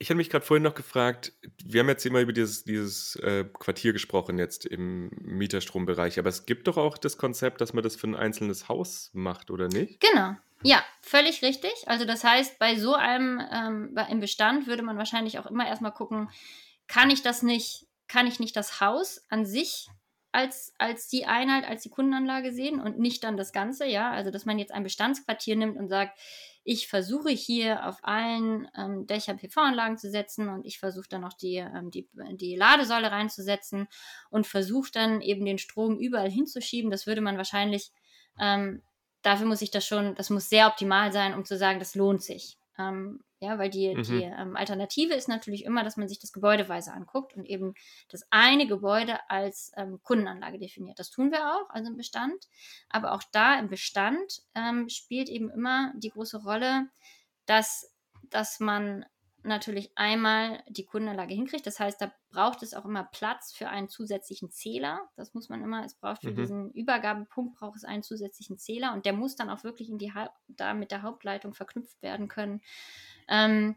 Ich 0.02 0.10
habe 0.10 0.18
mich 0.18 0.30
gerade 0.30 0.46
vorhin 0.46 0.64
noch 0.64 0.76
gefragt, 0.76 1.34
wir 1.64 1.82
haben 1.82 1.90
jetzt 1.90 2.06
immer 2.06 2.22
über 2.22 2.32
dieses, 2.32 2.64
dieses 2.64 3.18
äh, 3.18 3.44
Quartier 3.44 3.92
gesprochen, 3.92 4.40
jetzt 4.40 4.66
im 4.66 5.12
Mieterstrombereich, 5.22 6.18
aber 6.18 6.30
es 6.30 6.46
gibt 6.46 6.68
doch 6.68 6.78
auch 6.78 6.98
das 6.98 7.18
Konzept, 7.18 7.60
dass 7.60 7.74
man 7.74 7.84
das 7.84 7.98
für 7.98 8.08
ein 8.08 8.16
einzelnes 8.16 8.70
Haus 8.70 9.12
macht, 9.14 9.52
oder 9.52 9.68
nicht? 9.68 10.00
Genau, 10.00 10.36
ja, 10.64 10.84
völlig 11.02 11.42
richtig. 11.42 11.72
Also 11.88 12.06
das 12.06 12.24
heißt, 12.24 12.60
bei 12.60 12.76
so 12.76 12.94
einem 12.94 13.42
ähm, 13.52 13.98
im 14.10 14.20
Bestand 14.20 14.68
würde 14.68 14.84
man 14.84 14.98
wahrscheinlich 14.98 15.40
auch 15.40 15.46
immer 15.46 15.68
erstmal 15.68 15.94
gucken, 15.94 16.30
kann 16.88 17.10
ich 17.10 17.22
das 17.22 17.44
nicht, 17.44 17.88
kann 18.08 18.28
ich 18.28 18.40
nicht 18.40 18.56
das 18.56 18.82
Haus 18.82 19.26
an 19.30 19.46
sich 19.46 19.88
als, 20.32 20.74
als 20.78 21.08
die 21.08 21.26
Einheit, 21.26 21.66
als 21.66 21.84
die 21.84 21.90
Kundenanlage 21.90 22.52
sehen 22.52 22.80
und 22.82 23.00
nicht 23.00 23.24
dann 23.24 23.38
das 23.38 23.54
Ganze, 23.54 23.86
ja. 23.86 24.12
Also 24.12 24.32
dass 24.32 24.46
man 24.46 24.60
jetzt 24.60 24.74
ein 24.74 24.84
Bestandsquartier 24.84 25.56
nimmt 25.56 25.78
und 25.78 25.88
sagt, 25.88 26.18
ich 26.72 26.88
versuche 26.88 27.32
hier 27.32 27.88
auf 27.88 27.98
allen 28.04 28.68
ähm, 28.78 29.08
Dächern 29.08 29.38
PV-Anlagen 29.38 29.98
zu 29.98 30.08
setzen 30.12 30.50
und 30.50 30.68
ich 30.68 30.78
versuche 30.78 31.10
dann 31.10 31.22
noch 31.22 31.34
die, 31.34 31.56
ähm, 31.56 31.90
die, 31.90 32.08
die 32.34 32.56
Ladesäule 32.56 33.12
reinzusetzen 33.12 33.88
und 34.30 34.46
versuche 34.46 34.92
dann 34.94 35.22
eben 35.22 35.46
den 35.46 35.58
Strom 35.58 35.98
überall 35.98 36.30
hinzuschieben. 36.30 36.92
Das 36.92 37.08
würde 37.08 37.22
man 37.22 37.38
wahrscheinlich 37.38 37.92
ähm, 38.40 38.84
dafür 39.24 39.48
muss 39.48 39.64
ich 39.64 39.72
das 39.72 39.84
schon, 39.84 40.14
das 40.14 40.30
muss 40.30 40.48
sehr 40.48 40.68
optimal 40.68 41.12
sein, 41.12 41.34
um 41.34 41.44
zu 41.44 41.58
sagen, 41.58 41.80
das 41.80 41.96
lohnt 41.96 42.22
sich. 42.22 42.60
Ähm, 42.80 43.20
ja, 43.42 43.58
weil 43.58 43.70
die, 43.70 43.94
mhm. 43.94 44.04
die 44.04 44.24
ähm, 44.24 44.56
Alternative 44.56 45.14
ist 45.14 45.28
natürlich 45.28 45.64
immer, 45.64 45.84
dass 45.84 45.98
man 45.98 46.08
sich 46.08 46.20
das 46.20 46.34
gebäudeweise 46.34 46.92
anguckt 46.92 47.36
und 47.36 47.46
eben 47.46 47.74
das 48.10 48.26
eine 48.32 48.68
Gebäude 48.68 49.18
als 49.30 49.72
ähm, 49.78 50.00
Kundenanlage 50.04 50.60
definiert. 50.60 51.00
Das 51.00 51.10
tun 51.10 51.32
wir 51.32 51.46
auch, 51.54 51.70
also 51.70 51.92
im 51.92 51.98
Bestand. 51.98 52.48
Aber 52.90 53.14
auch 53.14 53.24
da 53.32 53.60
im 53.60 53.70
Bestand 53.70 54.42
ähm, 54.56 54.90
spielt 54.90 55.30
eben 55.30 55.50
immer 55.50 55.94
die 55.96 56.10
große 56.10 56.42
Rolle, 56.44 56.88
dass, 57.46 57.94
dass 58.30 58.60
man 58.60 59.06
natürlich 59.44 59.92
einmal 59.96 60.64
die 60.68 60.86
Kundenanlage 60.86 61.34
hinkriegt. 61.34 61.66
Das 61.66 61.80
heißt, 61.80 62.02
da 62.02 62.12
braucht 62.30 62.64
es 62.64 62.74
auch 62.74 62.86
immer 62.86 63.04
Platz 63.04 63.54
für 63.54 63.70
einen 63.70 63.90
zusätzlichen 63.90 64.52
Zähler. 64.52 65.10
Das 65.16 65.34
muss 65.34 65.50
man 65.50 65.64
immer, 65.64 65.86
es 65.86 65.96
braucht 65.96 66.22
für 66.22 66.32
mhm. 66.32 66.36
diesen 66.36 66.72
Übergabepunkt 66.72 67.58
braucht 67.58 67.78
es 67.78 67.84
einen 67.84 68.04
zusätzlichen 68.04 68.58
Zähler 68.58 68.94
und 68.94 69.06
der 69.06 69.14
muss 69.14 69.36
dann 69.36 69.50
auch 69.50 69.64
wirklich 69.64 69.90
in 69.90 69.98
die 69.98 70.12
da 70.48 70.74
mit 70.74 70.92
der 70.92 71.02
Hauptleitung 71.02 71.54
verknüpft 71.54 72.02
werden 72.02 72.28
können. 72.28 72.62
Ähm, 73.28 73.76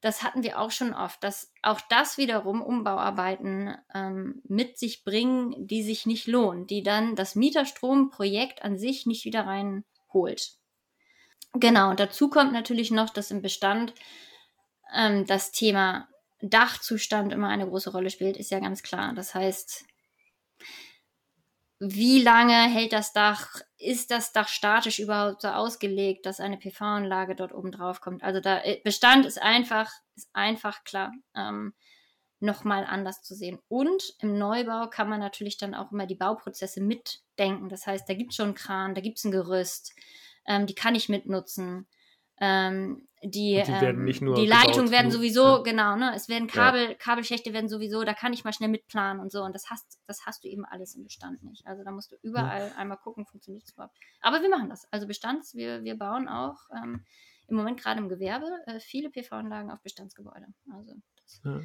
das 0.00 0.22
hatten 0.22 0.42
wir 0.42 0.58
auch 0.58 0.70
schon 0.70 0.94
oft, 0.94 1.22
dass 1.22 1.52
auch 1.62 1.80
das 1.90 2.16
wiederum 2.16 2.62
Umbauarbeiten 2.62 3.76
ähm, 3.94 4.40
mit 4.48 4.78
sich 4.78 5.04
bringen, 5.04 5.66
die 5.66 5.82
sich 5.82 6.06
nicht 6.06 6.26
lohnen, 6.26 6.66
die 6.66 6.82
dann 6.82 7.16
das 7.16 7.34
Mieterstromprojekt 7.34 8.62
an 8.62 8.78
sich 8.78 9.04
nicht 9.04 9.24
wieder 9.24 9.46
reinholt. 9.46 10.54
Genau, 11.52 11.90
und 11.90 12.00
dazu 12.00 12.30
kommt 12.30 12.52
natürlich 12.52 12.90
noch, 12.90 13.10
dass 13.10 13.30
im 13.30 13.42
Bestand 13.42 13.92
ähm, 14.94 15.26
das 15.26 15.52
Thema 15.52 16.08
Dachzustand 16.40 17.32
immer 17.32 17.48
eine 17.48 17.66
große 17.66 17.90
Rolle 17.92 18.10
spielt, 18.10 18.36
ist 18.36 18.50
ja 18.50 18.60
ganz 18.60 18.82
klar. 18.82 19.12
Das 19.14 19.34
heißt, 19.34 19.84
wie 21.78 22.22
lange 22.22 22.68
hält 22.68 22.92
das 22.92 23.12
Dach? 23.12 23.60
Ist 23.78 24.10
das 24.10 24.32
Dach 24.32 24.48
statisch 24.48 24.98
überhaupt 24.98 25.42
so 25.42 25.48
ausgelegt, 25.48 26.26
dass 26.26 26.40
eine 26.40 26.58
PV-Anlage 26.58 27.34
dort 27.34 27.52
oben 27.52 27.72
drauf 27.72 28.00
kommt? 28.00 28.22
Also 28.22 28.40
da 28.40 28.62
äh, 28.62 28.80
Bestand 28.84 29.26
ist 29.26 29.40
einfach, 29.40 29.90
ist 30.14 30.28
einfach 30.34 30.84
klar. 30.84 31.12
Ähm, 31.34 31.74
nochmal 32.40 32.84
anders 32.84 33.22
zu 33.22 33.34
sehen. 33.34 33.58
Und 33.68 34.14
im 34.20 34.38
Neubau 34.38 34.88
kann 34.88 35.08
man 35.08 35.20
natürlich 35.20 35.58
dann 35.58 35.74
auch 35.74 35.92
immer 35.92 36.06
die 36.06 36.14
Bauprozesse 36.14 36.80
mitdenken. 36.80 37.68
Das 37.68 37.86
heißt, 37.86 38.08
da 38.08 38.14
gibt 38.14 38.30
es 38.30 38.36
schon 38.36 38.46
einen 38.46 38.54
Kran, 38.54 38.94
da 38.94 39.00
gibt 39.00 39.18
es 39.18 39.24
ein 39.24 39.30
Gerüst, 39.30 39.94
ähm, 40.46 40.66
die 40.66 40.74
kann 40.74 40.94
ich 40.94 41.08
mitnutzen. 41.08 41.86
Ähm, 42.40 43.06
die, 43.22 43.62
die, 43.66 43.70
ähm, 43.70 44.06
die 44.06 44.46
Leitungen 44.46 44.90
werden 44.90 45.10
sowieso, 45.10 45.58
ja. 45.58 45.62
genau, 45.62 45.96
ne? 45.96 46.12
Es 46.14 46.30
werden 46.30 46.48
Kabel, 46.48 46.88
ja. 46.88 46.94
Kabelschächte 46.94 47.52
werden 47.52 47.68
sowieso, 47.68 48.02
da 48.02 48.14
kann 48.14 48.32
ich 48.32 48.44
mal 48.44 48.52
schnell 48.54 48.70
mitplanen 48.70 49.20
und 49.20 49.30
so. 49.30 49.42
Und 49.42 49.54
das 49.54 49.68
hast, 49.68 50.00
das 50.06 50.24
hast 50.24 50.42
du 50.42 50.48
eben 50.48 50.64
alles 50.64 50.94
im 50.94 51.04
Bestand 51.04 51.42
nicht. 51.42 51.66
Also 51.66 51.84
da 51.84 51.90
musst 51.90 52.12
du 52.12 52.16
überall 52.22 52.68
ja. 52.68 52.76
einmal 52.76 52.96
gucken, 52.96 53.26
funktioniert 53.26 53.64
es 53.64 53.74
überhaupt. 53.74 53.98
Aber 54.22 54.40
wir 54.40 54.48
machen 54.48 54.70
das. 54.70 54.90
Also 54.90 55.06
Bestands, 55.06 55.54
wir, 55.54 55.84
wir 55.84 55.98
bauen 55.98 56.28
auch 56.28 56.56
ähm, 56.74 57.04
im 57.46 57.56
Moment 57.56 57.78
gerade 57.78 58.00
im 58.00 58.08
Gewerbe 58.08 58.46
äh, 58.66 58.80
viele 58.80 59.10
PV-Anlagen 59.10 59.70
auf 59.70 59.82
Bestandsgebäude. 59.82 60.46
Also 60.72 60.94
ja. 61.44 61.60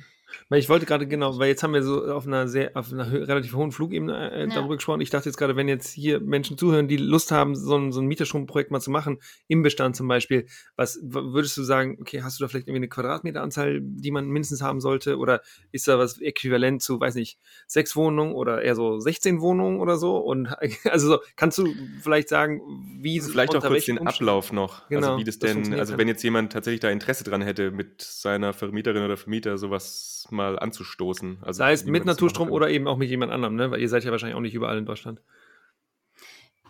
Weil 0.50 0.60
ich 0.60 0.70
wollte 0.70 0.86
gerade 0.86 1.08
genau, 1.08 1.38
weil 1.40 1.50
jetzt 1.50 1.64
haben 1.64 1.74
wir 1.74 1.84
so 1.84 2.06
auf 2.06 2.28
einer 2.28 2.48
sehr, 2.48 2.72
auf 2.76 2.92
einer 2.92 3.12
relativ 3.12 3.54
hohen 3.54 3.72
Flugebene 3.72 4.32
äh, 4.32 4.48
darüber 4.48 4.72
ja. 4.72 4.76
gesprochen. 4.76 5.02
Ich 5.02 5.10
dachte 5.10 5.30
jetzt 5.30 5.38
gerade, 5.38 5.56
wenn 5.56 5.68
jetzt 5.68 5.92
hier 5.92 6.20
Menschen 6.20 6.58
zuhören, 6.58 6.88
die 6.88 6.98
Lust 6.98 7.32
haben, 7.32 7.56
so 7.56 7.76
ein, 7.76 7.92
so 7.92 8.02
ein 8.02 8.08
Mieterstromprojekt 8.08 8.72
mal 8.72 8.80
zu 8.80 8.92
machen, 8.92 9.20
im 9.48 9.64
Bestand 9.64 9.96
zum 9.96 10.08
Beispiel, 10.08 10.46
was 10.76 11.00
würdest 11.02 11.58
du 11.58 11.64
sagen, 11.64 11.98
okay, 12.00 12.22
hast 12.22 12.40
du 12.40 12.44
da 12.44 12.48
vielleicht 12.48 12.68
irgendwie 12.68 12.80
eine 12.80 12.90
Quadratmeteranzahl, 12.90 13.80
die 13.82 14.12
man 14.12 14.28
mindestens 14.28 14.62
haben 14.62 14.82
sollte? 14.82 15.18
Oder 15.18 15.42
ist 15.72 15.88
da 15.88 15.98
was 15.98 16.20
äquivalent 16.22 16.82
zu, 16.82 17.00
weiß 17.00 17.16
nicht, 17.16 17.40
sechs 17.68 17.96
Wohnungen 17.96 18.34
oder 18.34 18.62
eher 18.62 18.76
so 18.76 19.00
16 19.00 19.42
Wohnungen 19.42 19.80
oder 19.80 19.98
so? 19.98 20.18
Und 20.18 20.50
also 20.86 21.08
so, 21.08 21.20
kannst 21.36 21.58
du 21.58 21.74
vielleicht 22.02 22.30
sagen, 22.30 22.62
wie 23.00 23.22
Vielleicht 23.22 23.56
auch 23.56 23.64
kurz 23.64 23.86
den 23.86 24.06
Ablauf 24.06 24.52
noch. 24.52 24.84
Also 24.84 24.90
genau, 24.90 25.08
also 25.08 25.20
wie 25.20 25.24
das 25.24 25.40
denn, 25.40 25.72
das 25.72 25.80
also 25.80 25.98
wenn 25.98 26.08
jetzt 26.08 26.24
jemand 26.24 26.52
tatsächlich 26.54 26.82
da 26.82 26.90
Interesse 26.90 27.24
dran 27.24 27.42
hätte, 27.42 27.72
mit 27.72 28.02
seiner 28.02 28.54
Vermieterin 28.54 29.04
oder 29.04 29.18
Vermieter 29.18 29.58
sowas 29.58 30.14
mal 30.32 30.60
anzustoßen. 30.60 31.40
Also 31.42 31.58
Sei 31.60 31.72
es 31.74 31.86
mit 31.86 32.06
Naturstrom 32.06 32.52
oder 32.52 32.70
eben 32.70 32.88
auch 32.88 32.98
mit 32.98 33.10
jemand 33.10 33.32
anderem, 33.32 33.56
ne? 33.56 33.72
weil 33.72 33.82
ihr 33.82 33.90
seid 33.90 34.04
ja 34.04 34.12
wahrscheinlich 34.12 34.36
auch 34.36 34.42
nicht 34.42 34.54
überall 34.54 34.78
in 34.78 34.86
Deutschland. 34.86 35.22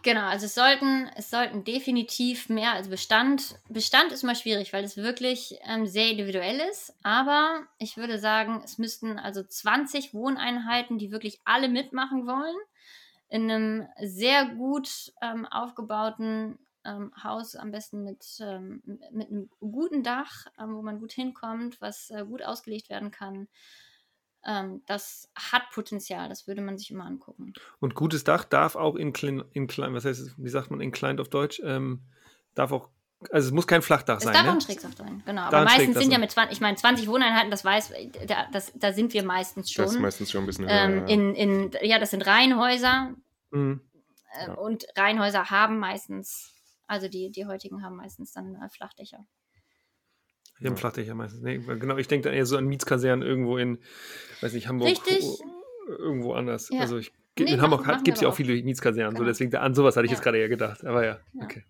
Genau, 0.05 0.27
also 0.27 0.45
es 0.45 0.53
sollten, 0.53 1.09
es 1.15 1.31
sollten 1.31 1.63
definitiv 1.63 2.47
mehr 2.47 2.73
als 2.73 2.89
Bestand. 2.89 3.55
Bestand 3.69 4.11
ist 4.11 4.21
immer 4.21 4.35
schwierig, 4.35 4.71
weil 4.71 4.83
es 4.83 4.97
wirklich 4.97 5.57
ähm, 5.67 5.87
sehr 5.87 6.11
individuell 6.11 6.59
ist. 6.69 6.93
Aber 7.01 7.63
ich 7.79 7.97
würde 7.97 8.19
sagen, 8.19 8.61
es 8.63 8.77
müssten 8.77 9.17
also 9.17 9.41
20 9.41 10.13
Wohneinheiten, 10.13 10.99
die 10.99 11.11
wirklich 11.11 11.39
alle 11.43 11.69
mitmachen 11.69 12.27
wollen, 12.27 12.55
in 13.29 13.49
einem 13.49 13.87
sehr 13.99 14.45
gut 14.45 15.11
ähm, 15.23 15.47
aufgebauten 15.47 16.59
ähm, 16.85 17.11
Haus 17.23 17.55
am 17.55 17.71
besten 17.71 18.03
mit, 18.03 18.25
ähm, 18.39 18.81
mit 19.11 19.29
einem 19.29 19.49
guten 19.59 20.03
Dach, 20.03 20.45
ähm, 20.59 20.75
wo 20.75 20.81
man 20.81 20.99
gut 20.99 21.11
hinkommt, 21.11 21.81
was 21.81 22.09
äh, 22.11 22.25
gut 22.25 22.43
ausgelegt 22.43 22.89
werden 22.89 23.11
kann. 23.11 23.47
Ähm, 24.45 24.83
das 24.85 25.31
hat 25.35 25.63
Potenzial, 25.71 26.29
das 26.29 26.47
würde 26.47 26.61
man 26.61 26.77
sich 26.77 26.91
immer 26.91 27.05
angucken. 27.05 27.53
Und 27.79 27.95
gutes 27.95 28.23
Dach 28.23 28.43
darf 28.43 28.75
auch 28.75 28.95
incline, 28.95 29.45
incline 29.53 29.93
was 29.93 30.05
heißt, 30.05 30.35
wie 30.37 30.49
sagt 30.49 30.69
man 30.69 30.81
inclined 30.81 31.19
auf 31.19 31.29
Deutsch, 31.29 31.61
ähm, 31.63 32.03
darf 32.53 32.71
auch 32.71 32.89
also 33.31 33.47
es 33.47 33.53
muss 33.53 33.65
kein 33.65 33.81
Flachdach 33.81 34.17
es 34.17 34.23
sein. 34.23 34.33
Es 34.33 34.37
darf 34.37 34.45
ne? 34.45 34.51
auch 34.51 34.55
ein 34.55 34.61
Schrägdach 34.61 34.95
sein, 34.95 35.23
genau. 35.25 35.43
Aber 35.43 35.63
meistens 35.63 35.97
sind 35.97 36.11
ja 36.11 36.19
mit 36.19 36.31
20, 36.31 36.51
ich 36.51 36.61
meine, 36.61 36.77
20 36.77 37.07
Wohneinheiten, 37.07 37.49
das 37.49 37.65
weiß, 37.65 37.93
da, 38.27 38.47
das, 38.51 38.71
da 38.75 38.93
sind 38.93 39.13
wir 39.13 39.23
meistens 39.23 39.71
schon. 39.71 39.85
Das 39.85 39.95
ist 39.95 39.99
meistens 39.99 40.31
schon 40.31 40.43
ein 40.43 40.47
bisschen 40.47 40.65
höher, 40.65 40.83
ähm, 40.83 41.07
ja. 41.07 41.13
In, 41.13 41.35
in, 41.35 41.71
ja, 41.81 41.97
das 41.97 42.11
sind 42.11 42.27
Reihenhäuser. 42.27 43.15
Mhm. 43.51 43.81
Äh, 44.33 44.47
ja. 44.47 44.53
Und 44.53 44.85
Reihenhäuser 44.95 45.49
haben 45.49 45.79
meistens 45.79 46.54
also 46.87 47.07
die, 47.07 47.31
die 47.31 47.45
heutigen 47.45 47.83
haben 47.83 47.95
meistens 47.95 48.31
dann 48.31 48.55
äh, 48.55 48.69
Flachdächer. 48.69 49.25
Die 50.59 50.67
haben 50.67 50.77
Flachdächer 50.77 51.15
meistens. 51.15 51.41
Nee, 51.41 51.57
genau, 51.57 51.97
ich 51.97 52.07
denke 52.07 52.29
dann 52.29 52.37
eher 52.37 52.45
so 52.45 52.57
an 52.57 52.65
Mietskasernen 52.65 53.27
irgendwo 53.27 53.57
in, 53.57 53.79
weiß 54.41 54.53
nicht, 54.53 54.67
Hamburg. 54.67 54.89
Richtig. 54.89 55.25
Irgendwo 55.87 56.33
anders. 56.33 56.69
Ja. 56.69 56.79
Also 56.79 56.97
ich, 56.97 57.11
nee, 57.37 57.51
in 57.51 57.61
Hamburg 57.61 57.85
gibt 58.03 58.17
es 58.17 58.21
ja 58.21 58.29
auch 58.29 58.35
viele 58.35 58.53
Mietskasernen, 58.63 59.13
genau. 59.13 59.19
so 59.19 59.25
deswegen 59.25 59.55
an 59.55 59.75
sowas 59.75 59.97
hatte 59.97 60.05
ich 60.05 60.11
ja. 60.11 60.15
jetzt 60.15 60.23
gerade 60.23 60.37
eher 60.37 60.49
gedacht. 60.49 60.85
Aber 60.85 61.05
ja, 61.05 61.19
ja. 61.33 61.43
okay. 61.43 61.63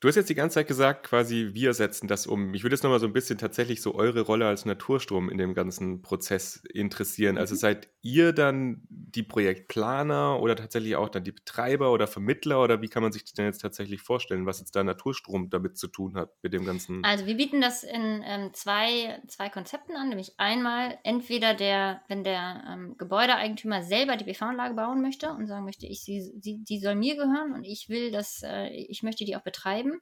Du 0.00 0.08
hast 0.08 0.16
jetzt 0.16 0.28
die 0.28 0.34
ganze 0.34 0.54
Zeit 0.54 0.68
gesagt, 0.68 1.06
quasi, 1.06 1.50
wir 1.54 1.72
setzen 1.72 2.06
das 2.06 2.26
um. 2.26 2.52
Ich 2.52 2.62
würde 2.62 2.74
jetzt 2.74 2.82
nochmal 2.82 3.00
so 3.00 3.06
ein 3.06 3.14
bisschen 3.14 3.38
tatsächlich 3.38 3.80
so 3.80 3.94
eure 3.94 4.20
Rolle 4.20 4.46
als 4.46 4.66
Naturstrom 4.66 5.30
in 5.30 5.38
dem 5.38 5.54
ganzen 5.54 6.02
Prozess 6.02 6.62
interessieren. 6.72 7.38
Also 7.38 7.54
mhm. 7.54 7.58
seid 7.58 7.88
ihr 8.06 8.32
dann 8.32 8.82
die 8.88 9.22
Projektplaner 9.22 10.40
oder 10.40 10.56
tatsächlich 10.56 10.96
auch 10.96 11.08
dann 11.08 11.24
die 11.24 11.32
Betreiber 11.32 11.92
oder 11.92 12.06
Vermittler 12.06 12.62
oder 12.62 12.80
wie 12.82 12.88
kann 12.88 13.02
man 13.02 13.12
sich 13.12 13.24
das 13.24 13.34
denn 13.34 13.46
jetzt 13.46 13.60
tatsächlich 13.60 14.00
vorstellen, 14.00 14.46
was 14.46 14.60
jetzt 14.60 14.76
da 14.76 14.84
Naturstrom 14.84 15.50
damit 15.50 15.76
zu 15.76 15.88
tun 15.88 16.14
hat 16.14 16.30
mit 16.42 16.52
dem 16.52 16.64
ganzen? 16.64 17.04
Also 17.04 17.26
wir 17.26 17.36
bieten 17.36 17.60
das 17.60 17.82
in 17.82 18.22
ähm, 18.24 18.50
zwei, 18.54 19.20
zwei 19.26 19.48
Konzepten 19.48 19.96
an, 19.96 20.08
nämlich 20.08 20.34
einmal 20.38 20.98
entweder 21.02 21.54
der, 21.54 22.02
wenn 22.08 22.24
der 22.24 22.64
ähm, 22.70 22.96
Gebäudeeigentümer 22.96 23.82
selber 23.82 24.16
die 24.16 24.24
PV-Anlage 24.24 24.74
bauen 24.74 25.02
möchte 25.02 25.30
und 25.30 25.46
sagen 25.46 25.64
möchte, 25.64 25.86
ich, 25.86 26.02
sie, 26.02 26.20
sie, 26.40 26.62
die 26.62 26.78
soll 26.78 26.94
mir 26.94 27.16
gehören 27.16 27.52
und 27.52 27.64
ich 27.64 27.88
will 27.88 28.10
das, 28.10 28.42
äh, 28.44 28.68
ich 28.68 29.02
möchte 29.02 29.24
die 29.24 29.36
auch 29.36 29.42
betreiben 29.42 29.56
betreiben. 29.56 30.00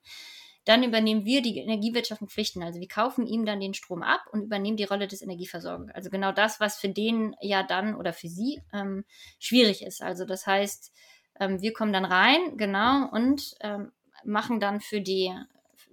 Dann 0.65 0.83
übernehmen 0.83 1.25
wir 1.25 1.43
die 1.43 1.59
Energiewirtschaft 1.59 2.23
und 2.23 2.31
Pflichten. 2.31 2.63
Also 2.63 2.81
wir 2.81 2.89
kaufen 2.89 3.27
ihm 3.27 3.45
dann 3.45 3.61
den 3.61 3.75
Strom 3.75 4.03
ab 4.03 4.23
und 4.33 4.43
übernehmen 4.43 4.77
die 4.77 4.85
Rolle 4.85 5.07
des 5.07 5.21
Energieversorgers. 5.21 5.95
Also 5.95 6.11
genau 6.11 6.33
das, 6.33 6.61
was 6.61 6.77
für 6.77 6.89
den 6.89 7.37
ja 7.41 7.63
dann 7.63 7.95
oder 7.95 8.13
für 8.13 8.29
sie 8.29 8.63
ähm, 8.73 9.05
schwierig 9.39 9.85
ist. 9.85 10.03
Also 10.03 10.25
das 10.25 10.47
heißt, 10.47 10.93
ähm, 11.41 11.61
wir 11.61 11.73
kommen 11.73 11.93
dann 11.93 12.05
rein, 12.05 12.57
genau, 12.57 13.09
und 13.11 13.55
ähm, 13.61 13.93
machen 14.25 14.61
dann 14.61 14.81
für 14.81 15.01
die 15.01 15.35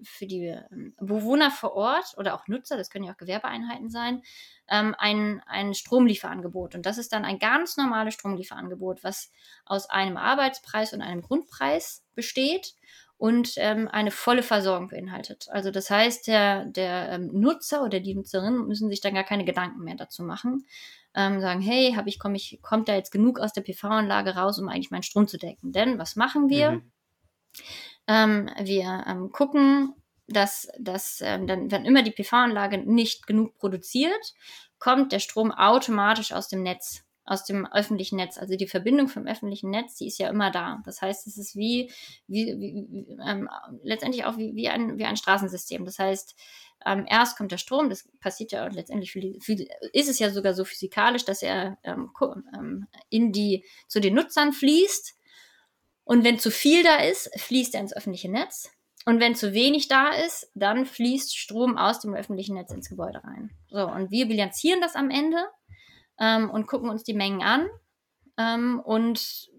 für 0.04 0.26
die 0.26 0.48
ähm, 0.48 0.96
Bewohner 1.00 1.52
vor 1.52 1.74
Ort 1.74 2.16
oder 2.18 2.34
auch 2.34 2.48
Nutzer, 2.48 2.78
das 2.78 2.90
können 2.90 3.06
ja 3.06 3.14
auch 3.14 3.18
Gewerbeeinheiten 3.18 3.90
sein, 3.90 4.24
ähm, 4.68 4.96
ein, 4.98 5.42
ein 5.46 5.74
Stromlieferangebot. 5.74 6.76
Und 6.76 6.86
das 6.86 6.98
ist 6.98 7.14
dann 7.14 7.26
ein 7.26 7.40
ganz 7.40 7.78
normales 7.78 8.16
Stromlieferangebot, 8.16 9.04
was 9.04 9.32
aus 9.66 9.90
einem 9.90 10.18
Arbeitspreis 10.18 10.94
und 10.94 11.02
einem 11.02 11.22
Grundpreis 11.22 12.04
besteht 12.16 12.76
und 13.22 13.54
ähm, 13.58 13.88
eine 13.88 14.10
volle 14.10 14.42
Versorgung 14.42 14.88
beinhaltet. 14.88 15.46
Also 15.52 15.70
das 15.70 15.92
heißt, 15.92 16.26
der, 16.26 16.66
der 16.66 17.10
ähm, 17.12 17.30
Nutzer 17.32 17.84
oder 17.84 18.00
die 18.00 18.16
Nutzerin 18.16 18.66
müssen 18.66 18.90
sich 18.90 19.00
dann 19.00 19.14
gar 19.14 19.24
keine 19.24 19.46
Gedanken 19.46 19.84
mehr 19.84 19.94
dazu 19.94 20.24
machen. 20.24 20.66
Ähm, 21.14 21.40
sagen, 21.40 21.62
hey, 21.62 21.94
hab 21.96 22.08
ich, 22.08 22.18
komm 22.18 22.34
ich, 22.34 22.58
kommt 22.64 22.90
da 22.90 22.96
jetzt 22.96 23.12
genug 23.12 23.40
aus 23.40 23.54
der 23.54 23.62
PV-Anlage 23.62 24.32
raus, 24.32 24.58
um 24.58 24.68
eigentlich 24.68 24.90
meinen 24.90 25.04
Strom 25.04 25.28
zu 25.28 25.38
decken? 25.38 25.72
Denn 25.72 26.00
was 26.00 26.16
machen 26.16 26.50
wir? 26.50 26.72
Mhm. 26.72 26.92
Ähm, 28.08 28.50
wir 28.60 29.04
ähm, 29.06 29.32
gucken, 29.32 29.94
dass, 30.28 30.70
dass 30.80 31.22
ähm, 31.22 31.46
dann, 31.46 31.70
wenn 31.70 31.86
immer 31.86 32.02
die 32.02 32.10
PV-Anlage 32.10 32.80
nicht 32.80 33.28
genug 33.28 33.56
produziert, 33.60 34.34
kommt 34.80 35.12
der 35.12 35.20
Strom 35.20 35.52
automatisch 35.52 36.34
aus 36.34 36.48
dem 36.48 36.64
Netz 36.64 37.04
aus 37.24 37.44
dem 37.46 37.66
öffentlichen 37.72 38.16
Netz. 38.16 38.38
Also 38.38 38.56
die 38.56 38.68
Verbindung 38.68 39.08
vom 39.08 39.28
öffentlichen 39.28 39.70
Netz, 39.70 39.96
die 39.96 40.08
ist 40.08 40.18
ja 40.18 40.30
immer 40.30 40.52
da. 40.52 40.82
Das 40.86 41.02
heißt, 41.02 41.28
es 41.28 41.38
ist 41.38 41.56
wie, 41.56 41.92
wie, 42.28 42.46
wie 42.60 43.18
ähm, 43.26 43.48
letztendlich 43.84 44.26
auch 44.26 44.38
wie, 44.38 44.56
wie, 44.56 44.70
ein, 44.70 44.98
wie 44.98 45.06
ein 45.06 45.18
Straßensystem. 45.18 45.86
Das 45.86 46.00
heißt, 46.00 46.36
ähm, 46.86 47.06
erst 47.08 47.38
kommt 47.38 47.52
der 47.52 47.58
Strom, 47.58 47.90
das 47.90 48.10
passiert 48.20 48.52
ja 48.52 48.66
letztendlich, 48.68 49.12
für 49.12 49.22
die, 49.22 49.70
ist 49.94 50.10
es 50.10 50.20
ja 50.20 50.32
sogar 50.32 50.54
so 50.54 50.66
physikalisch, 50.66 51.26
dass 51.26 51.44
er 51.44 51.78
ähm, 51.84 52.12
ähm, 52.56 52.88
in 53.10 53.32
die, 53.32 53.66
zu 53.88 54.02
den 54.02 54.16
Nutzern 54.16 54.52
fließt. 54.52 55.16
Und 56.04 56.24
wenn 56.24 56.40
zu 56.40 56.50
viel 56.50 56.84
da 56.84 56.98
ist, 56.98 57.30
fließt 57.40 57.76
er 57.76 57.82
ins 57.82 57.96
öffentliche 57.96 58.32
Netz. 58.32 58.72
und 59.06 59.20
wenn 59.20 59.36
zu 59.36 59.54
wenig 59.54 59.88
da 59.88 60.10
ist, 60.10 60.52
dann 60.56 60.86
fließt 60.86 61.38
Strom 61.38 61.78
aus 61.78 62.00
dem 62.00 62.14
öffentlichen 62.16 62.56
Netz 62.56 62.72
ins 62.72 62.90
Gebäude 62.90 63.24
rein. 63.24 63.52
So, 63.70 63.88
und 63.88 64.12
wir 64.12 64.28
bilanzieren 64.28 64.82
das 64.82 64.96
am 64.96 65.10
Ende 65.10 65.38
ähm, 66.22 66.50
und 66.50 66.68
gucken 66.68 66.90
uns 66.90 67.04
die 67.04 67.14
Mengen 67.14 67.42
an 67.42 67.68
ähm, 68.38 68.80
und 68.80 69.50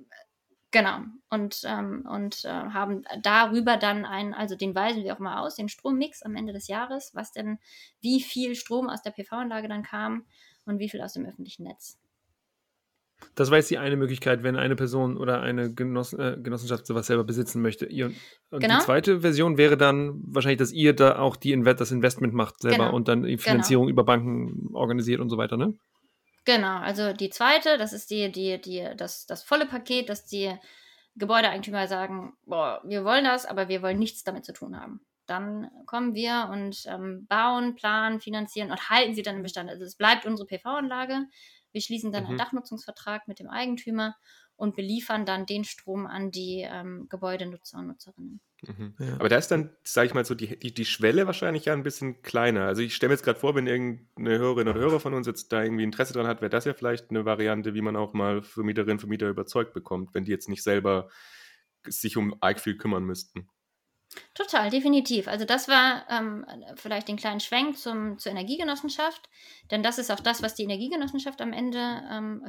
genau 0.70 1.00
und, 1.28 1.62
ähm, 1.64 2.06
und 2.10 2.44
äh, 2.44 2.48
haben 2.48 3.04
darüber 3.22 3.76
dann 3.76 4.04
einen, 4.04 4.32
also 4.34 4.56
den 4.56 4.74
weisen 4.74 5.04
wir 5.04 5.14
auch 5.14 5.18
mal 5.18 5.40
aus, 5.40 5.56
den 5.56 5.68
Strommix 5.68 6.22
am 6.22 6.36
Ende 6.36 6.52
des 6.52 6.68
Jahres, 6.68 7.10
was 7.14 7.32
denn, 7.32 7.58
wie 8.00 8.20
viel 8.20 8.54
Strom 8.54 8.88
aus 8.88 9.02
der 9.02 9.10
PV-Anlage 9.10 9.68
dann 9.68 9.82
kam 9.82 10.24
und 10.64 10.78
wie 10.78 10.88
viel 10.88 11.00
aus 11.00 11.14
dem 11.14 11.26
öffentlichen 11.26 11.64
Netz. 11.64 11.98
Das 13.34 13.50
war 13.50 13.58
jetzt 13.58 13.70
die 13.70 13.78
eine 13.78 13.96
Möglichkeit, 13.96 14.42
wenn 14.42 14.56
eine 14.56 14.74
Person 14.76 15.16
oder 15.16 15.40
eine 15.40 15.72
Genoss 15.72 16.12
äh, 16.12 16.36
Genossenschaft 16.42 16.86
sowas 16.86 17.06
selber 17.06 17.24
besitzen 17.24 17.62
möchte. 17.62 17.86
Ihr, 17.86 18.12
und 18.50 18.60
genau. 18.60 18.78
die 18.78 18.84
zweite 18.84 19.20
Version 19.20 19.56
wäre 19.56 19.76
dann 19.76 20.20
wahrscheinlich, 20.26 20.58
dass 20.58 20.72
ihr 20.72 20.92
da 20.92 21.18
auch 21.18 21.36
die 21.36 21.52
Inve 21.52 21.74
das 21.74 21.92
Investment 21.92 22.34
macht 22.34 22.60
selber 22.60 22.86
genau. 22.86 22.96
und 22.96 23.08
dann 23.08 23.22
die 23.22 23.38
Finanzierung 23.38 23.86
genau. 23.86 23.92
über 23.92 24.04
Banken 24.04 24.74
organisiert 24.74 25.20
und 25.20 25.30
so 25.30 25.38
weiter, 25.38 25.56
ne? 25.56 25.74
Genau, 26.44 26.78
also 26.78 27.12
die 27.12 27.30
zweite, 27.30 27.78
das 27.78 27.92
ist 27.92 28.10
die, 28.10 28.32
die, 28.32 28.60
die, 28.60 28.88
das, 28.96 29.26
das 29.26 29.44
volle 29.44 29.66
Paket, 29.66 30.08
dass 30.08 30.26
die 30.26 30.52
Gebäudeeigentümer 31.14 31.86
sagen, 31.86 32.32
boah, 32.46 32.80
wir 32.84 33.04
wollen 33.04 33.24
das, 33.24 33.46
aber 33.46 33.68
wir 33.68 33.82
wollen 33.82 33.98
nichts 33.98 34.24
damit 34.24 34.44
zu 34.44 34.52
tun 34.52 34.80
haben. 34.80 35.00
Dann 35.26 35.70
kommen 35.86 36.14
wir 36.14 36.48
und 36.50 36.84
ähm, 36.86 37.26
bauen, 37.28 37.76
planen, 37.76 38.20
finanzieren 38.20 38.70
und 38.72 38.90
halten 38.90 39.14
sie 39.14 39.22
dann 39.22 39.36
im 39.36 39.42
Bestand. 39.42 39.70
Also 39.70 39.84
es 39.84 39.96
bleibt 39.96 40.26
unsere 40.26 40.46
PV-Anlage. 40.46 41.26
Wir 41.70 41.80
schließen 41.80 42.10
dann 42.10 42.24
mhm. 42.24 42.30
einen 42.30 42.38
Dachnutzungsvertrag 42.38 43.28
mit 43.28 43.38
dem 43.38 43.48
Eigentümer 43.48 44.16
und 44.62 44.76
beliefern 44.76 45.26
dann 45.26 45.44
den 45.44 45.64
Strom 45.64 46.06
an 46.06 46.30
die 46.30 46.64
ähm, 46.64 47.08
Gebäudenutzer 47.08 47.78
und 47.78 47.88
Nutzerinnen. 47.88 48.40
Mhm. 48.62 48.94
Ja. 49.00 49.14
Aber 49.14 49.28
da 49.28 49.36
ist 49.36 49.48
dann, 49.48 49.70
sage 49.82 50.06
ich 50.06 50.14
mal 50.14 50.24
so, 50.24 50.36
die, 50.36 50.56
die, 50.56 50.72
die 50.72 50.84
Schwelle 50.84 51.26
wahrscheinlich 51.26 51.64
ja 51.64 51.72
ein 51.72 51.82
bisschen 51.82 52.22
kleiner. 52.22 52.66
Also 52.66 52.80
ich 52.80 52.94
stelle 52.94 53.08
mir 53.08 53.14
jetzt 53.14 53.24
gerade 53.24 53.40
vor, 53.40 53.56
wenn 53.56 53.66
irgendeine 53.66 54.38
Hörerin 54.38 54.68
oder 54.68 54.78
Hörer 54.78 55.00
von 55.00 55.14
uns 55.14 55.26
jetzt 55.26 55.52
da 55.52 55.64
irgendwie 55.64 55.82
Interesse 55.82 56.12
dran 56.12 56.28
hat, 56.28 56.42
wäre 56.42 56.48
das 56.50 56.64
ja 56.64 56.74
vielleicht 56.74 57.10
eine 57.10 57.24
Variante, 57.24 57.74
wie 57.74 57.80
man 57.80 57.96
auch 57.96 58.12
mal 58.12 58.40
Vermieterinnen 58.40 58.92
und 58.92 59.00
Vermieter 59.00 59.28
überzeugt 59.28 59.74
bekommt, 59.74 60.14
wenn 60.14 60.22
die 60.22 60.30
jetzt 60.30 60.48
nicht 60.48 60.62
selber 60.62 61.08
sich 61.84 62.16
um 62.16 62.36
arg 62.40 62.60
viel 62.60 62.76
kümmern 62.76 63.02
müssten. 63.02 63.48
Total, 64.34 64.70
definitiv. 64.70 65.28
Also 65.28 65.44
das 65.44 65.68
war 65.68 66.04
ähm, 66.10 66.46
vielleicht 66.76 67.08
den 67.08 67.16
kleinen 67.16 67.40
Schwenk 67.40 67.78
zum, 67.78 68.18
zur 68.18 68.32
Energiegenossenschaft, 68.32 69.28
denn 69.70 69.82
das 69.82 69.98
ist 69.98 70.10
auch 70.10 70.20
das, 70.20 70.42
was 70.42 70.54
die 70.54 70.64
Energiegenossenschaft 70.64 71.40
am 71.40 71.52
Ende 71.52 72.02
ähm, 72.10 72.46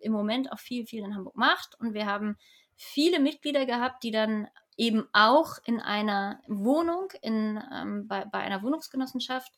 im 0.00 0.12
Moment 0.12 0.52
auch 0.52 0.58
viel, 0.58 0.86
viel 0.86 1.04
in 1.04 1.14
Hamburg 1.14 1.36
macht. 1.36 1.78
Und 1.80 1.94
wir 1.94 2.06
haben 2.06 2.36
viele 2.76 3.20
Mitglieder 3.20 3.66
gehabt, 3.66 4.02
die 4.02 4.10
dann 4.10 4.48
eben 4.76 5.04
auch 5.12 5.54
in 5.64 5.80
einer 5.80 6.40
Wohnung, 6.48 7.08
in, 7.22 7.62
ähm, 7.72 8.06
bei, 8.06 8.24
bei 8.24 8.38
einer 8.38 8.62
Wohnungsgenossenschaft 8.62 9.52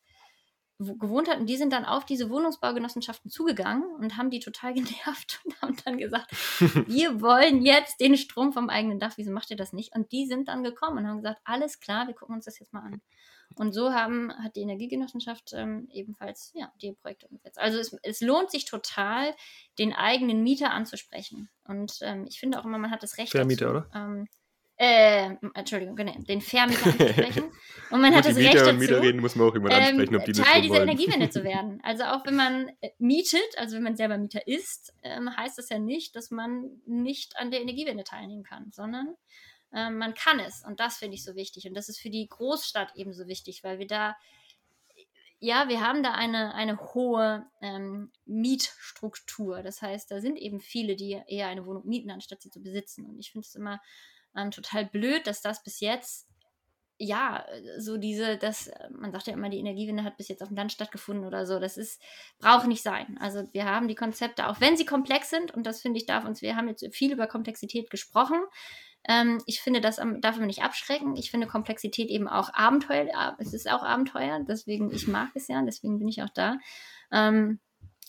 gewohnt 0.78 1.28
hatten, 1.28 1.46
die 1.46 1.56
sind 1.56 1.72
dann 1.72 1.84
auf 1.84 2.04
diese 2.04 2.30
Wohnungsbaugenossenschaften 2.30 3.30
zugegangen 3.30 3.84
und 3.98 4.16
haben 4.16 4.30
die 4.30 4.40
total 4.40 4.74
genervt 4.74 5.40
und 5.44 5.60
haben 5.60 5.76
dann 5.84 5.98
gesagt, 5.98 6.30
wir 6.86 7.20
wollen 7.20 7.62
jetzt 7.62 8.00
den 8.00 8.16
Strom 8.16 8.52
vom 8.52 8.70
eigenen 8.70 9.00
Dach, 9.00 9.14
wieso 9.16 9.32
macht 9.32 9.50
ihr 9.50 9.56
das 9.56 9.72
nicht? 9.72 9.94
Und 9.94 10.12
die 10.12 10.26
sind 10.26 10.48
dann 10.48 10.62
gekommen 10.62 10.98
und 10.98 11.08
haben 11.08 11.22
gesagt, 11.22 11.40
alles 11.44 11.80
klar, 11.80 12.06
wir 12.06 12.14
gucken 12.14 12.36
uns 12.36 12.44
das 12.44 12.58
jetzt 12.58 12.72
mal 12.72 12.82
an. 12.82 13.00
Und 13.54 13.72
so 13.72 13.92
haben, 13.92 14.32
hat 14.44 14.54
die 14.56 14.60
Energiegenossenschaft 14.60 15.52
ähm, 15.54 15.88
ebenfalls 15.90 16.52
ja, 16.54 16.72
die 16.80 16.92
Projekte 16.92 17.26
umgesetzt. 17.26 17.58
Also 17.58 17.78
es, 17.78 17.96
es, 18.02 18.20
lohnt 18.20 18.50
sich 18.50 18.66
total, 18.66 19.34
den 19.78 19.92
eigenen 19.92 20.42
Mieter 20.42 20.70
anzusprechen. 20.70 21.48
Und 21.64 21.98
ähm, 22.02 22.26
ich 22.28 22.38
finde 22.38 22.60
auch 22.60 22.64
immer, 22.64 22.78
man 22.78 22.90
hat 22.90 23.02
das 23.02 23.18
Recht. 23.18 23.32
Vermieter, 23.32 23.72
dazu, 23.72 23.88
oder? 23.88 23.90
Ähm, 23.94 24.28
äh, 24.80 25.34
Entschuldigung, 25.54 25.96
genau, 25.96 26.12
den 26.20 26.40
Vermieter 26.40 26.86
anzusprechen. 26.86 27.50
Und 27.90 28.00
man 28.00 28.14
hat 28.14 28.24
das 28.24 28.36
Recht 28.36 28.54
dazu, 28.54 28.74
Mieterinnen 28.74 29.20
muss 29.20 29.34
man 29.34 29.48
auch 29.48 29.54
immer 29.56 29.70
ähm, 29.70 29.82
ansprechen, 29.82 30.16
ob 30.16 30.24
die 30.24 30.32
Teil 30.32 30.62
dieser 30.62 30.82
Energiewende 30.82 31.30
zu 31.30 31.42
werden. 31.42 31.80
Also 31.82 32.04
auch 32.04 32.24
wenn 32.24 32.36
man 32.36 32.70
äh, 32.80 32.90
mietet, 32.98 33.40
also 33.56 33.74
wenn 33.74 33.82
man 33.82 33.96
selber 33.96 34.18
Mieter 34.18 34.46
ist, 34.46 34.94
ähm, 35.02 35.36
heißt 35.36 35.58
das 35.58 35.68
ja 35.68 35.80
nicht, 35.80 36.14
dass 36.14 36.30
man 36.30 36.70
nicht 36.86 37.36
an 37.36 37.50
der 37.50 37.60
Energiewende 37.60 38.04
teilnehmen 38.04 38.44
kann, 38.44 38.70
sondern 38.70 39.16
ähm, 39.74 39.98
man 39.98 40.14
kann 40.14 40.38
es. 40.38 40.62
Und 40.64 40.78
das 40.78 40.98
finde 40.98 41.16
ich 41.16 41.24
so 41.24 41.34
wichtig. 41.34 41.66
Und 41.66 41.74
das 41.74 41.88
ist 41.88 41.98
für 41.98 42.10
die 42.10 42.28
Großstadt 42.28 42.92
ebenso 42.94 43.26
wichtig, 43.26 43.64
weil 43.64 43.80
wir 43.80 43.88
da 43.88 44.16
ja, 45.40 45.68
wir 45.68 45.80
haben 45.80 46.02
da 46.02 46.14
eine, 46.14 46.52
eine 46.54 46.78
hohe 46.94 47.46
ähm, 47.62 48.10
Mietstruktur. 48.26 49.62
Das 49.62 49.82
heißt, 49.82 50.10
da 50.10 50.20
sind 50.20 50.36
eben 50.36 50.58
viele, 50.58 50.96
die 50.96 51.20
eher 51.28 51.46
eine 51.46 51.64
Wohnung 51.64 51.86
mieten, 51.86 52.10
anstatt 52.10 52.42
sie 52.42 52.50
zu 52.50 52.60
besitzen. 52.60 53.06
Und 53.06 53.20
ich 53.20 53.30
finde 53.30 53.46
es 53.46 53.54
immer 53.54 53.80
ähm, 54.38 54.50
total 54.50 54.86
blöd, 54.86 55.26
dass 55.26 55.42
das 55.42 55.62
bis 55.62 55.80
jetzt 55.80 56.28
ja, 56.98 57.44
so 57.78 57.96
diese, 57.96 58.36
das, 58.36 58.70
man 58.90 59.12
sagt 59.12 59.28
ja 59.28 59.32
immer, 59.32 59.48
die 59.48 59.58
Energiewende 59.58 60.02
hat 60.02 60.16
bis 60.16 60.26
jetzt 60.26 60.42
auf 60.42 60.48
dem 60.48 60.56
Land 60.56 60.72
stattgefunden 60.72 61.24
oder 61.24 61.46
so. 61.46 61.60
Das 61.60 61.76
ist, 61.76 62.02
braucht 62.40 62.66
nicht 62.66 62.82
sein. 62.82 63.16
Also 63.20 63.44
wir 63.52 63.66
haben 63.66 63.86
die 63.86 63.94
Konzepte, 63.94 64.48
auch 64.48 64.60
wenn 64.60 64.76
sie 64.76 64.84
komplex 64.84 65.30
sind, 65.30 65.54
und 65.54 65.64
das 65.64 65.80
finde 65.80 65.98
ich 65.98 66.06
darf 66.06 66.24
uns, 66.24 66.42
wir 66.42 66.56
haben 66.56 66.68
jetzt 66.68 66.84
viel 66.92 67.12
über 67.12 67.28
Komplexität 67.28 67.88
gesprochen. 67.90 68.38
Ähm, 69.04 69.40
ich 69.46 69.60
finde, 69.60 69.80
das 69.80 69.96
darf 69.96 70.38
man 70.38 70.48
nicht 70.48 70.64
abschrecken. 70.64 71.16
Ich 71.16 71.30
finde 71.30 71.46
Komplexität 71.46 72.08
eben 72.08 72.26
auch 72.26 72.52
Abenteuer. 72.52 73.36
Es 73.38 73.54
ist 73.54 73.70
auch 73.70 73.84
Abenteuer, 73.84 74.40
deswegen, 74.48 74.90
ich 74.92 75.06
mag 75.06 75.30
es 75.34 75.46
ja, 75.46 75.62
deswegen 75.62 76.00
bin 76.00 76.08
ich 76.08 76.20
auch 76.22 76.30
da. 76.30 76.58
Ähm, 77.12 77.60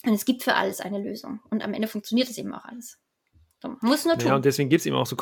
und 0.03 0.13
es 0.13 0.25
gibt 0.25 0.41
für 0.41 0.55
alles 0.55 0.82
eine 0.82 0.97
Lösung. 0.97 1.41
Und 1.51 1.63
am 1.63 1.73
Ende 1.73 1.88
funktioniert 1.88 2.30
es 2.30 2.39
eben 2.39 2.53
auch 2.55 2.65
alles. 2.65 2.99
Muss 3.82 4.05
nur 4.05 4.18
tun. 4.18 4.28
Ja, 4.28 4.36
und 4.36 4.45
deswegen 4.45 4.70
gibt 4.70 4.80
es 4.82 4.86
eben 4.86 4.95
auch 4.95 5.05
so, 5.05 5.18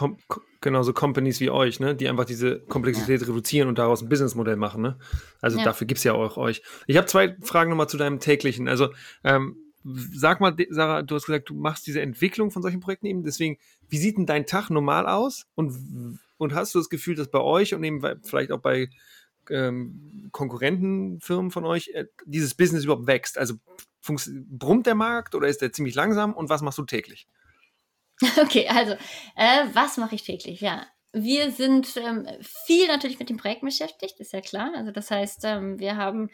genau, 0.62 0.84
so 0.84 0.94
Companies 0.94 1.40
wie 1.40 1.50
euch, 1.50 1.80
ne, 1.80 1.96
die 1.96 2.08
einfach 2.08 2.26
diese 2.26 2.60
Komplexität 2.60 3.22
ja. 3.22 3.28
reduzieren 3.28 3.68
und 3.68 3.80
daraus 3.80 4.04
ein 4.04 4.10
Businessmodell 4.10 4.58
machen. 4.58 4.84
Ne? 4.84 5.00
Also 5.42 5.58
ja. 5.58 5.64
dafür 5.64 5.88
gibt 5.88 5.98
es 5.98 6.04
ja 6.04 6.14
auch 6.14 6.38
euch. 6.38 6.62
Ich 6.86 6.98
habe 6.98 7.08
zwei 7.08 7.36
Fragen 7.42 7.72
nochmal 7.72 7.90
zu 7.90 7.98
deinem 7.98 8.20
täglichen. 8.20 8.68
Also, 8.68 8.90
ähm, 9.24 9.58
sag 9.84 10.40
mal, 10.40 10.56
Sarah, 10.70 11.02
du 11.02 11.16
hast 11.16 11.26
gesagt, 11.26 11.50
du 11.50 11.56
machst 11.56 11.88
diese 11.88 12.02
Entwicklung 12.02 12.52
von 12.52 12.62
solchen 12.62 12.80
Projekten 12.80 13.08
eben. 13.08 13.24
Deswegen, 13.24 13.58
wie 13.90 13.98
sieht 13.98 14.18
denn 14.18 14.28
dein 14.28 14.46
Tag 14.46 14.70
normal 14.70 15.08
aus? 15.08 15.48
Und, 15.56 16.20
und 16.38 16.54
hast 16.54 16.76
du 16.76 16.80
das 16.80 16.90
Gefühl, 16.90 17.16
dass 17.16 17.32
bei 17.32 17.40
euch 17.40 17.74
und 17.74 17.84
eben 17.84 18.04
vielleicht 18.24 18.52
auch 18.52 18.60
bei 18.60 18.90
ähm, 19.50 20.30
Konkurrentenfirmen 20.32 21.50
von 21.50 21.66
euch 21.66 21.90
äh, 21.94 22.06
dieses 22.26 22.54
Business 22.54 22.84
überhaupt 22.84 23.08
wächst? 23.08 23.40
Also 23.40 23.56
brummt 24.06 24.86
der 24.86 24.96
Markt 24.96 25.34
oder 25.34 25.48
ist 25.48 25.62
der 25.62 25.72
ziemlich 25.72 25.96
langsam 25.96 26.34
und 26.34 26.50
was 26.50 26.62
machst 26.62 26.78
du 26.78 26.86
täglich? 26.86 27.28
Okay, 28.42 28.68
also, 28.68 28.94
äh, 29.36 29.66
was 29.74 29.98
mache 29.98 30.16
ich 30.16 30.24
täglich? 30.24 30.62
Ja, 30.62 30.88
wir 31.14 31.52
sind 31.52 31.96
ähm, 31.98 32.28
viel 32.42 32.88
natürlich 32.88 33.20
mit 33.20 33.30
dem 33.30 33.38
Projekt 33.38 33.62
beschäftigt, 33.62 34.20
ist 34.20 34.34
ja 34.34 34.42
klar. 34.42 34.72
Also, 34.76 34.92
das 34.92 35.12
heißt, 35.12 35.42
ähm, 35.46 35.80
wir 35.80 35.98
haben 35.98 36.30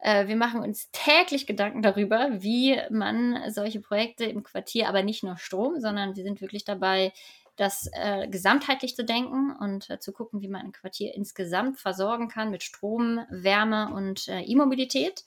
äh, 0.00 0.26
wir 0.28 0.36
machen 0.36 0.60
uns 0.62 0.90
täglich 0.92 1.46
Gedanken 1.46 1.82
darüber, 1.82 2.28
wie 2.32 2.78
man 2.90 3.50
solche 3.50 3.80
Projekte 3.80 4.24
im 4.24 4.42
Quartier, 4.42 4.88
aber 4.88 5.02
nicht 5.02 5.24
nur 5.24 5.38
Strom, 5.38 5.80
sondern 5.80 6.16
wir 6.16 6.24
sind 6.24 6.40
wirklich 6.40 6.64
dabei, 6.64 7.12
das 7.56 7.88
äh, 7.92 8.28
gesamtheitlich 8.28 8.96
zu 8.96 9.04
denken 9.04 9.54
und 9.58 9.88
äh, 9.88 10.00
zu 10.00 10.12
gucken, 10.12 10.42
wie 10.42 10.48
man 10.48 10.62
ein 10.62 10.72
Quartier 10.72 11.14
insgesamt 11.14 11.78
versorgen 11.78 12.28
kann 12.28 12.50
mit 12.50 12.62
Strom, 12.62 13.20
Wärme 13.30 13.94
und 13.94 14.28
äh, 14.28 14.40
E-Mobilität 14.42 15.24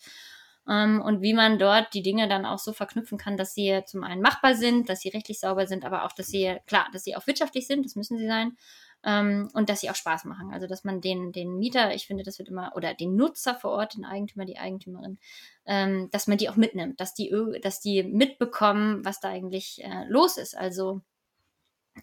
ähm, 0.70 1.02
und 1.02 1.22
wie 1.22 1.34
man 1.34 1.60
dort 1.60 1.94
die 1.94 2.02
Dinge 2.02 2.28
dann 2.28 2.46
auch 2.46 2.60
so 2.60 2.74
verknüpfen 2.74 3.18
kann, 3.18 3.38
dass 3.38 3.54
sie 3.54 3.82
zum 3.86 4.04
einen 4.04 4.22
machbar 4.22 4.56
sind, 4.56 4.90
dass 4.90 5.02
sie 5.02 5.10
rechtlich 5.10 5.40
sauber 5.40 5.66
sind, 5.68 5.86
aber 5.86 6.04
auch, 6.04 6.12
dass 6.12 6.28
sie, 6.28 6.58
klar, 6.66 6.88
dass 6.92 7.04
sie 7.04 7.16
auch 7.16 7.26
wirtschaftlich 7.28 7.68
sind, 7.68 7.86
das 7.86 7.96
müssen 7.96 8.18
sie 8.18 8.28
sein. 8.28 8.58
Ähm, 9.04 9.50
und 9.54 9.70
dass 9.70 9.82
sie 9.82 9.92
auch 9.92 9.96
Spaß 9.96 10.26
machen. 10.26 10.52
Also, 10.52 10.66
dass 10.66 10.84
man 10.84 11.02
den, 11.02 11.32
den 11.32 11.58
Mieter, 11.60 11.94
ich 11.94 12.08
finde, 12.08 12.24
das 12.24 12.40
wird 12.40 12.50
immer, 12.50 12.74
oder 12.76 12.96
den 12.96 13.16
Nutzer 13.16 13.54
vor 13.54 13.72
Ort, 13.72 13.96
den 13.96 14.06
Eigentümer, 14.06 14.44
die 14.44 14.58
Eigentümerin, 14.58 15.20
ähm, 15.66 16.10
dass 16.12 16.26
man 16.26 16.38
die 16.40 16.50
auch 16.50 16.56
mitnimmt, 16.56 17.00
dass 17.00 17.14
die, 17.14 17.32
dass 17.62 17.80
die 17.80 18.04
mitbekommen, 18.04 19.06
was 19.06 19.20
da 19.20 19.30
eigentlich 19.30 19.84
äh, 19.84 20.06
los 20.08 20.38
ist. 20.38 20.58
Also, 20.58 21.02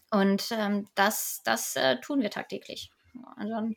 und 0.09 0.47
ähm, 0.51 0.87
das, 0.95 1.41
das 1.43 1.75
äh, 1.75 1.99
tun 1.99 2.21
wir 2.21 2.31
tagtäglich. 2.31 2.91
Also, 3.35 3.75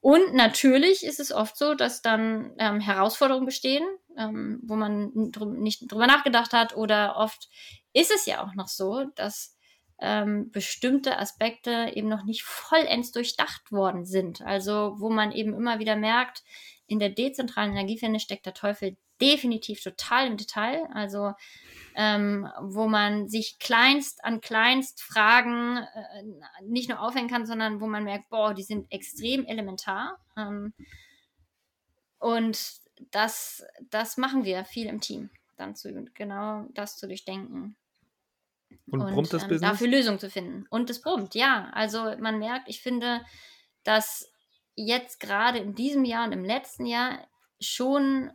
und 0.00 0.34
natürlich 0.34 1.04
ist 1.04 1.18
es 1.18 1.32
oft 1.32 1.56
so, 1.56 1.74
dass 1.74 2.02
dann 2.02 2.52
ähm, 2.58 2.80
Herausforderungen 2.80 3.46
bestehen, 3.46 3.84
ähm, 4.16 4.60
wo 4.62 4.76
man 4.76 5.12
dr 5.32 5.48
nicht 5.48 5.90
drüber 5.90 6.06
nachgedacht 6.06 6.52
hat. 6.52 6.76
Oder 6.76 7.16
oft 7.16 7.48
ist 7.92 8.12
es 8.12 8.26
ja 8.26 8.44
auch 8.44 8.54
noch 8.54 8.68
so, 8.68 9.04
dass 9.16 9.56
ähm, 10.00 10.50
bestimmte 10.52 11.18
Aspekte 11.18 11.90
eben 11.94 12.08
noch 12.08 12.24
nicht 12.24 12.44
vollends 12.44 13.10
durchdacht 13.10 13.72
worden 13.72 14.04
sind. 14.04 14.40
Also 14.42 14.94
wo 14.98 15.10
man 15.10 15.32
eben 15.32 15.52
immer 15.54 15.80
wieder 15.80 15.96
merkt, 15.96 16.44
in 16.86 17.00
der 17.00 17.10
dezentralen 17.10 17.72
Energiewende 17.72 18.20
steckt 18.20 18.46
der 18.46 18.54
Teufel 18.54 18.96
definitiv 19.20 19.82
total 19.82 20.26
im 20.26 20.36
Detail. 20.36 20.86
Also 20.92 21.32
ähm, 21.94 22.48
wo 22.60 22.86
man 22.86 23.28
sich 23.28 23.58
kleinst 23.58 24.24
an 24.24 24.40
kleinst 24.40 25.02
Fragen 25.02 25.78
äh, 25.78 26.22
nicht 26.62 26.88
nur 26.88 27.00
aufhängen 27.00 27.28
kann, 27.28 27.44
sondern 27.44 27.80
wo 27.80 27.86
man 27.86 28.04
merkt, 28.04 28.28
boah, 28.28 28.54
die 28.54 28.62
sind 28.62 28.90
extrem 28.92 29.44
elementar. 29.46 30.18
Ähm, 30.36 30.72
und 32.18 32.58
das, 33.10 33.64
das 33.90 34.16
machen 34.16 34.44
wir 34.44 34.64
viel 34.64 34.86
im 34.86 35.00
Team, 35.00 35.30
dann 35.56 35.74
zu 35.74 35.92
genau 36.14 36.66
das 36.74 36.96
zu 36.96 37.06
durchdenken. 37.06 37.76
Und, 38.90 39.00
und 39.00 39.12
brummt 39.12 39.32
das 39.32 39.42
ähm, 39.42 39.48
Business? 39.48 39.70
Dafür 39.70 39.88
Lösungen 39.88 40.18
zu 40.18 40.30
finden. 40.30 40.66
Und 40.70 40.90
es 40.90 41.00
brummt, 41.00 41.34
ja. 41.34 41.70
Also 41.72 42.14
man 42.18 42.38
merkt, 42.38 42.68
ich 42.68 42.80
finde, 42.80 43.22
dass 43.82 44.30
jetzt 44.74 45.20
gerade 45.20 45.58
in 45.58 45.74
diesem 45.74 46.04
Jahr 46.04 46.26
und 46.26 46.32
im 46.32 46.44
letzten 46.44 46.86
Jahr 46.86 47.26
schon 47.60 48.30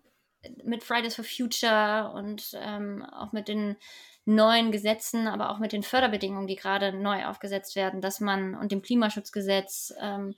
mit 0.63 0.83
Fridays 0.83 1.15
for 1.15 1.25
Future 1.25 2.11
und 2.13 2.57
ähm, 2.61 3.03
auch 3.11 3.31
mit 3.31 3.47
den 3.47 3.77
neuen 4.25 4.71
Gesetzen, 4.71 5.27
aber 5.27 5.49
auch 5.49 5.59
mit 5.59 5.73
den 5.73 5.83
Förderbedingungen, 5.83 6.47
die 6.47 6.55
gerade 6.55 6.93
neu 6.93 7.25
aufgesetzt 7.25 7.75
werden, 7.75 8.01
dass 8.01 8.19
man 8.19 8.55
und 8.55 8.71
dem 8.71 8.81
Klimaschutzgesetz, 8.81 9.93
ähm, 9.99 10.35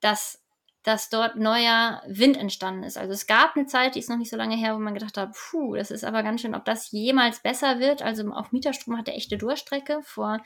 dass, 0.00 0.42
dass 0.82 1.08
dort 1.08 1.36
neuer 1.36 2.02
Wind 2.08 2.36
entstanden 2.36 2.82
ist. 2.82 2.98
Also 2.98 3.12
es 3.12 3.26
gab 3.26 3.54
eine 3.54 3.66
Zeit, 3.66 3.94
die 3.94 4.00
ist 4.00 4.10
noch 4.10 4.16
nicht 4.16 4.30
so 4.30 4.36
lange 4.36 4.56
her, 4.56 4.74
wo 4.74 4.80
man 4.80 4.94
gedacht 4.94 5.16
hat, 5.16 5.32
puh, 5.32 5.76
das 5.76 5.92
ist 5.92 6.04
aber 6.04 6.22
ganz 6.24 6.40
schön, 6.40 6.54
ob 6.54 6.64
das 6.64 6.90
jemals 6.90 7.40
besser 7.40 7.78
wird. 7.78 8.02
Also 8.02 8.28
auch 8.32 8.50
Mieterstrom 8.50 8.98
hatte 8.98 9.12
echte 9.12 9.38
Durchstrecke. 9.38 10.00
Vor, 10.02 10.42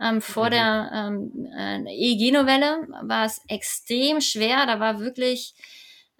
ähm, 0.00 0.20
vor 0.20 0.46
mhm. 0.46 0.50
der 0.50 0.90
ähm, 0.94 1.48
äh, 1.56 1.82
EEG-Novelle 1.92 2.86
war 3.02 3.24
es 3.24 3.40
extrem 3.48 4.20
schwer. 4.20 4.66
Da 4.66 4.78
war 4.78 5.00
wirklich 5.00 5.54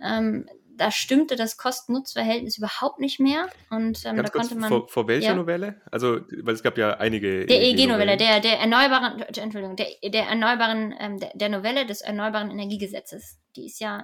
ähm, 0.01 0.49
da 0.77 0.91
stimmte 0.91 1.37
das 1.37 1.57
Kosten-Nutz-Verhältnis 1.57 2.59
überhaupt 2.59 3.01
nicht 3.01 3.19
mehr. 3.21 3.49
Und 3.71 4.05
ähm, 4.05 4.17
da 4.17 4.23
konnte 4.25 4.55
man. 4.55 4.69
Vor, 4.69 4.89
vor 4.89 5.09
welcher 5.09 5.29
ja. 5.29 5.35
Novelle? 5.35 5.81
Also, 5.91 6.21
weil 6.43 6.55
es 6.55 6.63
gab 6.63 6.79
ja 6.79 6.97
einige. 6.99 7.47
Der 7.47 7.61
EEG-Novelle, 7.61 8.17
der, 8.17 8.41
der 8.41 8.61
erneuerbaren, 8.61 9.21
Entschuldigung, 9.23 9.77
der, 9.77 9.87
der 10.05 10.25
erneuerbaren, 10.27 10.95
ähm, 10.99 11.19
der, 11.19 11.31
der, 11.35 11.49
Novelle 11.49 11.87
des 11.87 12.01
Erneuerbaren 12.01 12.51
Energiegesetzes. 12.51 13.39
Die 13.57 13.67
ist 13.67 13.81
ja 13.81 14.03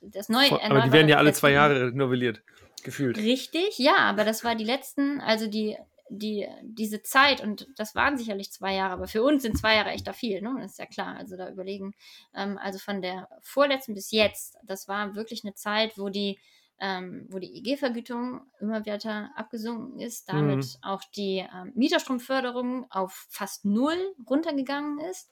das 0.00 0.28
neue 0.28 0.48
vor, 0.48 0.64
Aber 0.64 0.80
die 0.82 0.92
werden 0.92 1.08
ja 1.08 1.16
alle 1.16 1.32
zwei 1.32 1.52
Jahre 1.52 1.92
novelliert, 1.92 2.42
gefühlt. 2.82 3.18
Richtig, 3.18 3.78
ja, 3.78 3.96
aber 3.96 4.24
das 4.24 4.44
war 4.44 4.54
die 4.54 4.64
letzten, 4.64 5.20
also 5.20 5.46
die 5.46 5.76
die, 6.10 6.46
diese 6.62 7.02
Zeit, 7.02 7.42
und 7.42 7.68
das 7.76 7.94
waren 7.94 8.16
sicherlich 8.16 8.52
zwei 8.52 8.74
Jahre, 8.74 8.92
aber 8.92 9.08
für 9.08 9.22
uns 9.22 9.42
sind 9.42 9.58
zwei 9.58 9.76
Jahre 9.76 9.90
echt 9.90 10.06
da 10.06 10.12
viel, 10.12 10.40
ne? 10.42 10.54
Das 10.60 10.72
ist 10.72 10.78
ja 10.78 10.86
klar. 10.86 11.16
Also 11.16 11.36
da 11.36 11.50
überlegen, 11.50 11.94
ähm, 12.34 12.58
also 12.58 12.78
von 12.78 13.02
der 13.02 13.28
vorletzten 13.42 13.94
bis 13.94 14.10
jetzt, 14.10 14.56
das 14.64 14.88
war 14.88 15.14
wirklich 15.14 15.44
eine 15.44 15.54
Zeit, 15.54 15.98
wo 15.98 16.08
die, 16.08 16.38
ähm, 16.80 17.26
wo 17.30 17.38
die 17.38 17.56
EG-Vergütung 17.58 18.42
immer 18.60 18.86
weiter 18.86 19.30
abgesunken 19.36 20.00
ist, 20.00 20.28
damit 20.28 20.58
mhm. 20.58 20.82
auch 20.82 21.02
die 21.16 21.46
ähm, 21.54 21.72
Mieterstromförderung 21.74 22.90
auf 22.90 23.26
fast 23.28 23.64
null 23.64 24.14
runtergegangen 24.28 25.00
ist. 25.00 25.30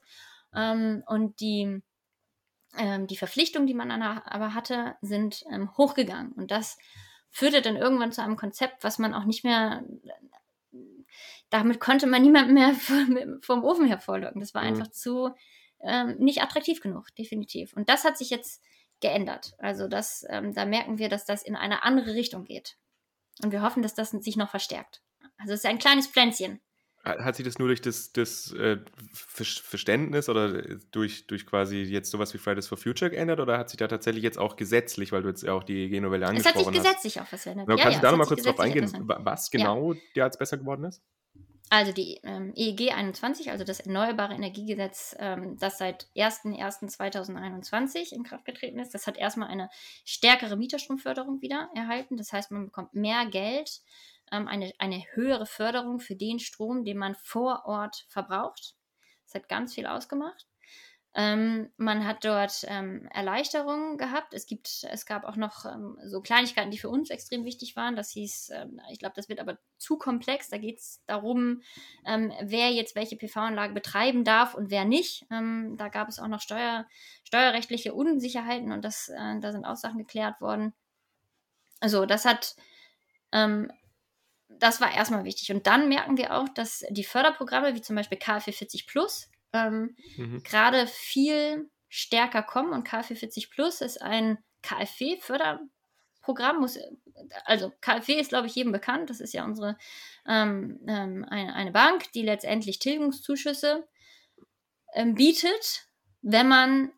Ähm, 0.53 1.03
und 1.07 1.39
die, 1.39 1.81
ähm, 2.77 3.07
die 3.07 3.17
Verpflichtungen, 3.17 3.67
die 3.67 3.73
man 3.73 3.91
aber 4.01 4.53
hatte, 4.53 4.95
sind 5.01 5.43
ähm, 5.51 5.75
hochgegangen. 5.77 6.33
Und 6.33 6.51
das 6.51 6.77
führte 7.29 7.61
dann 7.61 7.75
irgendwann 7.75 8.11
zu 8.11 8.23
einem 8.23 8.35
Konzept, 8.35 8.83
was 8.83 8.99
man 8.99 9.13
auch 9.13 9.25
nicht 9.25 9.43
mehr 9.43 9.83
damit 11.49 11.79
konnte 11.79 12.07
man 12.07 12.21
niemanden 12.21 12.53
mehr 12.53 12.73
vom, 12.75 13.41
vom 13.41 13.63
Ofen 13.63 13.87
hervorlocken. 13.87 14.41
Das 14.41 14.53
war 14.53 14.61
mhm. 14.61 14.69
einfach 14.69 14.91
zu 14.91 15.31
ähm, 15.81 16.15
nicht 16.19 16.41
attraktiv 16.41 16.81
genug, 16.81 17.13
definitiv. 17.15 17.73
Und 17.73 17.89
das 17.89 18.03
hat 18.03 18.17
sich 18.17 18.29
jetzt 18.29 18.63
geändert. 18.99 19.53
Also 19.59 19.87
das, 19.87 20.25
ähm, 20.29 20.53
da 20.53 20.65
merken 20.65 20.97
wir, 20.97 21.09
dass 21.09 21.25
das 21.25 21.43
in 21.43 21.55
eine 21.55 21.83
andere 21.83 22.13
Richtung 22.13 22.45
geht. 22.45 22.77
Und 23.43 23.51
wir 23.51 23.61
hoffen, 23.61 23.83
dass 23.83 23.93
das 23.93 24.11
sich 24.11 24.37
noch 24.37 24.49
verstärkt. 24.49 25.01
Also 25.37 25.53
es 25.53 25.59
ist 25.59 25.65
ein 25.65 25.77
kleines 25.77 26.07
Pflänzchen. 26.07 26.59
Hat 27.07 27.35
sich 27.35 27.45
das 27.45 27.59
nur 27.59 27.67
durch 27.67 27.81
das, 27.81 28.11
das 28.13 28.51
äh, 28.53 28.77
Verständnis 29.13 30.29
oder 30.29 30.61
durch, 30.91 31.27
durch 31.27 31.45
quasi 31.45 31.77
jetzt 31.77 32.11
sowas 32.11 32.33
wie 32.33 32.37
Fridays 32.37 32.67
for 32.67 32.77
Future 32.77 33.11
geändert 33.11 33.39
oder 33.39 33.57
hat 33.57 33.69
sich 33.69 33.77
da 33.77 33.87
tatsächlich 33.87 34.23
jetzt 34.23 34.37
auch 34.37 34.55
gesetzlich, 34.55 35.11
weil 35.11 35.23
du 35.23 35.29
jetzt 35.29 35.43
ja 35.43 35.53
auch 35.53 35.63
die 35.63 35.85
EG-Novelle 35.85 36.27
angesprochen 36.27 36.55
hast? 36.55 36.61
Es 36.61 36.67
hat 36.67 36.73
sich 36.73 36.83
gesetzlich 36.83 37.21
auch 37.21 37.31
was 37.31 37.43
verändert. 37.43 37.69
Ja, 37.69 37.75
kannst 37.75 37.95
ja, 37.95 37.99
du 37.99 38.05
da 38.05 38.11
nochmal 38.11 38.27
kurz 38.27 38.43
drauf 38.43 38.59
eingehen, 38.59 38.91
was 39.05 39.51
genau 39.51 39.93
ja. 39.93 39.99
dir 40.15 40.23
als 40.23 40.37
besser 40.37 40.57
geworden 40.57 40.85
ist? 40.85 41.01
Also 41.69 41.91
die 41.91 42.19
ähm, 42.23 42.53
EEG 42.55 42.93
21, 42.93 43.51
also 43.51 43.65
das 43.65 43.81
Erneuerbare 43.81 44.33
Energiegesetz, 44.33 45.15
ähm, 45.19 45.57
das 45.59 45.77
seit 45.77 46.07
01.01.2021 46.15 48.13
in 48.13 48.23
Kraft 48.23 48.45
getreten 48.45 48.79
ist, 48.79 48.93
das 48.93 49.05
hat 49.05 49.17
erstmal 49.17 49.49
eine 49.49 49.69
stärkere 50.05 50.55
Mieterstromförderung 50.55 51.41
wieder 51.41 51.69
erhalten. 51.75 52.15
Das 52.15 52.31
heißt, 52.31 52.51
man 52.51 52.67
bekommt 52.67 52.93
mehr 52.93 53.25
Geld, 53.25 53.81
ähm, 54.31 54.47
eine, 54.47 54.73
eine 54.79 55.03
höhere 55.13 55.45
Förderung 55.45 55.99
für 55.99 56.15
den 56.15 56.39
Strom, 56.39 56.83
den 56.83 56.97
man 56.97 57.15
vor 57.15 57.65
Ort 57.65 58.05
verbraucht. 58.09 58.75
Das 59.25 59.35
hat 59.35 59.49
ganz 59.49 59.73
viel 59.73 59.85
ausgemacht. 59.85 60.47
Ähm, 61.19 61.71
man 61.77 62.05
hat 62.05 62.23
dort 62.23 62.63
ähm, 62.67 63.07
Erleichterungen 63.11 63.97
gehabt. 63.97 64.35
Es 64.35 64.45
gibt, 64.45 64.85
es 64.91 65.07
gab 65.07 65.23
auch 65.23 65.35
noch 65.35 65.65
ähm, 65.65 65.97
so 66.03 66.21
Kleinigkeiten, 66.21 66.69
die 66.69 66.77
für 66.77 66.89
uns 66.89 67.09
extrem 67.09 67.43
wichtig 67.43 67.75
waren. 67.75 67.95
Das 67.95 68.11
hieß, 68.11 68.51
ähm, 68.53 68.79
ich 68.91 68.99
glaube, 68.99 69.15
das 69.15 69.27
wird 69.27 69.39
aber 69.39 69.57
zu 69.79 69.97
komplex. 69.97 70.49
Da 70.49 70.59
geht 70.59 70.77
es 70.77 71.01
darum, 71.07 71.63
ähm, 72.05 72.31
wer 72.43 72.69
jetzt 72.69 72.95
welche 72.95 73.15
PV-Anlage 73.15 73.73
betreiben 73.73 74.25
darf 74.25 74.53
und 74.53 74.69
wer 74.69 74.85
nicht. 74.85 75.25
Ähm, 75.31 75.75
da 75.77 75.87
gab 75.89 76.07
es 76.07 76.19
auch 76.19 76.27
noch 76.27 76.41
Steuer, 76.41 76.85
steuerrechtliche 77.23 77.95
Unsicherheiten 77.95 78.71
und 78.71 78.85
das, 78.85 79.09
äh, 79.09 79.39
da 79.39 79.51
sind 79.51 79.65
auch 79.65 79.75
Sachen 79.75 79.97
geklärt 79.97 80.39
worden. 80.39 80.75
Also 81.79 82.05
das 82.05 82.25
hat 82.25 82.55
das 84.59 84.81
war 84.81 84.93
erstmal 84.93 85.23
wichtig. 85.23 85.51
Und 85.51 85.67
dann 85.67 85.89
merken 85.89 86.17
wir 86.17 86.35
auch, 86.35 86.49
dass 86.49 86.83
die 86.89 87.03
Förderprogramme 87.03 87.75
wie 87.75 87.81
zum 87.81 87.95
Beispiel 87.95 88.17
KfW 88.17 88.51
40 88.51 88.87
Plus 88.87 89.29
ähm, 89.53 89.95
mhm. 90.17 90.43
gerade 90.43 90.87
viel 90.87 91.69
stärker 91.89 92.43
kommen. 92.43 92.73
Und 92.73 92.87
KfW40 92.87 93.49
Plus 93.49 93.81
ist 93.81 94.01
ein 94.01 94.37
KfW-Förderprogramm. 94.61 96.67
also 97.45 97.71
KfW 97.81 98.19
ist, 98.19 98.29
glaube 98.29 98.47
ich, 98.47 98.55
jedem 98.55 98.71
bekannt. 98.71 99.09
Das 99.09 99.19
ist 99.19 99.33
ja 99.33 99.45
unsere 99.45 99.77
ähm, 100.27 100.79
ähm, 100.87 101.25
eine, 101.29 101.53
eine, 101.53 101.71
Bank, 101.71 102.11
die 102.13 102.23
letztendlich 102.23 102.79
Tilgungszuschüsse 102.79 103.87
ähm, 104.93 105.15
bietet, 105.15 105.87
wenn 106.21 106.47
man 106.47 106.91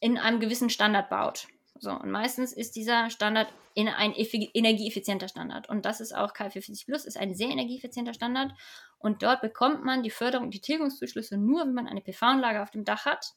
in 0.00 0.18
einem 0.18 0.40
gewissen 0.40 0.70
Standard 0.70 1.10
baut. 1.10 1.48
So, 1.78 1.90
und 1.90 2.10
meistens 2.10 2.52
ist 2.52 2.76
dieser 2.76 3.10
Standard 3.10 3.52
in 3.74 3.88
ein 3.88 4.14
energieeffizienter 4.14 5.28
Standard. 5.28 5.68
Und 5.68 5.84
das 5.84 6.00
ist 6.00 6.14
auch 6.14 6.32
KfW 6.32 6.60
40 6.60 6.86
Plus, 6.86 7.04
ist 7.04 7.18
ein 7.18 7.34
sehr 7.34 7.48
energieeffizienter 7.48 8.14
Standard. 8.14 8.52
Und 8.98 9.22
dort 9.22 9.42
bekommt 9.42 9.84
man 9.84 10.02
die 10.02 10.10
Förderung, 10.10 10.50
die 10.50 10.60
Tilgungszuschlüsse 10.60 11.36
nur, 11.36 11.62
wenn 11.62 11.74
man 11.74 11.86
eine 11.86 12.00
PV-Anlage 12.00 12.62
auf 12.62 12.70
dem 12.70 12.84
Dach 12.84 13.04
hat 13.04 13.34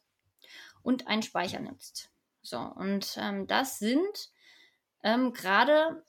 und 0.82 1.08
einen 1.08 1.24
Speicher 1.24 1.60
nutzt. 1.60 2.10
So, 2.42 2.60
und 2.60 3.18
ähm, 3.20 3.48
das 3.48 3.80
sind 3.80 4.30
ähm, 5.04 5.34
gerade 5.34 6.04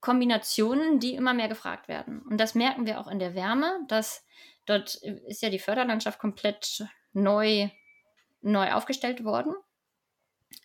Kombinationen, 0.00 1.00
die 1.00 1.14
immer 1.14 1.34
mehr 1.34 1.48
gefragt 1.48 1.88
werden. 1.88 2.22
Und 2.22 2.38
das 2.38 2.54
merken 2.54 2.86
wir 2.86 3.00
auch 3.00 3.08
in 3.08 3.18
der 3.18 3.34
Wärme, 3.34 3.80
dass 3.88 4.24
dort 4.66 4.94
ist 4.94 5.42
ja 5.42 5.50
die 5.50 5.58
Förderlandschaft 5.58 6.18
komplett 6.18 6.84
neu, 7.12 7.70
neu 8.42 8.72
aufgestellt 8.72 9.24
worden. 9.24 9.54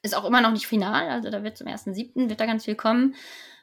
Ist 0.01 0.15
auch 0.15 0.25
immer 0.25 0.41
noch 0.41 0.51
nicht 0.51 0.67
final, 0.67 1.09
also 1.09 1.29
da 1.29 1.43
wird 1.43 1.57
zum 1.57 1.67
1.7. 1.67 2.29
wird 2.29 2.39
da 2.39 2.45
ganz 2.45 2.65
viel 2.65 2.75
kommen. 2.75 3.15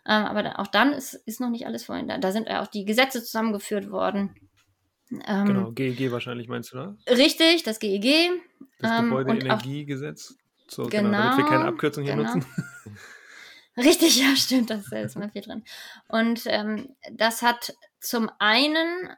Ähm, 0.07 0.25
aber 0.25 0.43
da, 0.43 0.55
auch 0.57 0.67
dann 0.67 0.93
ist, 0.93 1.15
ist 1.15 1.41
noch 1.41 1.51
nicht 1.51 1.67
alles 1.67 1.85
vorhin 1.85 2.09
da. 2.09 2.19
Da 2.19 2.33
sind 2.33 2.49
ja 2.49 2.63
auch 2.63 2.67
die 2.67 2.85
Gesetze 2.85 3.23
zusammengeführt 3.23 3.91
worden. 3.91 4.35
Ähm, 5.27 5.47
genau, 5.47 5.73
GEG 5.73 6.13
wahrscheinlich 6.13 6.49
meinst 6.49 6.73
du, 6.73 6.79
ne? 6.79 6.99
Richtig, 7.09 7.65
das 7.65 7.81
GEG. 7.81 8.31
Das 8.79 9.01
ähm, 9.01 9.11
Gebäudeenergiegesetz. 9.11 10.37
So, 10.69 10.85
genau, 10.85 11.11
genau, 11.11 11.19
damit 11.19 11.39
wir 11.39 11.45
keine 11.47 11.65
Abkürzung 11.65 12.05
hier 12.05 12.15
genau. 12.15 12.35
nutzen. 12.35 12.47
Richtig, 13.77 14.21
ja, 14.21 14.37
stimmt, 14.37 14.71
das 14.71 14.91
ist 14.93 15.17
mal 15.17 15.31
viel 15.31 15.43
drin. 15.43 15.65
Und 16.09 16.43
ähm, 16.47 16.95
das 17.13 17.43
hat 17.43 17.75
zum 18.01 18.31
einen 18.39 19.11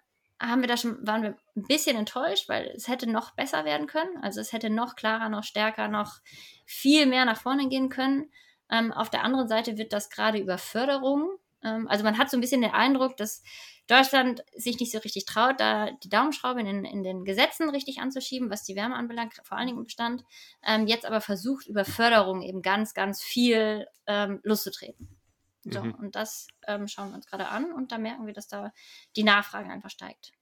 haben 0.48 0.60
wir 0.60 0.68
da 0.68 0.76
schon, 0.76 1.06
waren 1.06 1.22
wir 1.22 1.36
ein 1.56 1.62
bisschen 1.62 1.96
enttäuscht, 1.96 2.48
weil 2.48 2.66
es 2.74 2.88
hätte 2.88 3.08
noch 3.08 3.32
besser 3.32 3.64
werden 3.64 3.86
können. 3.86 4.16
Also 4.22 4.40
es 4.40 4.52
hätte 4.52 4.70
noch 4.70 4.96
klarer, 4.96 5.28
noch 5.28 5.44
stärker, 5.44 5.88
noch 5.88 6.20
viel 6.66 7.06
mehr 7.06 7.24
nach 7.24 7.40
vorne 7.40 7.68
gehen 7.68 7.88
können. 7.88 8.30
Ähm, 8.70 8.92
auf 8.92 9.10
der 9.10 9.24
anderen 9.24 9.48
Seite 9.48 9.78
wird 9.78 9.92
das 9.92 10.10
gerade 10.10 10.38
über 10.38 10.58
Förderung. 10.58 11.38
Ähm, 11.62 11.86
also 11.88 12.04
man 12.04 12.18
hat 12.18 12.30
so 12.30 12.36
ein 12.36 12.40
bisschen 12.40 12.62
den 12.62 12.72
Eindruck, 12.72 13.16
dass 13.16 13.42
Deutschland 13.86 14.44
sich 14.56 14.78
nicht 14.78 14.92
so 14.92 14.98
richtig 14.98 15.26
traut, 15.26 15.60
da 15.60 15.90
die 15.90 16.08
Daumenschraube 16.08 16.60
in 16.60 16.66
den, 16.66 16.84
in 16.84 17.02
den 17.02 17.24
Gesetzen 17.24 17.68
richtig 17.70 18.00
anzuschieben, 18.00 18.50
was 18.50 18.64
die 18.64 18.76
Wärme 18.76 18.96
anbelangt, 18.96 19.34
vor 19.44 19.58
allen 19.58 19.66
Dingen 19.66 19.78
im 19.78 19.84
Bestand. 19.84 20.24
Ähm, 20.64 20.86
jetzt 20.86 21.04
aber 21.04 21.20
versucht, 21.20 21.66
über 21.66 21.84
Förderung 21.84 22.42
eben 22.42 22.62
ganz, 22.62 22.94
ganz 22.94 23.22
viel 23.22 23.86
ähm, 24.06 24.40
loszutreten. 24.44 25.21
So, 25.64 25.82
mhm. 25.82 25.94
und 25.94 26.16
das 26.16 26.48
ähm, 26.66 26.88
schauen 26.88 27.10
wir 27.10 27.16
uns 27.16 27.26
gerade 27.26 27.48
an 27.48 27.72
und 27.72 27.92
da 27.92 27.98
merken 27.98 28.26
wir, 28.26 28.32
dass 28.32 28.48
da 28.48 28.72
die 29.16 29.22
Nachfrage 29.22 29.70
einfach 29.70 29.90
steigt. 29.90 30.32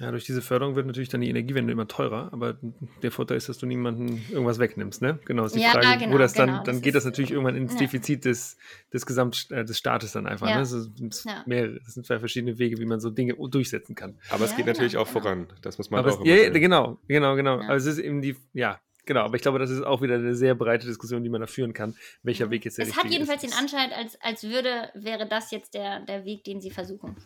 Ja, 0.00 0.10
durch 0.10 0.24
diese 0.24 0.40
Förderung 0.40 0.76
wird 0.76 0.86
natürlich 0.86 1.10
dann 1.10 1.20
die 1.20 1.28
Energiewende 1.28 1.74
immer 1.74 1.86
teurer, 1.86 2.30
aber 2.32 2.56
der 3.02 3.10
Vorteil 3.10 3.36
ist, 3.36 3.50
dass 3.50 3.58
du 3.58 3.66
niemanden 3.66 4.24
irgendwas 4.30 4.58
wegnimmst, 4.58 5.02
ne? 5.02 5.18
Genau, 5.26 5.44
ist 5.44 5.54
die 5.54 5.60
ja, 5.60 5.72
Frage, 5.72 5.98
genau, 5.98 6.14
wo 6.14 6.18
das 6.18 6.32
dann, 6.32 6.48
genau, 6.48 6.62
dann 6.62 6.76
das 6.76 6.82
geht 6.82 6.94
das 6.94 7.04
natürlich 7.04 7.32
irgendwann 7.32 7.54
ins 7.54 7.74
ja. 7.74 7.80
Defizit 7.80 8.24
des, 8.24 8.56
des 8.94 9.04
Gesamt, 9.04 9.50
äh, 9.50 9.62
des 9.62 9.76
Staates 9.76 10.12
dann 10.12 10.26
einfach, 10.26 10.48
ja. 10.48 10.54
ne? 10.54 10.60
Das 10.60 10.70
sind, 10.70 11.24
mehrere, 11.44 11.80
das 11.80 11.92
sind 11.92 12.06
zwei 12.06 12.18
verschiedene 12.18 12.58
Wege, 12.58 12.78
wie 12.78 12.86
man 12.86 12.98
so 12.98 13.10
Dinge 13.10 13.34
durchsetzen 13.34 13.94
kann. 13.94 14.18
Aber 14.30 14.46
es 14.46 14.56
geht 14.56 14.64
natürlich 14.64 14.96
auch 14.96 15.06
genau. 15.06 15.20
voran, 15.20 15.52
das 15.60 15.76
muss 15.76 15.90
man 15.90 16.00
aber 16.00 16.14
auch 16.14 16.20
es, 16.24 16.26
Ja, 16.26 16.48
genau, 16.48 16.98
genau, 17.06 17.36
genau. 17.36 17.58
Also 17.58 17.90
es 17.90 17.98
ist 17.98 18.02
eben 18.02 18.22
die, 18.22 18.36
ja, 18.54 18.80
Genau, 19.10 19.22
aber 19.22 19.34
ich 19.34 19.42
glaube, 19.42 19.58
das 19.58 19.70
ist 19.70 19.82
auch 19.82 20.02
wieder 20.02 20.14
eine 20.14 20.36
sehr 20.36 20.54
breite 20.54 20.86
Diskussion, 20.86 21.24
die 21.24 21.30
man 21.30 21.40
da 21.40 21.48
führen 21.48 21.72
kann, 21.72 21.96
welcher 22.22 22.48
Weg 22.48 22.64
jetzt 22.64 22.78
der 22.78 22.86
Es 22.86 22.96
hat 22.96 23.06
jedenfalls 23.10 23.42
ist. 23.42 23.52
den 23.52 23.58
Anschein, 23.58 23.92
als, 23.92 24.16
als 24.20 24.44
würde, 24.44 24.88
wäre 24.94 25.26
das 25.26 25.50
jetzt 25.50 25.74
der, 25.74 25.98
der 25.98 26.24
Weg, 26.24 26.44
den 26.44 26.60
sie 26.60 26.70
versuchen. 26.70 27.16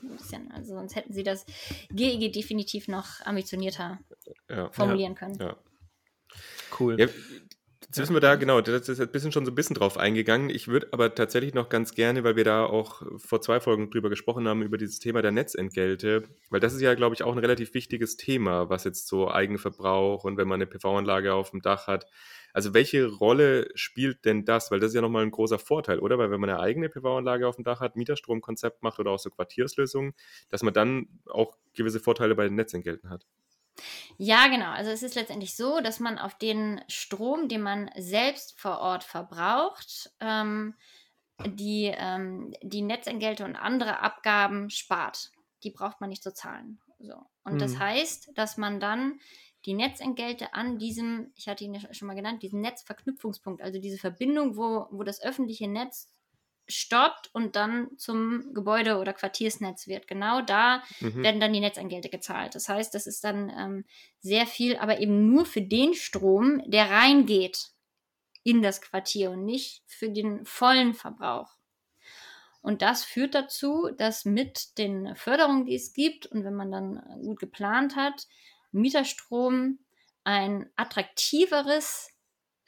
Also 0.54 0.76
sonst 0.76 0.96
hätten 0.96 1.12
sie 1.12 1.22
das 1.22 1.44
GEG 1.90 2.32
definitiv 2.32 2.88
noch 2.88 3.20
ambitionierter 3.26 3.98
ja. 4.48 4.70
formulieren 4.70 5.12
ja. 5.12 5.18
können. 5.18 5.38
Ja. 5.38 5.56
Cool. 6.80 6.98
Ja, 6.98 7.06
Jetzt 7.94 8.00
wissen 8.00 8.14
wir 8.14 8.20
da, 8.20 8.34
genau, 8.34 8.60
das 8.60 8.88
ist 8.88 9.00
ein 9.00 9.06
bisschen 9.06 9.30
schon 9.30 9.44
so 9.44 9.52
ein 9.52 9.54
bisschen 9.54 9.74
drauf 9.76 9.98
eingegangen. 9.98 10.50
Ich 10.50 10.66
würde 10.66 10.88
aber 10.90 11.14
tatsächlich 11.14 11.54
noch 11.54 11.68
ganz 11.68 11.94
gerne, 11.94 12.24
weil 12.24 12.34
wir 12.34 12.42
da 12.42 12.64
auch 12.64 13.02
vor 13.18 13.40
zwei 13.40 13.60
Folgen 13.60 13.88
drüber 13.88 14.10
gesprochen 14.10 14.48
haben, 14.48 14.62
über 14.62 14.78
dieses 14.78 14.98
Thema 14.98 15.22
der 15.22 15.30
Netzentgelte, 15.30 16.24
weil 16.50 16.58
das 16.58 16.74
ist 16.74 16.80
ja, 16.80 16.92
glaube 16.94 17.14
ich, 17.14 17.22
auch 17.22 17.30
ein 17.30 17.38
relativ 17.38 17.72
wichtiges 17.72 18.16
Thema, 18.16 18.68
was 18.68 18.82
jetzt 18.82 19.06
so 19.06 19.30
Eigenverbrauch 19.30 20.24
und 20.24 20.36
wenn 20.36 20.48
man 20.48 20.56
eine 20.56 20.66
PV-Anlage 20.66 21.34
auf 21.34 21.52
dem 21.52 21.62
Dach 21.62 21.86
hat. 21.86 22.06
Also 22.52 22.74
welche 22.74 23.06
Rolle 23.06 23.68
spielt 23.76 24.24
denn 24.24 24.44
das? 24.44 24.72
Weil 24.72 24.80
das 24.80 24.88
ist 24.88 24.96
ja 24.96 25.00
nochmal 25.00 25.22
ein 25.22 25.30
großer 25.30 25.60
Vorteil, 25.60 26.00
oder? 26.00 26.18
Weil 26.18 26.32
wenn 26.32 26.40
man 26.40 26.50
eine 26.50 26.58
eigene 26.58 26.88
PV-Anlage 26.88 27.46
auf 27.46 27.54
dem 27.54 27.64
Dach 27.64 27.78
hat, 27.78 27.94
Mieterstromkonzept 27.94 28.82
macht 28.82 28.98
oder 28.98 29.12
auch 29.12 29.20
so 29.20 29.30
Quartierslösungen, 29.30 30.14
dass 30.48 30.64
man 30.64 30.74
dann 30.74 31.06
auch 31.26 31.56
gewisse 31.74 32.00
Vorteile 32.00 32.34
bei 32.34 32.42
den 32.42 32.56
Netzentgelten 32.56 33.08
hat. 33.08 33.24
Ja, 34.16 34.48
genau. 34.48 34.70
Also 34.70 34.90
es 34.90 35.02
ist 35.02 35.14
letztendlich 35.14 35.56
so, 35.56 35.80
dass 35.80 36.00
man 36.00 36.18
auf 36.18 36.36
den 36.36 36.80
Strom, 36.88 37.48
den 37.48 37.62
man 37.62 37.90
selbst 37.96 38.58
vor 38.58 38.78
Ort 38.78 39.04
verbraucht, 39.04 40.10
ähm, 40.20 40.74
die, 41.44 41.92
ähm, 41.96 42.54
die 42.62 42.82
Netzentgelte 42.82 43.44
und 43.44 43.56
andere 43.56 44.00
Abgaben 44.00 44.70
spart. 44.70 45.32
Die 45.64 45.70
braucht 45.70 46.00
man 46.00 46.10
nicht 46.10 46.22
zu 46.22 46.32
zahlen. 46.32 46.80
So. 47.00 47.14
Und 47.42 47.54
mhm. 47.54 47.58
das 47.58 47.78
heißt, 47.78 48.30
dass 48.34 48.56
man 48.56 48.80
dann 48.80 49.18
die 49.66 49.74
Netzentgelte 49.74 50.54
an 50.54 50.78
diesem, 50.78 51.32
ich 51.34 51.48
hatte 51.48 51.64
ihn 51.64 51.74
ja 51.74 51.94
schon 51.94 52.06
mal 52.06 52.14
genannt, 52.14 52.42
diesen 52.42 52.60
Netzverknüpfungspunkt, 52.60 53.62
also 53.62 53.80
diese 53.80 53.98
Verbindung, 53.98 54.56
wo, 54.56 54.86
wo 54.90 55.02
das 55.02 55.22
öffentliche 55.22 55.68
Netz 55.68 56.08
stoppt 56.68 57.30
und 57.32 57.56
dann 57.56 57.88
zum 57.98 58.52
Gebäude- 58.54 58.98
oder 58.98 59.12
Quartiersnetz 59.12 59.86
wird. 59.86 60.06
Genau 60.06 60.40
da 60.40 60.82
mhm. 61.00 61.22
werden 61.22 61.40
dann 61.40 61.52
die 61.52 61.60
Netzentgelte 61.60 62.08
gezahlt. 62.08 62.54
Das 62.54 62.68
heißt, 62.68 62.94
das 62.94 63.06
ist 63.06 63.24
dann 63.24 63.50
ähm, 63.50 63.84
sehr 64.20 64.46
viel, 64.46 64.76
aber 64.76 65.00
eben 65.00 65.30
nur 65.30 65.44
für 65.44 65.62
den 65.62 65.94
Strom, 65.94 66.62
der 66.66 66.90
reingeht 66.90 67.70
in 68.42 68.62
das 68.62 68.80
Quartier 68.80 69.30
und 69.30 69.44
nicht 69.44 69.82
für 69.86 70.10
den 70.10 70.44
vollen 70.44 70.94
Verbrauch. 70.94 71.56
Und 72.60 72.80
das 72.80 73.04
führt 73.04 73.34
dazu, 73.34 73.90
dass 73.96 74.24
mit 74.24 74.78
den 74.78 75.16
Förderungen, 75.16 75.66
die 75.66 75.74
es 75.74 75.92
gibt 75.92 76.26
und 76.26 76.44
wenn 76.44 76.54
man 76.54 76.72
dann 76.72 77.02
gut 77.22 77.38
geplant 77.38 77.94
hat, 77.94 78.26
Mieterstrom 78.72 79.78
ein 80.24 80.70
attraktiveres 80.74 82.08
äh, 82.08 82.13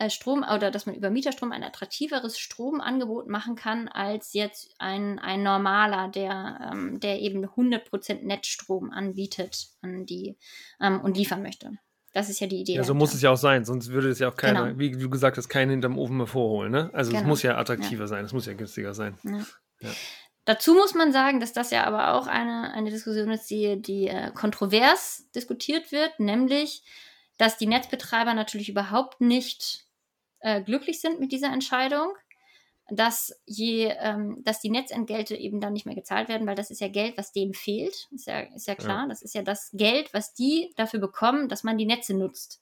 Strom 0.09 0.43
oder 0.43 0.71
dass 0.71 0.87
man 0.87 0.95
über 0.95 1.11
Mieterstrom 1.11 1.53
ein 1.53 1.63
attraktiveres 1.63 2.39
Stromangebot 2.39 3.29
machen 3.29 3.57
kann 3.57 3.89
als 3.89 4.35
jetzt 4.35 4.75
ein, 4.79 5.19
ein 5.19 5.43
normaler, 5.43 6.09
der, 6.09 6.71
ähm, 6.73 7.01
der 7.01 7.21
eben 7.21 7.47
100% 7.47 8.25
Netzstrom 8.25 8.91
anbietet 8.91 9.69
an 9.81 10.05
die, 10.05 10.37
ähm, 10.81 11.01
und 11.01 11.17
liefern 11.17 11.43
möchte. 11.43 11.73
Das 12.13 12.31
ist 12.31 12.41
ja 12.41 12.47
die 12.47 12.61
Idee. 12.61 12.75
Ja, 12.75 12.85
so 12.85 12.95
muss 12.95 13.15
es 13.15 13.23
ja 13.23 13.31
auch 13.31 13.37
sein, 13.37 13.65
sonst 13.65 13.89
würde 13.89 14.09
es 14.09 14.19
ja 14.19 14.31
auch 14.31 14.37
keiner, 14.37 14.69
genau. 14.69 14.79
wie 14.79 14.91
du 14.91 15.11
gesagt 15.11 15.37
hast, 15.37 15.49
keinen 15.49 15.71
hinterm 15.71 15.99
Ofen 15.99 16.17
mehr 16.17 16.27
vorholen. 16.27 16.73
Ne? 16.73 16.91
Also 16.93 17.11
genau. 17.11 17.23
es 17.23 17.27
muss 17.27 17.43
ja 17.43 17.59
attraktiver 17.59 18.05
ja. 18.05 18.07
sein, 18.07 18.25
es 18.25 18.33
muss 18.33 18.47
ja 18.47 18.55
günstiger 18.55 18.95
sein. 18.95 19.19
Ja. 19.23 19.47
Ja. 19.81 19.91
Dazu 20.47 20.75
muss 20.75 20.95
man 20.95 21.13
sagen, 21.13 21.41
dass 21.41 21.53
das 21.53 21.71
ja 21.73 21.85
aber 21.85 22.15
auch 22.15 22.27
eine, 22.27 22.73
eine 22.73 22.91
Diskussion 22.91 23.31
ist, 23.31 23.51
die, 23.51 23.83
die 23.83 24.09
äh, 24.09 24.31
kontrovers 24.31 25.29
diskutiert 25.35 25.91
wird, 25.91 26.21
nämlich, 26.21 26.85
dass 27.37 27.59
die 27.59 27.67
Netzbetreiber 27.67 28.33
natürlich 28.33 28.69
überhaupt 28.69 29.21
nicht 29.21 29.86
äh, 30.41 30.63
glücklich 30.63 31.01
sind 31.01 31.21
mit 31.21 31.33
dieser 31.33 31.53
Entscheidung, 31.53 32.13
dass, 32.89 33.33
je, 33.47 33.93
ähm, 33.99 34.43
dass 34.45 34.61
die 34.61 34.71
Netzentgelte 34.71 35.35
eben 35.35 35.61
dann 35.61 35.73
nicht 35.73 35.87
mehr 35.87 35.95
gezahlt 35.95 36.29
werden, 36.29 36.47
weil 36.47 36.55
das 36.55 36.71
ist 36.71 36.81
ja 36.81 36.89
Geld, 36.89 37.19
was 37.19 37.33
denen 37.33 37.55
fehlt. 37.55 38.09
Ist 38.13 38.27
ja, 38.27 38.41
ist 38.41 38.69
ja 38.69 38.77
klar. 38.77 39.03
Ja. 39.03 39.09
Das 39.09 39.23
ist 39.23 39.35
ja 39.35 39.43
das 39.43 39.71
Geld, 39.73 40.15
was 40.15 40.35
die 40.35 40.73
dafür 40.77 41.01
bekommen, 41.01 41.49
dass 41.49 41.65
man 41.65 41.79
die 41.79 41.87
Netze 41.87 42.15
nutzt. 42.15 42.61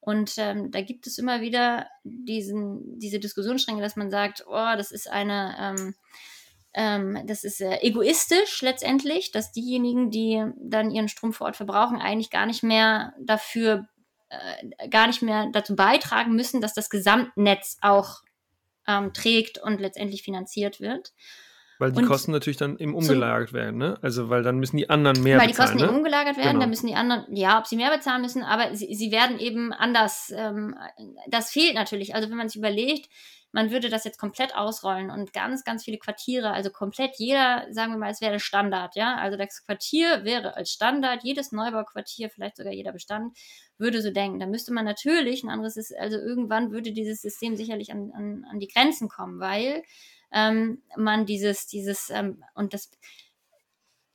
Und 0.00 0.34
ähm, 0.38 0.70
da 0.70 0.80
gibt 0.80 1.06
es 1.06 1.18
immer 1.18 1.42
wieder 1.42 1.86
diesen, 2.04 2.98
diese 2.98 3.20
Diskussionsstränge, 3.20 3.82
dass 3.82 3.96
man 3.96 4.10
sagt, 4.10 4.44
oh, 4.48 4.76
das 4.76 4.92
ist 4.92 5.10
eine, 5.10 5.54
ähm, 5.60 5.94
ähm, 6.72 7.26
das 7.26 7.44
ist 7.44 7.60
äh, 7.60 7.80
egoistisch 7.82 8.62
letztendlich, 8.62 9.30
dass 9.30 9.52
diejenigen, 9.52 10.10
die 10.10 10.42
dann 10.56 10.90
ihren 10.90 11.08
Strom 11.08 11.34
vor 11.34 11.48
Ort 11.48 11.56
verbrauchen, 11.56 12.00
eigentlich 12.00 12.30
gar 12.30 12.46
nicht 12.46 12.62
mehr 12.62 13.12
dafür 13.20 13.88
äh, 14.30 14.88
gar 14.88 15.06
nicht 15.06 15.22
mehr 15.22 15.48
dazu 15.52 15.76
beitragen 15.76 16.34
müssen, 16.34 16.60
dass 16.60 16.74
das 16.74 16.88
Gesamtnetz 16.88 17.78
auch 17.80 18.22
ähm, 18.86 19.12
trägt 19.12 19.58
und 19.58 19.80
letztendlich 19.80 20.22
finanziert 20.22 20.80
wird. 20.80 21.12
Weil 21.80 21.92
die 21.92 21.98
und 22.00 22.06
Kosten 22.06 22.32
natürlich 22.32 22.58
dann 22.58 22.78
eben 22.78 22.94
umgelagert 22.94 23.54
werden, 23.54 23.78
ne? 23.78 23.98
Also 24.02 24.28
weil 24.28 24.42
dann 24.42 24.58
müssen 24.58 24.76
die 24.76 24.90
anderen 24.90 25.22
mehr 25.22 25.38
bezahlen. 25.38 25.40
Weil 25.40 25.54
die 25.54 25.58
Kosten 25.58 25.78
ne? 25.78 25.84
eben 25.84 25.96
umgelagert 25.96 26.36
werden, 26.36 26.48
genau. 26.48 26.60
dann 26.60 26.70
müssen 26.70 26.86
die 26.86 26.94
anderen, 26.94 27.24
ja, 27.34 27.58
ob 27.58 27.66
sie 27.66 27.76
mehr 27.76 27.90
bezahlen 27.90 28.20
müssen, 28.20 28.42
aber 28.42 28.76
sie, 28.76 28.94
sie 28.94 29.10
werden 29.10 29.38
eben 29.38 29.72
anders. 29.72 30.30
Ähm, 30.36 30.76
das 31.28 31.50
fehlt 31.50 31.74
natürlich. 31.74 32.14
Also 32.14 32.28
wenn 32.28 32.36
man 32.36 32.50
sich 32.50 32.58
überlegt, 32.58 33.08
man 33.52 33.70
würde 33.70 33.88
das 33.88 34.04
jetzt 34.04 34.18
komplett 34.18 34.54
ausrollen 34.54 35.10
und 35.10 35.32
ganz, 35.32 35.64
ganz 35.64 35.84
viele 35.84 35.98
Quartiere, 35.98 36.52
also 36.52 36.70
komplett 36.70 37.16
jeder, 37.16 37.66
sagen 37.70 37.92
wir 37.92 37.98
mal, 37.98 38.10
es 38.10 38.20
wäre 38.20 38.38
Standard, 38.38 38.94
ja. 38.94 39.16
Also 39.16 39.36
das 39.36 39.64
Quartier 39.64 40.24
wäre 40.24 40.56
als 40.56 40.70
Standard, 40.70 41.24
jedes 41.24 41.50
Neubauquartier, 41.50 42.30
vielleicht 42.30 42.58
sogar 42.58 42.72
jeder 42.72 42.92
Bestand, 42.92 43.36
würde 43.78 44.02
so 44.02 44.10
denken. 44.10 44.38
Da 44.38 44.46
müsste 44.46 44.72
man 44.72 44.84
natürlich 44.84 45.42
ein 45.42 45.48
anderes, 45.48 45.76
also 45.98 46.18
irgendwann 46.18 46.70
würde 46.70 46.92
dieses 46.92 47.22
System 47.22 47.56
sicherlich 47.56 47.90
an, 47.90 48.12
an, 48.14 48.44
an 48.50 48.60
die 48.60 48.68
Grenzen 48.68 49.08
kommen, 49.08 49.40
weil 49.40 49.82
ähm, 50.32 50.82
man 50.96 51.26
dieses, 51.26 51.66
dieses, 51.66 52.10
ähm, 52.10 52.42
und 52.54 52.74
das 52.74 52.90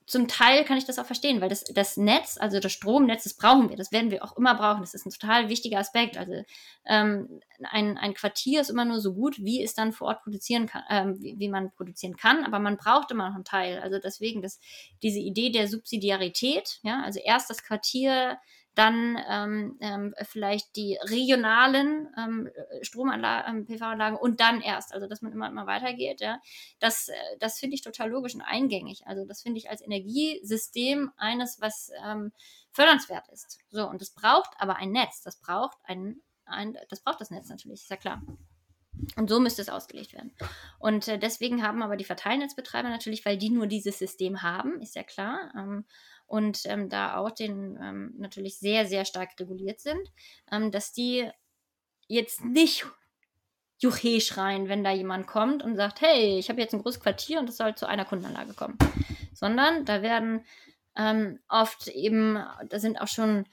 zum 0.07 0.27
Teil 0.27 0.63
kann 0.65 0.77
ich 0.77 0.85
das 0.85 0.99
auch 0.99 1.05
verstehen, 1.05 1.41
weil 1.41 1.49
das, 1.49 1.63
das 1.63 1.97
Netz, 1.97 2.37
also 2.39 2.59
das 2.59 2.71
Stromnetz, 2.71 3.23
das 3.23 3.33
brauchen 3.33 3.69
wir, 3.69 3.75
das 3.75 3.91
werden 3.91 4.11
wir 4.11 4.23
auch 4.23 4.37
immer 4.37 4.53
brauchen. 4.53 4.81
Das 4.81 4.93
ist 4.93 5.05
ein 5.05 5.09
total 5.09 5.49
wichtiger 5.49 5.79
Aspekt. 5.79 6.15
Also 6.15 6.43
ähm, 6.85 7.41
ein, 7.63 7.97
ein 7.97 8.13
Quartier 8.13 8.61
ist 8.61 8.69
immer 8.69 8.85
nur 8.85 9.01
so 9.01 9.13
gut, 9.15 9.39
wie 9.39 9.63
es 9.63 9.73
dann 9.73 9.93
vor 9.93 10.09
Ort 10.09 10.21
produzieren 10.21 10.67
kann, 10.67 10.83
ähm, 10.91 11.21
wie, 11.21 11.39
wie, 11.39 11.49
man 11.49 11.71
produzieren 11.71 12.15
kann, 12.15 12.43
aber 12.43 12.59
man 12.59 12.77
braucht 12.77 13.09
immer 13.09 13.29
noch 13.29 13.35
einen 13.35 13.45
Teil. 13.45 13.79
Also 13.79 13.97
deswegen 13.97 14.43
das, 14.43 14.59
diese 15.01 15.19
Idee 15.19 15.49
der 15.49 15.67
Subsidiarität, 15.67 16.79
ja, 16.83 17.01
also 17.03 17.19
erst 17.23 17.49
das 17.49 17.63
Quartier 17.63 18.37
dann 18.75 19.17
ähm, 19.27 19.77
ähm, 19.79 20.13
vielleicht 20.23 20.75
die 20.75 20.97
regionalen 21.01 22.13
ähm, 22.17 22.49
Stromanlagen, 22.81 23.59
ähm, 23.59 23.65
PV-Anlagen 23.65 24.17
und 24.17 24.41
dann 24.41 24.61
erst, 24.61 24.93
also 24.93 25.07
dass 25.07 25.21
man 25.21 25.31
immer, 25.31 25.47
immer 25.47 25.65
weitergeht, 25.65 26.19
ja, 26.21 26.39
das, 26.79 27.07
äh, 27.07 27.13
das 27.39 27.57
finde 27.57 27.75
ich 27.75 27.81
total 27.81 28.09
logisch 28.09 28.35
und 28.35 28.41
eingängig. 28.41 29.07
Also 29.07 29.25
das 29.25 29.41
finde 29.41 29.59
ich 29.59 29.69
als 29.69 29.81
Energiesystem 29.81 31.11
eines, 31.17 31.61
was 31.61 31.89
ähm, 32.05 32.33
fördernswert 32.71 33.27
ist. 33.29 33.59
So, 33.69 33.87
und 33.87 34.01
das 34.01 34.11
braucht 34.11 34.51
aber 34.57 34.75
ein 34.75 34.91
Netz, 34.91 35.21
das 35.23 35.39
braucht 35.39 35.77
ein, 35.83 36.21
ein 36.45 36.77
das 36.89 37.01
braucht 37.01 37.21
das 37.21 37.31
Netz 37.31 37.47
natürlich, 37.47 37.81
ist 37.81 37.89
ja 37.89 37.97
klar. 37.97 38.21
Und 39.15 39.29
so 39.29 39.39
müsste 39.39 39.61
es 39.61 39.69
ausgelegt 39.69 40.13
werden. 40.13 40.33
Und 40.79 41.07
äh, 41.07 41.17
deswegen 41.17 41.63
haben 41.63 41.83
aber 41.83 41.97
die 41.97 42.03
Verteilnetzbetreiber 42.03 42.89
natürlich, 42.89 43.25
weil 43.25 43.37
die 43.37 43.49
nur 43.49 43.67
dieses 43.67 43.99
System 43.99 44.41
haben, 44.41 44.81
ist 44.81 44.95
ja 44.95 45.03
klar, 45.03 45.51
ähm, 45.57 45.85
und 46.27 46.61
ähm, 46.65 46.89
da 46.89 47.17
auch 47.17 47.31
den 47.31 47.77
ähm, 47.81 48.13
natürlich 48.17 48.57
sehr, 48.57 48.87
sehr 48.87 49.05
stark 49.05 49.39
reguliert 49.39 49.79
sind, 49.79 50.11
ähm, 50.51 50.71
dass 50.71 50.91
die 50.91 51.29
jetzt 52.07 52.43
nicht 52.43 52.85
Juche 53.77 54.21
schreien, 54.21 54.69
wenn 54.69 54.83
da 54.83 54.91
jemand 54.91 55.27
kommt 55.27 55.61
und 55.61 55.75
sagt, 55.75 56.01
hey, 56.01 56.39
ich 56.39 56.49
habe 56.49 56.61
jetzt 56.61 56.73
ein 56.73 56.81
großes 56.81 57.01
Quartier 57.01 57.39
und 57.39 57.49
es 57.49 57.57
soll 57.57 57.75
zu 57.75 57.87
einer 57.87 58.05
Kundenanlage 58.05 58.53
kommen. 58.53 58.77
Sondern 59.33 59.85
da 59.85 60.01
werden 60.01 60.45
ähm, 60.95 61.39
oft 61.49 61.87
eben, 61.89 62.39
da 62.69 62.79
sind 62.79 63.01
auch 63.01 63.07
schon 63.07 63.45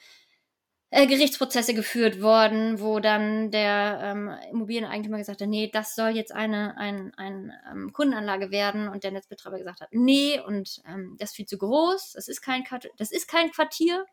äh, 0.94 1.06
Gerichtsprozesse 1.06 1.72
geführt 1.72 2.20
worden, 2.20 2.78
wo 2.78 3.00
dann 3.00 3.50
der 3.50 3.98
ähm, 4.02 4.30
Immobilieneigentümer 4.50 5.16
gesagt 5.16 5.40
hat, 5.40 5.48
nee, 5.48 5.70
das 5.72 5.94
soll 5.94 6.10
jetzt 6.10 6.32
eine 6.32 6.76
ein, 6.76 7.14
ein, 7.16 7.50
ähm, 7.70 7.92
Kundenanlage 7.94 8.50
werden 8.50 8.88
und 8.88 9.02
der 9.02 9.10
Netzbetreiber 9.10 9.56
gesagt 9.56 9.80
hat, 9.80 9.88
nee, 9.92 10.38
und 10.38 10.82
ähm, 10.86 11.16
das 11.18 11.30
ist 11.30 11.36
viel 11.36 11.46
zu 11.46 11.56
groß, 11.56 12.12
das 12.12 12.28
ist 12.28 12.42
kein, 12.42 12.64
das 12.98 13.10
ist 13.10 13.26
kein 13.26 13.50
Quartier. 13.50 14.04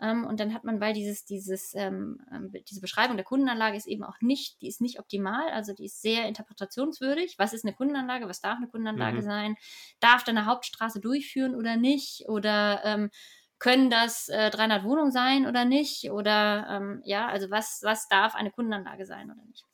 Ähm, 0.00 0.24
und 0.24 0.40
dann 0.40 0.54
hat 0.54 0.64
man, 0.64 0.80
weil 0.80 0.94
dieses, 0.94 1.26
dieses, 1.26 1.74
ähm, 1.74 2.20
ähm, 2.32 2.52
diese 2.70 2.80
Beschreibung 2.80 3.18
der 3.18 3.24
Kundenanlage 3.26 3.76
ist 3.76 3.86
eben 3.86 4.04
auch 4.04 4.20
nicht, 4.22 4.62
die 4.62 4.68
ist 4.68 4.80
nicht 4.80 5.00
optimal, 5.00 5.50
also 5.50 5.74
die 5.74 5.86
ist 5.86 6.00
sehr 6.00 6.26
interpretationswürdig. 6.26 7.34
Was 7.36 7.52
ist 7.52 7.66
eine 7.66 7.74
Kundenanlage? 7.74 8.28
Was 8.28 8.40
darf 8.40 8.56
eine 8.56 8.68
Kundenanlage 8.68 9.18
mhm. 9.18 9.24
sein? 9.24 9.56
Darf 10.00 10.24
da 10.24 10.30
eine 10.30 10.46
Hauptstraße 10.46 11.00
durchführen 11.00 11.54
oder 11.54 11.76
nicht? 11.76 12.28
Oder 12.28 13.10
können 13.58 13.90
das 13.90 14.28
äh, 14.28 14.50
300 14.50 14.84
Wohnungen 14.84 15.10
sein 15.10 15.46
oder 15.46 15.64
nicht? 15.64 16.10
Oder 16.10 16.66
ähm, 16.70 17.00
ja, 17.04 17.26
also 17.28 17.50
was, 17.50 17.80
was 17.82 18.08
darf 18.08 18.34
eine 18.34 18.50
Kundenanlage 18.50 19.06
sein 19.06 19.30
oder 19.30 19.44
nicht? 19.46 19.64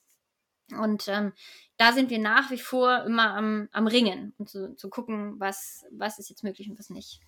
Und 0.79 1.09
ähm, 1.09 1.33
da 1.77 1.93
sind 1.93 2.11
wir 2.11 2.19
nach 2.19 2.51
wie 2.51 2.59
vor 2.59 3.05
immer 3.05 3.35
am, 3.35 3.69
am 3.73 3.87
Ringen 3.87 4.35
und 4.39 4.49
zu, 4.49 4.75
zu 4.77 4.89
gucken, 4.89 5.39
was, 5.39 5.85
was 5.91 6.19
ist 6.19 6.31
jetzt 6.31 6.43
möglich 6.45 6.71
und 6.71 6.79
was 6.79 6.89
nicht. 6.89 7.21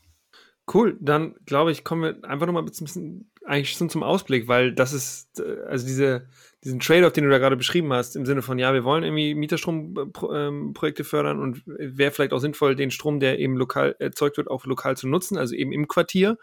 Cool, 0.72 0.96
dann 1.00 1.36
glaube 1.44 1.70
ich, 1.70 1.84
kommen 1.84 2.02
wir 2.02 2.28
einfach 2.28 2.46
nochmal 2.46 2.62
ein 2.62 2.66
bisschen 2.66 3.30
eigentlich 3.46 3.72
schon 3.72 3.88
zum 3.88 4.02
Ausblick, 4.02 4.48
weil 4.48 4.72
das 4.72 4.92
ist, 4.92 5.40
äh, 5.40 5.62
also 5.68 5.86
diese, 5.86 6.28
diesen 6.64 6.80
Trade-off, 6.80 7.12
den 7.12 7.24
du 7.24 7.30
da 7.30 7.38
gerade 7.38 7.56
beschrieben 7.56 7.92
hast, 7.92 8.16
im 8.16 8.26
Sinne 8.26 8.42
von, 8.42 8.58
ja, 8.58 8.74
wir 8.74 8.82
wollen 8.82 9.04
irgendwie 9.04 9.34
Mieterstromprojekte 9.34 11.04
fördern 11.04 11.38
und 11.38 11.62
wäre 11.66 12.10
vielleicht 12.10 12.32
auch 12.32 12.40
sinnvoll, 12.40 12.74
den 12.74 12.90
Strom, 12.90 13.20
der 13.20 13.38
eben 13.38 13.56
lokal 13.56 13.94
erzeugt 13.98 14.36
wird, 14.36 14.50
auch 14.50 14.66
lokal 14.66 14.96
zu 14.96 15.06
nutzen, 15.06 15.38
also 15.38 15.54
eben 15.54 15.72
im 15.72 15.86
Quartier. 15.86 16.38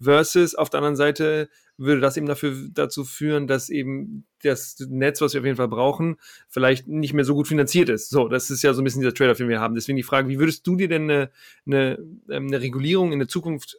versus 0.00 0.54
auf 0.54 0.68
der 0.70 0.78
anderen 0.78 0.96
Seite 0.96 1.48
würde 1.76 2.00
das 2.00 2.16
eben 2.16 2.26
dafür, 2.26 2.56
dazu 2.72 3.04
führen, 3.04 3.46
dass 3.46 3.70
eben 3.70 4.24
das 4.42 4.76
Netz, 4.88 5.20
was 5.20 5.34
wir 5.34 5.40
auf 5.40 5.44
jeden 5.44 5.56
Fall 5.56 5.68
brauchen, 5.68 6.16
vielleicht 6.48 6.88
nicht 6.88 7.14
mehr 7.14 7.24
so 7.24 7.34
gut 7.34 7.46
finanziert 7.46 7.88
ist. 7.88 8.10
So, 8.10 8.28
das 8.28 8.50
ist 8.50 8.62
ja 8.62 8.74
so 8.74 8.80
ein 8.82 8.84
bisschen 8.84 9.00
dieser 9.00 9.14
Trade-off, 9.14 9.38
den 9.38 9.48
wir 9.48 9.60
haben. 9.60 9.76
Deswegen 9.76 9.96
die 9.96 10.02
Frage, 10.02 10.28
wie 10.28 10.40
würdest 10.40 10.66
du 10.66 10.74
dir 10.74 10.88
denn 10.88 11.04
eine, 11.04 11.30
eine, 11.66 11.98
ähm, 12.30 12.48
eine 12.48 12.60
Regulierung 12.60 13.12
in 13.12 13.20
der 13.20 13.28
Zukunft 13.28 13.78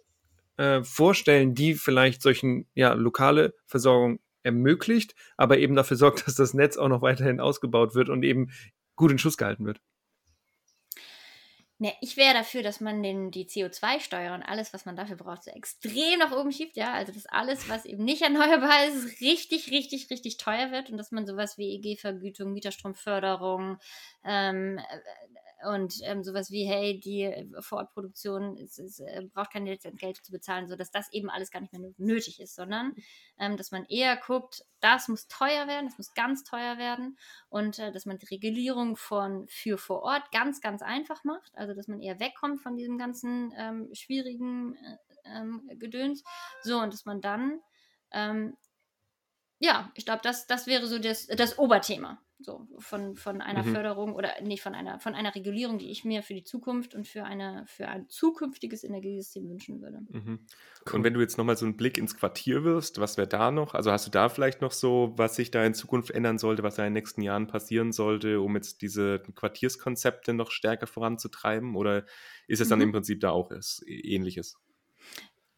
äh, 0.59 0.83
vorstellen, 0.83 1.55
die 1.55 1.73
vielleicht 1.73 2.21
solchen, 2.21 2.67
ja, 2.75 2.91
lokale 2.91 3.53
Versorgung 3.65 4.19
ermöglicht, 4.43 5.15
aber 5.37 5.57
eben 5.57 5.75
dafür 5.75 5.95
sorgt, 5.95 6.23
dass 6.27 6.35
das 6.35 6.53
Netz 6.53 6.77
auch 6.77 6.89
noch 6.89 7.01
weiterhin 7.01 7.39
ausgebaut 7.39 7.95
wird 7.95 8.09
und 8.09 8.23
eben 8.23 8.51
gut 8.95 9.11
in 9.11 9.17
Schuss 9.17 9.37
gehalten 9.37 9.65
wird? 9.65 9.79
Ne, 11.81 11.93
ich 12.01 12.17
wäre 12.17 12.33
dafür, 12.33 12.61
dass 12.61 12.81
man 12.81 13.01
den, 13.01 13.31
die 13.31 13.45
CO2-Steuer 13.45 14.33
und 14.33 14.43
alles, 14.43 14.73
was 14.73 14.85
man 14.85 14.97
dafür 14.97 15.15
braucht, 15.15 15.45
so 15.45 15.51
extrem 15.51 16.19
nach 16.19 16.33
oben 16.33 16.51
schiebt, 16.51 16.75
ja. 16.75 16.91
Also 16.91 17.13
dass 17.13 17.25
alles, 17.25 17.69
was 17.69 17.85
eben 17.85 18.03
nicht 18.03 18.21
erneuerbar 18.21 18.85
ist, 18.87 19.21
richtig, 19.21 19.71
richtig, 19.71 20.09
richtig 20.09 20.35
teuer 20.35 20.73
wird 20.73 20.89
und 20.89 20.97
dass 20.97 21.11
man 21.11 21.25
sowas 21.25 21.57
wie 21.57 21.73
EG-Vergütung, 21.75 22.51
Mieterstromförderung, 22.51 23.77
ähm, 24.25 24.77
und 25.65 25.95
ähm, 26.03 26.23
sowas 26.23 26.51
wie, 26.51 26.65
hey, 26.65 26.99
die 26.99 27.23
äh, 27.23 27.61
Vorortproduktion 27.61 28.57
ist, 28.57 28.79
ist, 28.79 28.99
äh, 28.99 29.23
braucht 29.33 29.51
kein 29.51 29.65
Geld 29.65 30.17
zu 30.23 30.31
bezahlen, 30.31 30.67
sodass 30.67 30.91
das 30.91 31.11
eben 31.11 31.29
alles 31.29 31.51
gar 31.51 31.59
nicht 31.59 31.73
mehr 31.73 31.91
nötig 31.97 32.39
ist, 32.39 32.55
sondern 32.55 32.95
ähm, 33.37 33.57
dass 33.57 33.71
man 33.71 33.85
eher 33.85 34.15
guckt, 34.17 34.63
das 34.79 35.07
muss 35.07 35.27
teuer 35.27 35.67
werden, 35.67 35.87
das 35.87 35.97
muss 35.97 36.13
ganz 36.13 36.43
teuer 36.43 36.77
werden 36.77 37.17
und 37.49 37.79
äh, 37.79 37.91
dass 37.91 38.05
man 38.05 38.17
die 38.17 38.27
Regulierung 38.27 38.95
von 38.95 39.47
für 39.47 39.77
vor 39.77 40.03
Ort 40.03 40.31
ganz, 40.31 40.61
ganz 40.61 40.81
einfach 40.81 41.23
macht, 41.23 41.51
also 41.55 41.73
dass 41.73 41.87
man 41.87 41.99
eher 41.99 42.19
wegkommt 42.19 42.61
von 42.61 42.77
diesem 42.77 42.97
ganzen 42.97 43.53
ähm, 43.57 43.89
schwierigen 43.93 44.75
äh, 44.75 44.97
ähm, 45.25 45.69
Gedöns, 45.73 46.23
so 46.63 46.79
und 46.79 46.93
dass 46.93 47.05
man 47.05 47.21
dann 47.21 47.59
ähm, 48.11 48.55
ja, 49.59 49.91
ich 49.95 50.05
glaube, 50.05 50.21
das, 50.23 50.47
das 50.47 50.67
wäre 50.67 50.87
so 50.87 50.99
das, 50.99 51.27
das 51.27 51.59
Oberthema 51.59 52.17
so 52.41 52.67
von, 52.77 53.15
von 53.15 53.41
einer 53.41 53.63
mhm. 53.63 53.73
Förderung 53.73 54.15
oder 54.15 54.41
nicht 54.41 54.61
von 54.61 54.73
einer, 54.73 54.99
von 54.99 55.13
einer 55.13 55.35
Regulierung, 55.35 55.77
die 55.77 55.91
ich 55.91 56.05
mir 56.05 56.23
für 56.23 56.33
die 56.33 56.43
Zukunft 56.43 56.95
und 56.95 57.07
für, 57.07 57.25
eine, 57.25 57.65
für 57.67 57.87
ein 57.87 58.07
zukünftiges 58.07 58.83
Energiesystem 58.83 59.49
wünschen 59.49 59.81
würde. 59.81 59.99
Mhm. 60.09 60.39
Und 60.91 61.03
wenn 61.03 61.13
du 61.13 61.19
jetzt 61.19 61.37
nochmal 61.37 61.57
so 61.57 61.65
einen 61.65 61.75
Blick 61.75 61.97
ins 61.97 62.15
Quartier 62.15 62.63
wirst, 62.63 62.99
was 62.99 63.17
wäre 63.17 63.27
da 63.27 63.51
noch? 63.51 63.73
Also 63.73 63.91
hast 63.91 64.07
du 64.07 64.11
da 64.11 64.29
vielleicht 64.29 64.61
noch 64.61 64.71
so, 64.71 65.13
was 65.17 65.35
sich 65.35 65.51
da 65.51 65.65
in 65.65 65.73
Zukunft 65.73 66.11
ändern 66.11 66.37
sollte, 66.37 66.63
was 66.63 66.75
da 66.75 66.83
in 66.83 66.93
den 66.93 67.01
nächsten 67.01 67.21
Jahren 67.21 67.47
passieren 67.47 67.91
sollte, 67.91 68.39
um 68.39 68.55
jetzt 68.55 68.81
diese 68.81 69.19
Quartierskonzepte 69.19 70.33
noch 70.33 70.51
stärker 70.51 70.87
voranzutreiben? 70.87 71.75
Oder 71.75 72.05
ist 72.47 72.61
es 72.61 72.69
dann 72.69 72.79
mhm. 72.79 72.85
im 72.85 72.91
Prinzip 72.93 73.19
da 73.19 73.31
auch 73.31 73.51
ähnliches? 73.85 74.57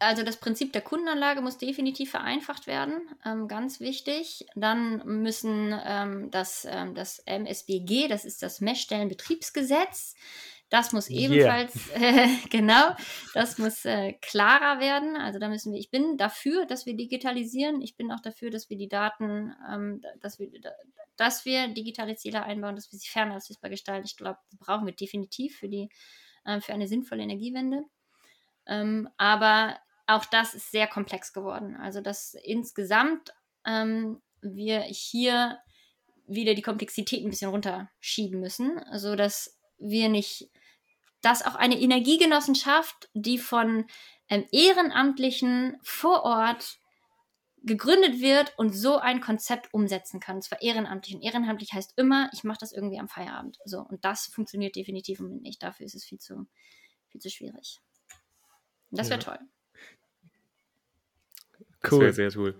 Also 0.01 0.23
das 0.23 0.37
Prinzip 0.37 0.73
der 0.73 0.81
Kundenanlage 0.81 1.41
muss 1.41 1.59
definitiv 1.59 2.09
vereinfacht 2.09 2.65
werden, 2.65 3.07
ähm, 3.23 3.47
ganz 3.47 3.79
wichtig. 3.79 4.47
Dann 4.55 5.05
müssen 5.05 5.79
ähm, 5.85 6.31
das, 6.31 6.65
ähm, 6.67 6.95
das 6.95 7.19
MSBG, 7.19 8.07
das 8.07 8.25
ist 8.25 8.41
das 8.41 8.61
Messstellenbetriebsgesetz, 8.61 10.15
das 10.69 10.91
muss 10.91 11.07
ebenfalls, 11.07 11.75
yeah. 11.95 12.23
äh, 12.23 12.27
genau, 12.49 12.95
das 13.35 13.59
muss 13.59 13.85
äh, 13.85 14.13
klarer 14.13 14.79
werden. 14.79 15.17
Also 15.17 15.37
da 15.37 15.49
müssen 15.49 15.71
wir, 15.71 15.79
ich 15.79 15.91
bin 15.91 16.17
dafür, 16.17 16.65
dass 16.65 16.87
wir 16.87 16.95
digitalisieren. 16.95 17.83
Ich 17.83 17.95
bin 17.95 18.11
auch 18.11 18.21
dafür, 18.21 18.49
dass 18.49 18.71
wir 18.71 18.77
die 18.77 18.89
Daten, 18.89 19.53
ähm, 19.71 20.01
dass 20.19 20.39
wir, 20.39 20.49
dass 21.15 21.45
wir 21.45 21.67
digitale 21.67 22.15
Ziele 22.15 22.41
einbauen, 22.41 22.75
dass 22.75 22.91
wir 22.91 22.97
sie 22.97 23.07
fernauslesbar 23.07 23.69
gestalten. 23.69 24.07
Ich 24.07 24.17
glaube, 24.17 24.39
das 24.49 24.57
brauchen 24.57 24.87
wir 24.87 24.95
definitiv 24.95 25.57
für 25.57 25.69
die, 25.69 25.89
äh, 26.43 26.59
für 26.59 26.73
eine 26.73 26.87
sinnvolle 26.87 27.21
Energiewende. 27.21 27.83
Ähm, 28.65 29.07
aber 29.17 29.77
auch 30.07 30.25
das 30.25 30.53
ist 30.53 30.71
sehr 30.71 30.87
komplex 30.87 31.33
geworden. 31.33 31.75
Also 31.75 32.01
dass 32.01 32.35
insgesamt 32.43 33.33
ähm, 33.65 34.21
wir 34.41 34.81
hier 34.81 35.59
wieder 36.27 36.53
die 36.53 36.61
Komplexität 36.61 37.23
ein 37.23 37.29
bisschen 37.29 37.51
runterschieben 37.51 38.39
müssen, 38.39 38.81
sodass 38.93 39.59
wir 39.77 40.09
nicht, 40.09 40.49
dass 41.21 41.45
auch 41.45 41.55
eine 41.55 41.79
Energiegenossenschaft, 41.79 43.09
die 43.13 43.37
von 43.37 43.85
ähm, 44.29 44.45
Ehrenamtlichen 44.51 45.77
vor 45.83 46.23
Ort 46.23 46.79
gegründet 47.63 48.21
wird 48.21 48.57
und 48.57 48.73
so 48.73 48.97
ein 48.97 49.21
Konzept 49.21 49.71
umsetzen 49.73 50.19
kann. 50.19 50.37
Und 50.37 50.41
zwar 50.41 50.61
ehrenamtlich. 50.61 51.15
Und 51.15 51.21
ehrenamtlich 51.21 51.73
heißt 51.73 51.93
immer, 51.97 52.29
ich 52.33 52.43
mache 52.43 52.57
das 52.59 52.71
irgendwie 52.71 52.99
am 52.99 53.07
Feierabend. 53.07 53.59
So, 53.65 53.81
und 53.81 54.03
das 54.03 54.25
funktioniert 54.27 54.75
definitiv 54.75 55.19
im 55.19 55.25
Moment 55.25 55.43
nicht. 55.43 55.61
Dafür 55.61 55.85
ist 55.85 55.95
es 55.95 56.03
viel 56.03 56.17
zu, 56.17 56.47
viel 57.09 57.21
zu 57.21 57.29
schwierig. 57.29 57.79
Und 58.89 58.99
das 58.99 59.09
wäre 59.09 59.19
ja. 59.19 59.25
toll. 59.25 59.39
Das 61.81 61.99
wäre 61.99 62.13
sehr 62.13 62.31
cool. 62.37 62.55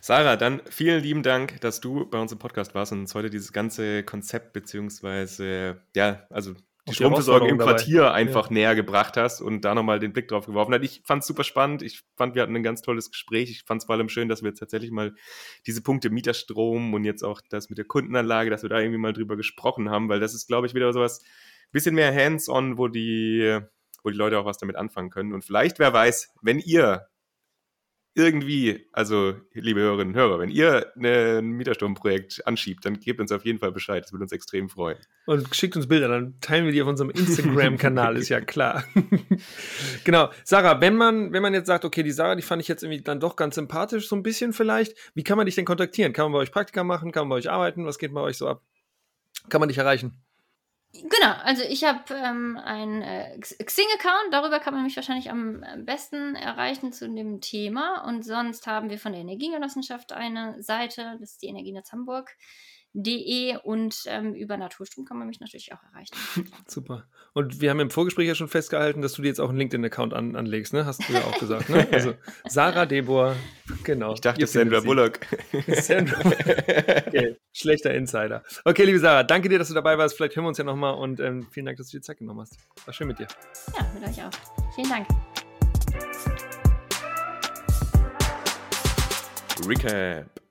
Sarah, 0.00 0.36
dann 0.36 0.62
vielen 0.70 1.02
lieben 1.02 1.22
Dank, 1.22 1.60
dass 1.60 1.80
du 1.80 2.06
bei 2.06 2.18
uns 2.18 2.32
im 2.32 2.38
Podcast 2.38 2.74
warst 2.74 2.92
und 2.92 3.00
uns 3.00 3.14
heute 3.14 3.28
dieses 3.28 3.52
ganze 3.52 4.02
Konzept 4.02 4.54
beziehungsweise, 4.54 5.82
ja, 5.94 6.26
also 6.30 6.54
die 6.88 6.94
Stromversorgung 6.94 7.48
im 7.50 7.58
Quartier 7.58 8.02
dabei. 8.02 8.14
einfach 8.14 8.46
ja. 8.46 8.54
näher 8.54 8.74
gebracht 8.74 9.16
hast 9.18 9.42
und 9.42 9.62
da 9.62 9.74
nochmal 9.74 9.98
den 9.98 10.12
Blick 10.12 10.28
drauf 10.28 10.46
geworfen 10.46 10.72
hast. 10.72 10.82
Ich 10.82 11.02
fand 11.04 11.20
es 11.22 11.26
super 11.26 11.44
spannend. 11.44 11.82
Ich 11.82 12.02
fand, 12.16 12.34
wir 12.34 12.42
hatten 12.42 12.56
ein 12.56 12.62
ganz 12.62 12.80
tolles 12.80 13.10
Gespräch. 13.10 13.50
Ich 13.50 13.64
fand 13.64 13.82
es 13.82 13.86
vor 13.86 13.94
allem 13.94 14.08
schön, 14.08 14.28
dass 14.28 14.42
wir 14.42 14.48
jetzt 14.48 14.60
tatsächlich 14.60 14.90
mal 14.90 15.14
diese 15.66 15.82
Punkte 15.82 16.08
Mieterstrom 16.08 16.94
und 16.94 17.04
jetzt 17.04 17.22
auch 17.22 17.42
das 17.50 17.68
mit 17.68 17.76
der 17.76 17.84
Kundenanlage, 17.84 18.48
dass 18.48 18.62
wir 18.62 18.70
da 18.70 18.80
irgendwie 18.80 18.98
mal 18.98 19.12
drüber 19.12 19.36
gesprochen 19.36 19.90
haben, 19.90 20.08
weil 20.08 20.20
das 20.20 20.34
ist, 20.34 20.46
glaube 20.46 20.66
ich, 20.66 20.74
wieder 20.74 20.92
sowas 20.92 21.22
bisschen 21.72 21.94
mehr 21.94 22.14
hands-on, 22.14 22.78
wo 22.78 22.88
die, 22.88 23.58
wo 24.02 24.10
die 24.10 24.16
Leute 24.16 24.38
auch 24.38 24.44
was 24.44 24.58
damit 24.58 24.76
anfangen 24.76 25.10
können. 25.10 25.32
Und 25.32 25.44
vielleicht, 25.44 25.78
wer 25.78 25.92
weiß, 25.92 26.34
wenn 26.42 26.58
ihr 26.58 27.06
irgendwie, 28.14 28.88
also 28.92 29.34
liebe 29.52 29.80
Hörerinnen 29.80 30.14
und 30.14 30.20
Hörer, 30.20 30.40
wenn 30.40 30.50
ihr 30.50 30.92
ne, 30.96 31.38
ein 31.38 31.50
Mietersturmprojekt 31.50 32.46
anschiebt, 32.46 32.84
dann 32.84 32.98
gebt 32.98 33.20
uns 33.20 33.30
auf 33.30 33.44
jeden 33.44 33.60
Fall 33.60 33.70
Bescheid. 33.70 34.02
Das 34.02 34.12
würde 34.12 34.24
uns 34.24 34.32
extrem 34.32 34.68
freuen. 34.68 34.98
Und 35.26 35.54
schickt 35.54 35.76
uns 35.76 35.86
Bilder, 35.86 36.08
dann 36.08 36.40
teilen 36.40 36.64
wir 36.64 36.72
die 36.72 36.82
auf 36.82 36.88
unserem 36.88 37.10
Instagram-Kanal, 37.10 38.16
ist 38.16 38.28
ja 38.28 38.40
klar. 38.40 38.84
genau. 40.04 40.30
Sarah, 40.44 40.80
wenn 40.80 40.96
man, 40.96 41.32
wenn 41.32 41.42
man 41.42 41.54
jetzt 41.54 41.68
sagt, 41.68 41.84
okay, 41.84 42.02
die 42.02 42.10
Sarah, 42.10 42.34
die 42.34 42.42
fand 42.42 42.60
ich 42.60 42.68
jetzt 42.68 42.82
irgendwie 42.82 43.02
dann 43.02 43.20
doch 43.20 43.36
ganz 43.36 43.54
sympathisch, 43.54 44.08
so 44.08 44.16
ein 44.16 44.24
bisschen 44.24 44.52
vielleicht, 44.52 44.96
wie 45.14 45.22
kann 45.22 45.36
man 45.36 45.46
dich 45.46 45.54
denn 45.54 45.64
kontaktieren? 45.64 46.12
Kann 46.12 46.24
man 46.24 46.32
bei 46.32 46.38
euch 46.40 46.52
Praktika 46.52 46.82
machen? 46.82 47.12
Kann 47.12 47.22
man 47.22 47.30
bei 47.30 47.36
euch 47.36 47.50
arbeiten? 47.50 47.86
Was 47.86 47.98
geht 47.98 48.12
bei 48.12 48.20
euch 48.20 48.36
so 48.36 48.48
ab? 48.48 48.62
Kann 49.48 49.60
man 49.60 49.68
dich 49.68 49.78
erreichen? 49.78 50.20
Genau, 50.92 51.34
also 51.44 51.62
ich 51.62 51.84
habe 51.84 52.12
ähm, 52.14 52.56
einen 52.56 53.00
äh, 53.02 53.38
Xing-Account, 53.38 54.32
darüber 54.32 54.58
kann 54.58 54.74
man 54.74 54.82
mich 54.82 54.96
wahrscheinlich 54.96 55.30
am 55.30 55.64
besten 55.84 56.34
erreichen 56.34 56.92
zu 56.92 57.08
dem 57.08 57.40
Thema. 57.40 58.04
Und 58.08 58.24
sonst 58.24 58.66
haben 58.66 58.90
wir 58.90 58.98
von 58.98 59.12
der 59.12 59.20
Energiegenossenschaft 59.20 60.12
eine 60.12 60.60
Seite, 60.60 61.16
das 61.20 61.32
ist 61.32 61.42
die 61.42 61.46
Energienetz 61.46 61.92
Hamburg 61.92 62.36
de 62.92 63.56
und 63.62 64.02
ähm, 64.06 64.34
über 64.34 64.56
Naturstrom 64.56 65.04
kann 65.04 65.18
man 65.18 65.28
mich 65.28 65.40
natürlich 65.40 65.72
auch 65.72 65.82
erreichen. 65.92 66.14
Super. 66.66 67.04
Und 67.32 67.60
wir 67.60 67.70
haben 67.70 67.80
im 67.80 67.90
Vorgespräch 67.90 68.26
ja 68.26 68.34
schon 68.34 68.48
festgehalten, 68.48 69.00
dass 69.02 69.12
du 69.12 69.22
dir 69.22 69.28
jetzt 69.28 69.40
auch 69.40 69.48
einen 69.48 69.58
LinkedIn-Account 69.58 70.12
an, 70.12 70.34
anlegst, 70.34 70.72
ne? 70.72 70.86
Hast 70.86 71.08
du 71.08 71.12
ja 71.12 71.20
auch 71.24 71.38
gesagt, 71.38 71.68
ne? 71.68 71.86
Also 71.92 72.14
Sarah 72.48 72.86
Debor, 72.86 73.36
genau. 73.84 74.14
Ich 74.14 74.20
dachte, 74.20 74.46
Sandra 74.46 74.80
Bullock. 74.80 75.20
Sandra 75.68 76.20
okay. 76.20 77.36
Schlechter 77.52 77.94
Insider. 77.94 78.42
Okay, 78.64 78.84
liebe 78.84 78.98
Sarah, 78.98 79.22
danke 79.22 79.48
dir, 79.48 79.58
dass 79.58 79.68
du 79.68 79.74
dabei 79.74 79.96
warst. 79.96 80.16
Vielleicht 80.16 80.34
hören 80.36 80.44
wir 80.44 80.48
uns 80.48 80.58
ja 80.58 80.64
nochmal 80.64 80.94
und 80.94 81.20
ähm, 81.20 81.46
vielen 81.50 81.66
Dank, 81.66 81.78
dass 81.78 81.88
du 81.88 81.98
dir 81.98 82.02
Zeit 82.02 82.18
genommen 82.18 82.40
hast. 82.40 82.56
War 82.84 82.94
schön 82.94 83.06
mit 83.06 83.18
dir. 83.18 83.28
Ja, 83.76 83.86
mit 83.94 84.08
euch 84.08 84.24
auch. 84.24 84.30
Vielen 84.74 84.88
Dank. 84.88 85.06
Recap. 89.66 90.49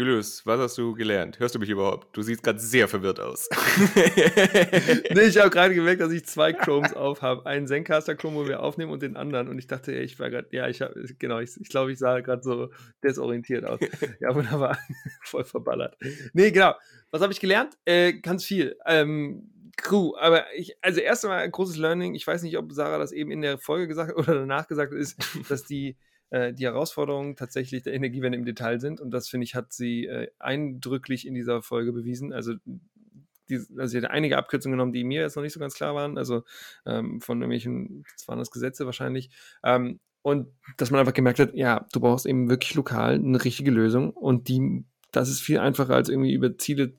Julius, 0.00 0.46
was 0.46 0.58
hast 0.58 0.78
du 0.78 0.94
gelernt? 0.94 1.38
Hörst 1.40 1.54
du 1.54 1.58
mich 1.58 1.68
überhaupt? 1.68 2.16
Du 2.16 2.22
siehst 2.22 2.42
gerade 2.42 2.58
sehr 2.58 2.88
verwirrt 2.88 3.20
aus. 3.20 3.50
nee, 3.94 5.24
ich 5.24 5.36
habe 5.36 5.50
gerade 5.50 5.74
gemerkt, 5.74 6.00
dass 6.00 6.10
ich 6.10 6.24
zwei 6.24 6.54
Chromes 6.54 6.94
auf 6.96 7.20
habe. 7.20 7.44
Einen 7.44 7.66
Zencaster-Chrome, 7.66 8.34
wo 8.34 8.48
wir 8.48 8.62
aufnehmen 8.62 8.92
und 8.92 9.02
den 9.02 9.18
anderen. 9.18 9.48
Und 9.48 9.58
ich 9.58 9.66
dachte, 9.66 9.92
ich 9.92 10.18
war 10.18 10.30
gerade, 10.30 10.48
ja, 10.52 10.68
ich 10.68 10.80
habe, 10.80 10.94
genau, 11.18 11.38
ich, 11.40 11.50
ich 11.60 11.68
glaube, 11.68 11.92
ich 11.92 11.98
sah 11.98 12.20
gerade 12.20 12.42
so 12.42 12.70
desorientiert 13.02 13.66
aus. 13.66 13.78
Ja, 14.20 14.34
wunderbar. 14.34 14.78
Voll 15.22 15.44
verballert. 15.44 15.98
Nee, 16.32 16.50
genau. 16.50 16.72
Was 17.10 17.20
habe 17.20 17.34
ich 17.34 17.40
gelernt? 17.40 17.76
Äh, 17.84 18.14
ganz 18.14 18.42
viel. 18.42 18.78
Ähm, 18.86 19.50
Crew, 19.76 20.14
aber 20.18 20.46
ich, 20.56 20.78
also 20.80 21.00
erst 21.00 21.26
einmal 21.26 21.40
ein 21.40 21.50
großes 21.50 21.76
Learning. 21.76 22.14
Ich 22.14 22.26
weiß 22.26 22.42
nicht, 22.42 22.56
ob 22.56 22.72
Sarah 22.72 22.96
das 22.96 23.12
eben 23.12 23.30
in 23.30 23.42
der 23.42 23.58
Folge 23.58 23.86
gesagt 23.86 24.16
oder 24.16 24.34
danach 24.34 24.66
gesagt 24.66 24.94
ist, 24.94 25.18
dass 25.50 25.64
die 25.64 25.98
äh, 26.30 26.52
die 26.52 26.64
Herausforderungen 26.64 27.36
tatsächlich 27.36 27.82
der 27.82 27.94
Energiewende 27.94 28.38
im 28.38 28.44
Detail 28.44 28.80
sind. 28.80 29.00
Und 29.00 29.10
das, 29.10 29.28
finde 29.28 29.44
ich, 29.44 29.54
hat 29.54 29.72
sie 29.72 30.06
äh, 30.06 30.28
eindrücklich 30.38 31.26
in 31.26 31.34
dieser 31.34 31.62
Folge 31.62 31.92
bewiesen. 31.92 32.32
Also 32.32 32.54
die, 33.48 33.56
also 33.76 33.86
sie 33.86 33.98
hat 33.98 34.10
einige 34.10 34.38
Abkürzungen 34.38 34.76
genommen, 34.76 34.92
die 34.92 35.04
mir 35.04 35.22
jetzt 35.22 35.36
noch 35.36 35.42
nicht 35.42 35.52
so 35.52 35.60
ganz 35.60 35.74
klar 35.74 35.94
waren, 35.94 36.16
also 36.16 36.44
ähm, 36.86 37.20
von 37.20 37.38
irgendwelchen, 37.38 38.04
das 38.16 38.28
waren 38.28 38.38
das 38.38 38.50
Gesetze 38.50 38.86
wahrscheinlich. 38.86 39.30
Ähm, 39.64 40.00
und 40.22 40.48
dass 40.76 40.90
man 40.90 41.00
einfach 41.00 41.14
gemerkt 41.14 41.38
hat, 41.38 41.54
ja, 41.54 41.86
du 41.92 42.00
brauchst 42.00 42.26
eben 42.26 42.50
wirklich 42.50 42.74
lokal 42.74 43.14
eine 43.14 43.42
richtige 43.42 43.70
Lösung 43.70 44.10
und 44.10 44.48
die, 44.48 44.84
das 45.12 45.28
ist 45.28 45.40
viel 45.40 45.58
einfacher 45.58 45.94
als 45.94 46.08
irgendwie 46.08 46.32
über 46.32 46.56
Ziele 46.58 46.94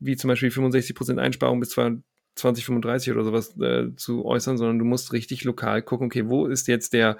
wie 0.00 0.16
zum 0.16 0.28
Beispiel 0.28 0.50
65% 0.50 1.18
Einsparung 1.18 1.60
bis 1.60 1.70
2035 1.70 3.12
oder 3.12 3.24
sowas 3.24 3.58
äh, 3.58 3.94
zu 3.96 4.24
äußern, 4.24 4.56
sondern 4.56 4.78
du 4.78 4.84
musst 4.84 5.12
richtig 5.12 5.44
lokal 5.44 5.82
gucken, 5.82 6.06
okay, 6.06 6.28
wo 6.28 6.46
ist 6.46 6.68
jetzt 6.68 6.92
der, 6.92 7.18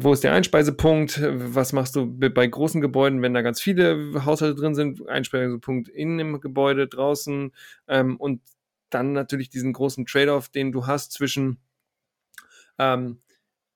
wo 0.00 0.12
ist 0.12 0.22
der 0.22 0.32
Einspeisepunkt? 0.32 1.20
Was 1.22 1.72
machst 1.72 1.96
du 1.96 2.06
bei 2.06 2.46
großen 2.46 2.80
Gebäuden, 2.80 3.20
wenn 3.20 3.34
da 3.34 3.42
ganz 3.42 3.60
viele 3.60 4.24
Haushalte 4.24 4.54
drin 4.54 4.76
sind? 4.76 5.08
Einspeisepunkt 5.08 5.88
in 5.88 6.18
dem 6.18 6.40
Gebäude, 6.40 6.86
draußen 6.86 7.52
ähm, 7.88 8.16
und 8.16 8.40
dann 8.90 9.12
natürlich 9.12 9.50
diesen 9.50 9.72
großen 9.72 10.06
Trade-off, 10.06 10.50
den 10.50 10.70
du 10.70 10.86
hast 10.86 11.12
zwischen 11.12 11.58
ähm, 12.78 13.20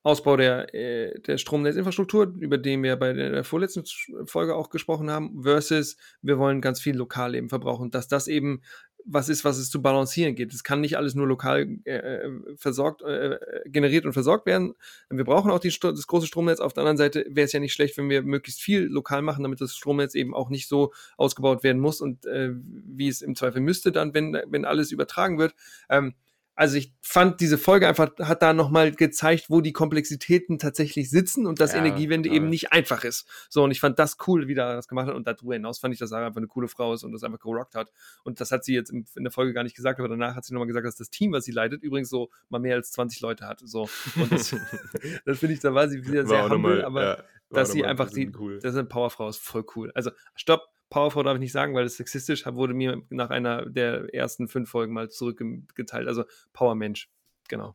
Ausbau 0.05 0.37
der, 0.37 0.73
äh, 0.75 1.20
der 1.20 1.39
Stromnetzinfrastruktur, 1.39 2.35
über 2.39 2.59
den 2.59 2.83
wir 2.83 2.97
bei 2.97 3.12
der 3.12 3.43
vorletzten 3.43 3.85
Folge 4.27 4.55
auch 4.55 4.70
gesprochen 4.70 5.11
haben, 5.11 5.43
versus 5.43 5.97
wir 6.23 6.39
wollen 6.39 6.61
ganz 6.61 6.81
viel 6.81 6.97
lokal 6.97 7.35
eben 7.35 7.49
verbrauchen, 7.49 7.91
dass 7.91 8.07
das 8.07 8.29
eben 8.29 8.62
was 9.05 9.28
ist, 9.28 9.44
was 9.44 9.59
es 9.59 9.70
zu 9.70 9.82
balancieren 9.82 10.34
geht. 10.34 10.53
Es 10.53 10.64
kann 10.64 10.80
nicht 10.80 10.96
alles 10.96 11.14
nur 11.14 11.26
lokal 11.26 11.78
äh, 11.84 11.92
äh 11.92 12.57
versorgt, 12.57 13.03
äh, 13.03 13.38
generiert 13.66 14.05
und 14.05 14.12
versorgt 14.12 14.46
werden. 14.46 14.74
Wir 15.11 15.24
brauchen 15.24 15.50
auch 15.50 15.59
die, 15.59 15.74
das 15.80 16.07
große 16.07 16.26
Stromnetz. 16.26 16.61
Auf 16.61 16.72
der 16.72 16.82
anderen 16.82 16.96
Seite 16.96 17.26
wäre 17.28 17.44
es 17.44 17.53
ja 17.53 17.61
nicht 17.61 17.72
schlecht, 17.72 17.96
wenn 17.96 18.09
wir 18.09 18.22
möglichst 18.22 18.61
viel 18.61 18.84
lokal 18.84 19.22
machen, 19.22 19.42
damit 19.42 19.61
das 19.61 19.76
Stromnetz 19.76 20.14
eben 20.14 20.34
auch 20.34 20.50
nicht 20.50 20.68
so 20.68 20.92
ausgebaut 21.16 21.62
werden 21.62 21.80
muss 21.80 22.00
und 22.00 22.26
äh, 22.26 22.50
wie 22.53 23.09
es 23.09 23.22
im 23.22 23.34
Zweifel 23.34 23.61
müsste 23.61 23.92
dann, 23.92 24.14
wenn, 24.14 24.38
wenn 24.46 24.64
alles 24.64 24.92
übertragen 24.92 25.38
wird. 25.38 25.55
Ähm, 25.88 26.14
also 26.55 26.76
ich 26.76 26.92
fand 27.00 27.40
diese 27.40 27.57
Folge 27.57 27.88
einfach 27.88 28.11
hat 28.18 28.42
da 28.42 28.53
nochmal 28.53 28.92
gezeigt, 28.92 29.46
wo 29.48 29.61
die 29.61 29.72
Komplexitäten 29.72 30.59
tatsächlich 30.59 31.09
sitzen 31.09 31.46
und 31.46 31.61
dass 31.61 31.72
ja, 31.72 31.78
Energiewende 31.78 32.28
eben 32.28 32.48
nicht 32.48 32.72
einfach 32.72 33.05
ist. 33.05 33.26
So, 33.48 33.64
und 33.64 33.70
ich 33.70 33.80
fand 33.80 33.98
das 33.98 34.18
cool, 34.26 34.48
wie 34.48 34.55
da 34.55 34.74
das 34.74 34.86
gemacht 34.86 35.09
hat. 35.09 35.14
Und 35.14 35.26
darüber 35.26 35.55
hinaus 35.55 35.78
fand 35.78 35.94
ich, 35.94 35.98
dass 36.00 36.11
Sarah 36.11 36.26
einfach 36.26 36.38
eine 36.38 36.48
coole 36.48 36.68
Frau 36.68 36.92
ist 36.92 37.05
und 37.05 37.12
das 37.12 37.24
einfach 37.24 37.38
gerockt 37.38 37.74
hat. 37.74 37.90
Und 38.22 38.40
das 38.40 38.53
hat 38.53 38.64
sie 38.64 38.74
jetzt 38.74 38.90
in, 38.90 39.07
der 39.16 39.30
Folge 39.30 39.55
gar 39.55 39.62
nicht 39.62 39.76
gesagt, 39.76 39.98
aber 39.98 40.09
danach 40.09 40.36
hat 40.36 40.44
sie 40.44 40.53
nochmal 40.53 40.66
gesagt, 40.66 40.86
dass 40.86 40.96
das 40.96 41.11
Team, 41.11 41.32
was 41.32 41.44
sie 41.44 41.53
leitet, 41.53 41.82
übrigens 41.82 42.11
so 42.11 42.28
mal 42.50 42.59
mehr 42.59 42.76
als 42.76 42.92
20 42.92 43.20
Leute 43.22 43.46
hat. 43.46 43.62
So. 43.64 43.88
Und 44.16 44.30
das, 44.30 44.50
das 45.24 45.38
finde 45.38 45.55
ich, 45.55 45.61
da 45.61 45.74
war 45.74 45.88
sie 45.88 46.07
wieder 46.07 46.26
sehr 46.26 46.48
humble, 46.50 46.76
mal, 46.76 46.84
aber 46.84 47.05
ja, 47.05 47.24
dass 47.50 47.72
sie 47.72 47.84
einfach 47.84 48.11
die, 48.11 48.30
cool. 48.38 48.59
das 48.61 48.74
ist 48.74 48.78
eine 48.78 48.88
Powerfrau 48.88 49.28
ist 49.28 49.40
voll 49.40 49.64
cool. 49.74 49.90
Also, 49.94 50.11
stopp, 50.34 50.68
Powerfrau 50.93 51.22
darf 51.22 51.36
ich 51.36 51.40
nicht 51.40 51.53
sagen, 51.53 51.74
weil 51.74 51.86
es 51.86 51.97
sexistisch 51.97 52.45
wurde 52.45 52.74
mir 52.74 53.01
nach 53.09 53.30
einer 53.30 53.64
der 53.64 54.14
ersten 54.14 54.47
fünf 54.47 54.68
Folgen 54.68 54.93
mal 54.93 55.09
zurückgeteilt. 55.09 56.07
Also 56.07 56.24
Power 56.53 56.74
Mensch, 56.74 57.11
genau. 57.49 57.74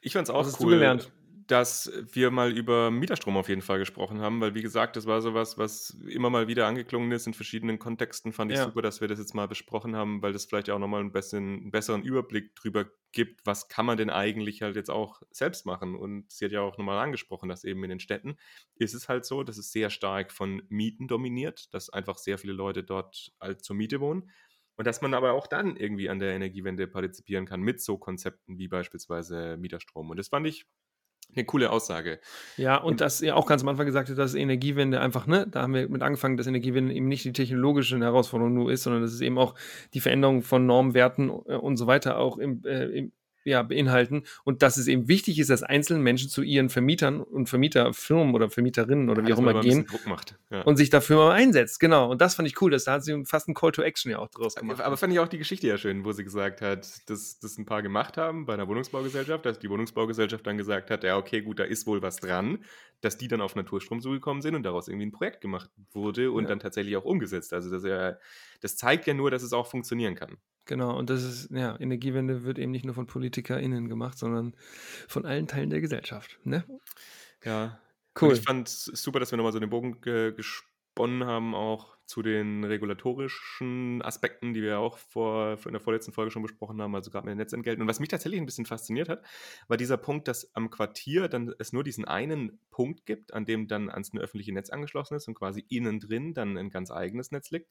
Ich 0.00 0.12
fand 0.12 0.28
es 0.28 0.30
auch 0.32 0.46
cool. 0.60 0.70
gelernt? 0.70 1.10
Dass 1.46 1.92
wir 2.12 2.30
mal 2.30 2.56
über 2.56 2.90
Mieterstrom 2.90 3.36
auf 3.36 3.48
jeden 3.48 3.62
Fall 3.62 3.78
gesprochen 3.78 4.20
haben, 4.20 4.40
weil 4.40 4.54
wie 4.54 4.62
gesagt, 4.62 4.96
das 4.96 5.06
war 5.06 5.20
sowas, 5.20 5.56
was 5.58 5.90
immer 6.08 6.28
mal 6.28 6.48
wieder 6.48 6.66
angeklungen 6.66 7.12
ist 7.12 7.26
in 7.26 7.34
verschiedenen 7.34 7.78
Kontexten. 7.78 8.32
Fand 8.32 8.50
ich 8.50 8.58
ja. 8.58 8.64
super, 8.64 8.82
dass 8.82 9.00
wir 9.00 9.08
das 9.08 9.18
jetzt 9.18 9.34
mal 9.34 9.46
besprochen 9.46 9.94
haben, 9.94 10.22
weil 10.22 10.32
das 10.32 10.46
vielleicht 10.46 10.70
auch 10.70 10.78
nochmal 10.78 11.00
ein 11.00 11.12
bisschen 11.12 11.60
einen 11.60 11.70
besseren 11.70 12.02
Überblick 12.02 12.54
drüber 12.56 12.86
gibt, 13.12 13.46
was 13.46 13.68
kann 13.68 13.86
man 13.86 13.96
denn 13.96 14.10
eigentlich 14.10 14.62
halt 14.62 14.76
jetzt 14.76 14.90
auch 14.90 15.22
selbst 15.30 15.66
machen. 15.66 15.94
Und 15.94 16.30
sie 16.30 16.44
hat 16.44 16.52
ja 16.52 16.62
auch 16.62 16.78
nochmal 16.78 16.98
angesprochen, 16.98 17.48
dass 17.48 17.64
eben 17.64 17.82
in 17.84 17.90
den 17.90 18.00
Städten 18.00 18.36
ist 18.74 18.94
es 18.94 19.08
halt 19.08 19.24
so, 19.24 19.42
dass 19.42 19.56
es 19.56 19.70
sehr 19.70 19.90
stark 19.90 20.32
von 20.32 20.62
Mieten 20.68 21.06
dominiert, 21.06 21.72
dass 21.72 21.90
einfach 21.90 22.18
sehr 22.18 22.38
viele 22.38 22.52
Leute 22.54 22.82
dort 22.82 23.32
halt 23.40 23.64
zur 23.64 23.76
Miete 23.76 24.00
wohnen. 24.00 24.30
Und 24.76 24.86
dass 24.86 25.00
man 25.00 25.14
aber 25.14 25.32
auch 25.32 25.46
dann 25.46 25.76
irgendwie 25.76 26.10
an 26.10 26.18
der 26.18 26.34
Energiewende 26.34 26.86
partizipieren 26.86 27.46
kann 27.46 27.62
mit 27.62 27.80
so 27.80 27.96
Konzepten 27.96 28.58
wie 28.58 28.68
beispielsweise 28.68 29.56
Mieterstrom. 29.56 30.10
Und 30.10 30.18
das 30.18 30.28
fand 30.28 30.46
ich 30.46 30.66
eine 31.34 31.44
coole 31.44 31.70
Aussage. 31.70 32.18
Ja, 32.56 32.76
und, 32.76 33.00
dass 33.00 33.20
ihr 33.20 33.36
auch 33.36 33.46
ganz 33.46 33.62
am 33.62 33.68
Anfang 33.68 33.86
gesagt 33.86 34.08
habt, 34.08 34.18
dass 34.18 34.34
Energiewende 34.34 35.00
einfach, 35.00 35.26
ne, 35.26 35.46
da 35.50 35.62
haben 35.62 35.74
wir 35.74 35.88
mit 35.88 36.02
angefangen, 36.02 36.36
dass 36.36 36.46
Energiewende 36.46 36.94
eben 36.94 37.08
nicht 37.08 37.24
die 37.24 37.32
technologische 37.32 37.98
Herausforderung 37.98 38.54
nur 38.54 38.72
ist, 38.72 38.84
sondern 38.84 39.02
dass 39.02 39.12
es 39.12 39.20
eben 39.20 39.38
auch 39.38 39.54
die 39.94 40.00
Veränderung 40.00 40.42
von 40.42 40.66
Normwerten 40.66 41.28
äh, 41.28 41.56
und 41.56 41.76
so 41.76 41.86
weiter 41.86 42.18
auch 42.18 42.38
im, 42.38 42.62
äh, 42.64 42.84
im 42.86 43.12
ja, 43.46 43.62
beinhalten 43.62 44.24
und 44.44 44.62
dass 44.62 44.76
es 44.76 44.88
eben 44.88 45.08
wichtig 45.08 45.38
ist, 45.38 45.50
dass 45.50 45.62
einzelne 45.62 46.00
Menschen 46.00 46.28
zu 46.28 46.42
ihren 46.42 46.68
Vermietern 46.68 47.20
und 47.20 47.48
Vermieterfirmen 47.48 48.34
oder 48.34 48.50
Vermieterinnen 48.50 49.08
oder 49.08 49.26
wie 49.26 49.32
auch 49.32 49.38
immer 49.38 49.60
gehen 49.60 49.86
ja. 50.50 50.62
und 50.62 50.76
sich 50.76 50.90
dafür 50.90 51.16
mal 51.16 51.32
einsetzt. 51.32 51.80
Genau. 51.80 52.10
Und 52.10 52.20
das 52.20 52.34
fand 52.34 52.48
ich 52.48 52.60
cool. 52.60 52.70
dass 52.70 52.84
da 52.84 52.94
hat 52.94 53.04
sie 53.04 53.24
fast 53.24 53.48
ein 53.48 53.54
Call 53.54 53.72
to 53.72 53.82
Action 53.82 54.10
ja 54.10 54.18
auch 54.18 54.28
draus 54.28 54.56
gemacht. 54.56 54.80
Aber 54.80 54.96
fand 54.96 55.12
ich 55.12 55.20
auch 55.20 55.28
die 55.28 55.38
Geschichte 55.38 55.68
ja 55.68 55.78
schön, 55.78 56.04
wo 56.04 56.12
sie 56.12 56.24
gesagt 56.24 56.60
hat, 56.60 57.08
dass 57.08 57.38
das 57.38 57.56
ein 57.56 57.66
paar 57.66 57.82
gemacht 57.82 58.16
haben 58.16 58.46
bei 58.46 58.54
einer 58.54 58.66
Wohnungsbaugesellschaft, 58.66 59.46
dass 59.46 59.58
die 59.58 59.70
Wohnungsbaugesellschaft 59.70 60.46
dann 60.46 60.58
gesagt 60.58 60.90
hat, 60.90 61.04
ja, 61.04 61.16
okay, 61.16 61.40
gut, 61.42 61.60
da 61.60 61.64
ist 61.64 61.86
wohl 61.86 62.02
was 62.02 62.16
dran, 62.16 62.58
dass 63.00 63.16
die 63.16 63.28
dann 63.28 63.40
auf 63.40 63.54
Naturstrom 63.54 64.00
zugekommen 64.00 64.42
sind 64.42 64.54
und 64.54 64.64
daraus 64.64 64.88
irgendwie 64.88 65.06
ein 65.06 65.12
Projekt 65.12 65.40
gemacht 65.40 65.70
wurde 65.92 66.32
und 66.32 66.44
ja. 66.44 66.48
dann 66.48 66.60
tatsächlich 66.60 66.96
auch 66.96 67.04
umgesetzt. 67.04 67.52
Also 67.52 67.70
das, 67.70 67.84
ja, 67.84 68.16
das 68.60 68.76
zeigt 68.76 69.06
ja 69.06 69.14
nur, 69.14 69.30
dass 69.30 69.42
es 69.42 69.52
auch 69.52 69.66
funktionieren 69.66 70.14
kann. 70.16 70.38
Genau, 70.66 70.98
und 70.98 71.10
das 71.10 71.22
ist, 71.22 71.50
ja, 71.52 71.78
Energiewende 71.78 72.42
wird 72.42 72.58
eben 72.58 72.72
nicht 72.72 72.84
nur 72.84 72.94
von 72.94 73.06
PolitikerInnen 73.06 73.88
gemacht, 73.88 74.18
sondern 74.18 74.54
von 75.08 75.24
allen 75.24 75.46
Teilen 75.46 75.70
der 75.70 75.80
Gesellschaft. 75.80 76.38
Ne? 76.42 76.64
Ja, 77.44 77.78
cool. 78.20 78.30
Und 78.30 78.38
ich 78.38 78.44
fand 78.44 78.68
es 78.68 78.84
super, 78.86 79.20
dass 79.20 79.30
wir 79.30 79.36
nochmal 79.36 79.52
so 79.52 79.60
den 79.60 79.70
Bogen 79.70 80.00
ge 80.00 80.32
gesponnen 80.32 81.24
haben, 81.24 81.54
auch 81.54 81.95
zu 82.06 82.22
den 82.22 82.64
regulatorischen 82.64 84.00
Aspekten, 84.00 84.54
die 84.54 84.62
wir 84.62 84.78
auch 84.78 84.96
vor, 84.96 85.58
in 85.64 85.72
der 85.72 85.80
vorletzten 85.80 86.12
Folge 86.12 86.30
schon 86.30 86.42
besprochen 86.42 86.80
haben, 86.80 86.94
also 86.94 87.10
gerade 87.10 87.26
mit 87.26 87.32
den 87.32 87.38
Netzentgelten. 87.38 87.82
Und 87.82 87.88
was 87.88 88.00
mich 88.00 88.08
tatsächlich 88.08 88.40
ein 88.40 88.46
bisschen 88.46 88.64
fasziniert 88.64 89.08
hat, 89.08 89.24
war 89.66 89.76
dieser 89.76 89.96
Punkt, 89.96 90.28
dass 90.28 90.54
am 90.54 90.70
Quartier 90.70 91.28
dann 91.28 91.52
es 91.58 91.72
nur 91.72 91.82
diesen 91.82 92.04
einen 92.04 92.60
Punkt 92.70 93.06
gibt, 93.06 93.34
an 93.34 93.44
dem 93.44 93.66
dann 93.66 93.90
ans 93.90 94.14
öffentliche 94.16 94.52
Netz 94.52 94.70
angeschlossen 94.70 95.16
ist 95.16 95.26
und 95.26 95.34
quasi 95.34 95.64
innen 95.68 95.98
drin 95.98 96.32
dann 96.32 96.56
ein 96.56 96.70
ganz 96.70 96.90
eigenes 96.90 97.32
Netz 97.32 97.50
liegt. 97.50 97.68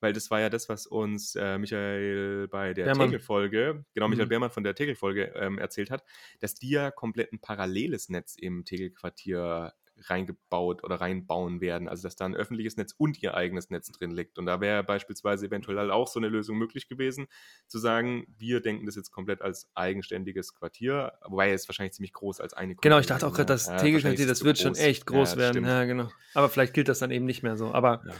Weil 0.00 0.14
das 0.14 0.30
war 0.30 0.40
ja 0.40 0.48
das, 0.48 0.68
was 0.68 0.86
uns 0.86 1.34
äh, 1.36 1.58
Michael 1.58 2.48
bei 2.48 2.72
der 2.72 2.92
Tegel-Folge, 2.92 3.84
genau, 3.94 4.08
Michael 4.08 4.26
mhm. 4.26 4.30
Beermann 4.30 4.50
von 4.50 4.64
der 4.64 4.74
Tegel-Folge 4.74 5.34
ähm, 5.36 5.58
erzählt 5.58 5.90
hat, 5.90 6.04
dass 6.40 6.54
die 6.54 6.70
ja 6.70 6.90
komplett 6.90 7.32
ein 7.32 7.40
paralleles 7.40 8.08
Netz 8.08 8.34
im 8.36 8.64
Tegel-Quartier 8.64 9.74
reingebaut 10.10 10.84
oder 10.84 10.96
reinbauen 10.96 11.60
werden. 11.60 11.88
Also 11.88 12.02
dass 12.02 12.16
da 12.16 12.24
ein 12.24 12.34
öffentliches 12.34 12.76
Netz 12.76 12.94
und 12.96 13.22
ihr 13.22 13.34
eigenes 13.34 13.70
Netz 13.70 13.90
drin 13.92 14.10
liegt. 14.10 14.38
Und 14.38 14.46
da 14.46 14.60
wäre 14.60 14.84
beispielsweise 14.84 15.46
eventuell 15.46 15.90
auch 15.90 16.08
so 16.08 16.20
eine 16.20 16.28
Lösung 16.28 16.58
möglich 16.58 16.88
gewesen, 16.88 17.26
zu 17.66 17.78
sagen, 17.78 18.26
wir 18.36 18.60
denken 18.60 18.86
das 18.86 18.96
jetzt 18.96 19.10
komplett 19.10 19.42
als 19.42 19.68
eigenständiges 19.74 20.54
Quartier, 20.54 21.12
wobei 21.26 21.52
es 21.52 21.68
wahrscheinlich 21.68 21.94
ziemlich 21.94 22.12
groß 22.12 22.40
als 22.40 22.54
eine 22.54 22.76
Genau, 22.76 22.98
ich 22.98 23.06
dachte 23.06 23.26
auch 23.26 23.32
gerade, 23.32 23.46
das 23.46 23.66
ja, 23.66 23.76
Tegelquartier, 23.76 24.26
das 24.26 24.44
wird 24.44 24.56
groß. 24.56 24.62
schon 24.62 24.74
echt 24.76 25.06
groß 25.06 25.32
ja, 25.32 25.38
werden. 25.38 25.64
Ja, 25.64 25.84
genau. 25.84 26.08
Aber 26.34 26.48
vielleicht 26.48 26.74
gilt 26.74 26.88
das 26.88 26.98
dann 26.98 27.10
eben 27.10 27.24
nicht 27.24 27.42
mehr 27.42 27.56
so. 27.56 27.72
Aber 27.72 28.02
ja. 28.06 28.14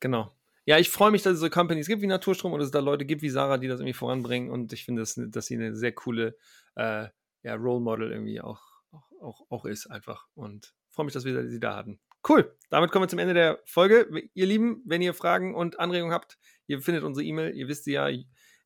genau. 0.00 0.32
Ja, 0.64 0.78
ich 0.78 0.90
freue 0.90 1.10
mich, 1.10 1.22
dass 1.22 1.34
es 1.34 1.40
so 1.40 1.50
Companies 1.50 1.88
gibt 1.88 2.02
wie 2.02 2.06
Naturstrom 2.06 2.52
und 2.52 2.60
dass 2.60 2.66
es 2.66 2.72
da 2.72 2.78
Leute 2.78 3.04
gibt 3.04 3.22
wie 3.22 3.30
Sarah, 3.30 3.58
die 3.58 3.66
das 3.66 3.80
irgendwie 3.80 3.94
voranbringen. 3.94 4.50
Und 4.50 4.72
ich 4.72 4.84
finde, 4.84 5.02
dass, 5.02 5.20
dass 5.20 5.46
sie 5.46 5.56
eine 5.56 5.74
sehr 5.74 5.92
coole 5.92 6.36
äh, 6.76 7.08
ja, 7.42 7.54
Role 7.54 7.80
Model 7.80 8.12
irgendwie 8.12 8.40
auch, 8.40 8.60
auch, 8.92 9.10
auch, 9.20 9.40
auch 9.50 9.64
ist, 9.64 9.88
einfach. 9.88 10.28
Und 10.34 10.74
freue 10.92 11.06
mich, 11.06 11.14
dass 11.14 11.24
wir 11.24 11.48
sie 11.48 11.60
da 11.60 11.76
hatten. 11.76 12.00
Cool. 12.28 12.54
Damit 12.70 12.92
kommen 12.92 13.04
wir 13.04 13.08
zum 13.08 13.18
Ende 13.18 13.34
der 13.34 13.60
Folge. 13.64 14.08
Ihr 14.34 14.46
Lieben, 14.46 14.80
wenn 14.86 15.02
ihr 15.02 15.12
Fragen 15.12 15.56
und 15.56 15.80
Anregungen 15.80 16.14
habt, 16.14 16.38
ihr 16.68 16.80
findet 16.80 17.02
unsere 17.02 17.24
E-Mail. 17.24 17.52
Ihr 17.56 17.66
wisst 17.66 17.82
sie 17.84 17.94
ja, 17.94 18.08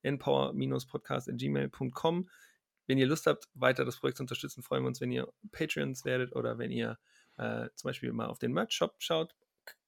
npower-podcast.gmail.com. 0.03 2.29
Wenn 2.87 2.99
ihr 2.99 3.07
Lust 3.07 3.27
habt, 3.27 3.49
weiter 3.55 3.87
das 3.87 3.97
Projekt 3.97 4.18
zu 4.18 4.22
unterstützen, 4.22 4.62
freuen 4.62 4.85
wir 4.85 4.89
uns, 4.89 5.01
wenn 5.01 5.11
ihr 5.11 5.33
Patreons 5.53 6.05
werdet 6.05 6.37
oder 6.37 6.59
wenn 6.59 6.70
ihr 6.70 6.99
äh, 7.39 7.70
zum 7.74 7.89
Beispiel 7.89 8.12
mal 8.12 8.27
auf 8.27 8.39
den 8.39 8.53
Merch-Shop 8.53 8.97
schaut. 8.99 9.35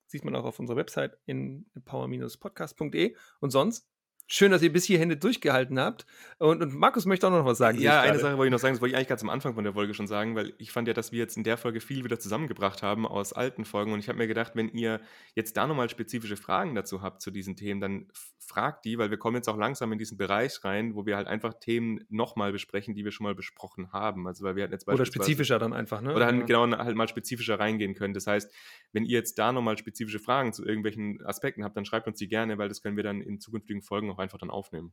Sieht 0.06 0.24
man 0.24 0.34
auch 0.34 0.44
auf 0.44 0.58
unserer 0.58 0.78
Website 0.78 1.18
in 1.26 1.66
power-podcast.de. 1.84 3.14
Und 3.40 3.50
sonst 3.50 3.86
Schön, 4.30 4.52
dass 4.52 4.60
ihr 4.60 4.70
bis 4.70 4.84
hierhin 4.84 5.18
durchgehalten 5.18 5.80
habt. 5.80 6.04
Und, 6.36 6.62
und, 6.62 6.74
Markus 6.74 7.06
möchte 7.06 7.26
auch 7.26 7.30
noch 7.30 7.46
was 7.46 7.56
sagen. 7.56 7.80
Ja, 7.80 8.02
eine 8.02 8.18
Sache 8.18 8.36
wollte 8.36 8.48
ich 8.48 8.52
noch 8.52 8.58
sagen, 8.58 8.74
das 8.74 8.82
wollte 8.82 8.92
ich 8.92 8.96
eigentlich 8.96 9.08
ganz 9.08 9.22
am 9.22 9.30
Anfang 9.30 9.54
von 9.54 9.64
der 9.64 9.72
Folge 9.72 9.94
schon 9.94 10.06
sagen, 10.06 10.36
weil 10.36 10.52
ich 10.58 10.70
fand 10.70 10.86
ja, 10.86 10.92
dass 10.92 11.12
wir 11.12 11.18
jetzt 11.18 11.38
in 11.38 11.44
der 11.44 11.56
Folge 11.56 11.80
viel 11.80 12.04
wieder 12.04 12.20
zusammengebracht 12.20 12.82
haben 12.82 13.06
aus 13.06 13.32
alten 13.32 13.64
Folgen. 13.64 13.90
Und 13.94 14.00
ich 14.00 14.08
habe 14.10 14.18
mir 14.18 14.26
gedacht, 14.26 14.52
wenn 14.54 14.68
ihr 14.68 15.00
jetzt 15.34 15.56
da 15.56 15.66
nochmal 15.66 15.88
spezifische 15.88 16.36
Fragen 16.36 16.74
dazu 16.74 17.00
habt 17.00 17.22
zu 17.22 17.30
diesen 17.30 17.56
Themen, 17.56 17.80
dann 17.80 18.08
fragt 18.38 18.84
die, 18.84 18.98
weil 18.98 19.10
wir 19.10 19.18
kommen 19.18 19.36
jetzt 19.36 19.48
auch 19.48 19.56
langsam 19.56 19.92
in 19.92 19.98
diesen 19.98 20.16
Bereich 20.18 20.62
rein, 20.64 20.94
wo 20.94 21.06
wir 21.06 21.16
halt 21.16 21.26
einfach 21.26 21.54
Themen 21.54 22.04
nochmal 22.08 22.52
besprechen, 22.52 22.94
die 22.94 23.04
wir 23.04 23.12
schon 23.12 23.24
mal 23.24 23.34
besprochen 23.34 23.92
haben. 23.92 24.26
Also 24.26 24.44
weil 24.44 24.56
wir 24.56 24.64
hatten 24.64 24.72
jetzt 24.72 24.88
Oder 24.88 25.06
spezifischer 25.06 25.58
dann 25.58 25.72
einfach, 25.72 26.00
ne? 26.00 26.14
Oder 26.14 26.26
halt, 26.26 26.46
genau 26.46 26.66
halt 26.70 26.96
mal 26.96 27.08
spezifischer 27.08 27.58
reingehen 27.58 27.94
können. 27.94 28.14
Das 28.14 28.26
heißt, 28.26 28.52
wenn 28.92 29.04
ihr 29.04 29.18
jetzt 29.18 29.38
da 29.38 29.52
nochmal 29.52 29.76
spezifische 29.78 30.18
Fragen 30.18 30.52
zu 30.52 30.64
irgendwelchen 30.64 31.24
Aspekten 31.24 31.64
habt, 31.64 31.76
dann 31.76 31.84
schreibt 31.84 32.06
uns 32.06 32.18
die 32.18 32.28
gerne, 32.28 32.58
weil 32.58 32.68
das 32.68 32.82
können 32.82 32.96
wir 32.96 33.04
dann 33.04 33.20
in 33.20 33.38
zukünftigen 33.38 33.82
Folgen 33.82 34.10
auch 34.10 34.17
einfach 34.18 34.38
dann 34.38 34.50
aufnehmen. 34.50 34.92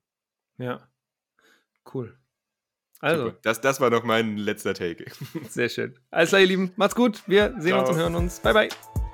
Ja. 0.57 0.87
Cool. 1.93 2.17
Also. 2.99 3.31
Das, 3.43 3.61
das 3.61 3.81
war 3.81 3.89
noch 3.89 4.03
mein 4.03 4.37
letzter 4.37 4.73
Take. 4.73 5.05
Sehr 5.49 5.69
schön. 5.69 5.99
Alles 6.11 6.29
klar, 6.29 6.41
ihr 6.41 6.47
Lieben. 6.47 6.71
Macht's 6.75 6.95
gut. 6.95 7.23
Wir 7.27 7.53
sehen 7.59 7.71
Ciao. 7.71 7.81
uns 7.81 7.89
und 7.89 7.97
hören 7.97 8.15
uns. 8.15 8.39
Bye, 8.39 8.53
bye. 8.53 9.04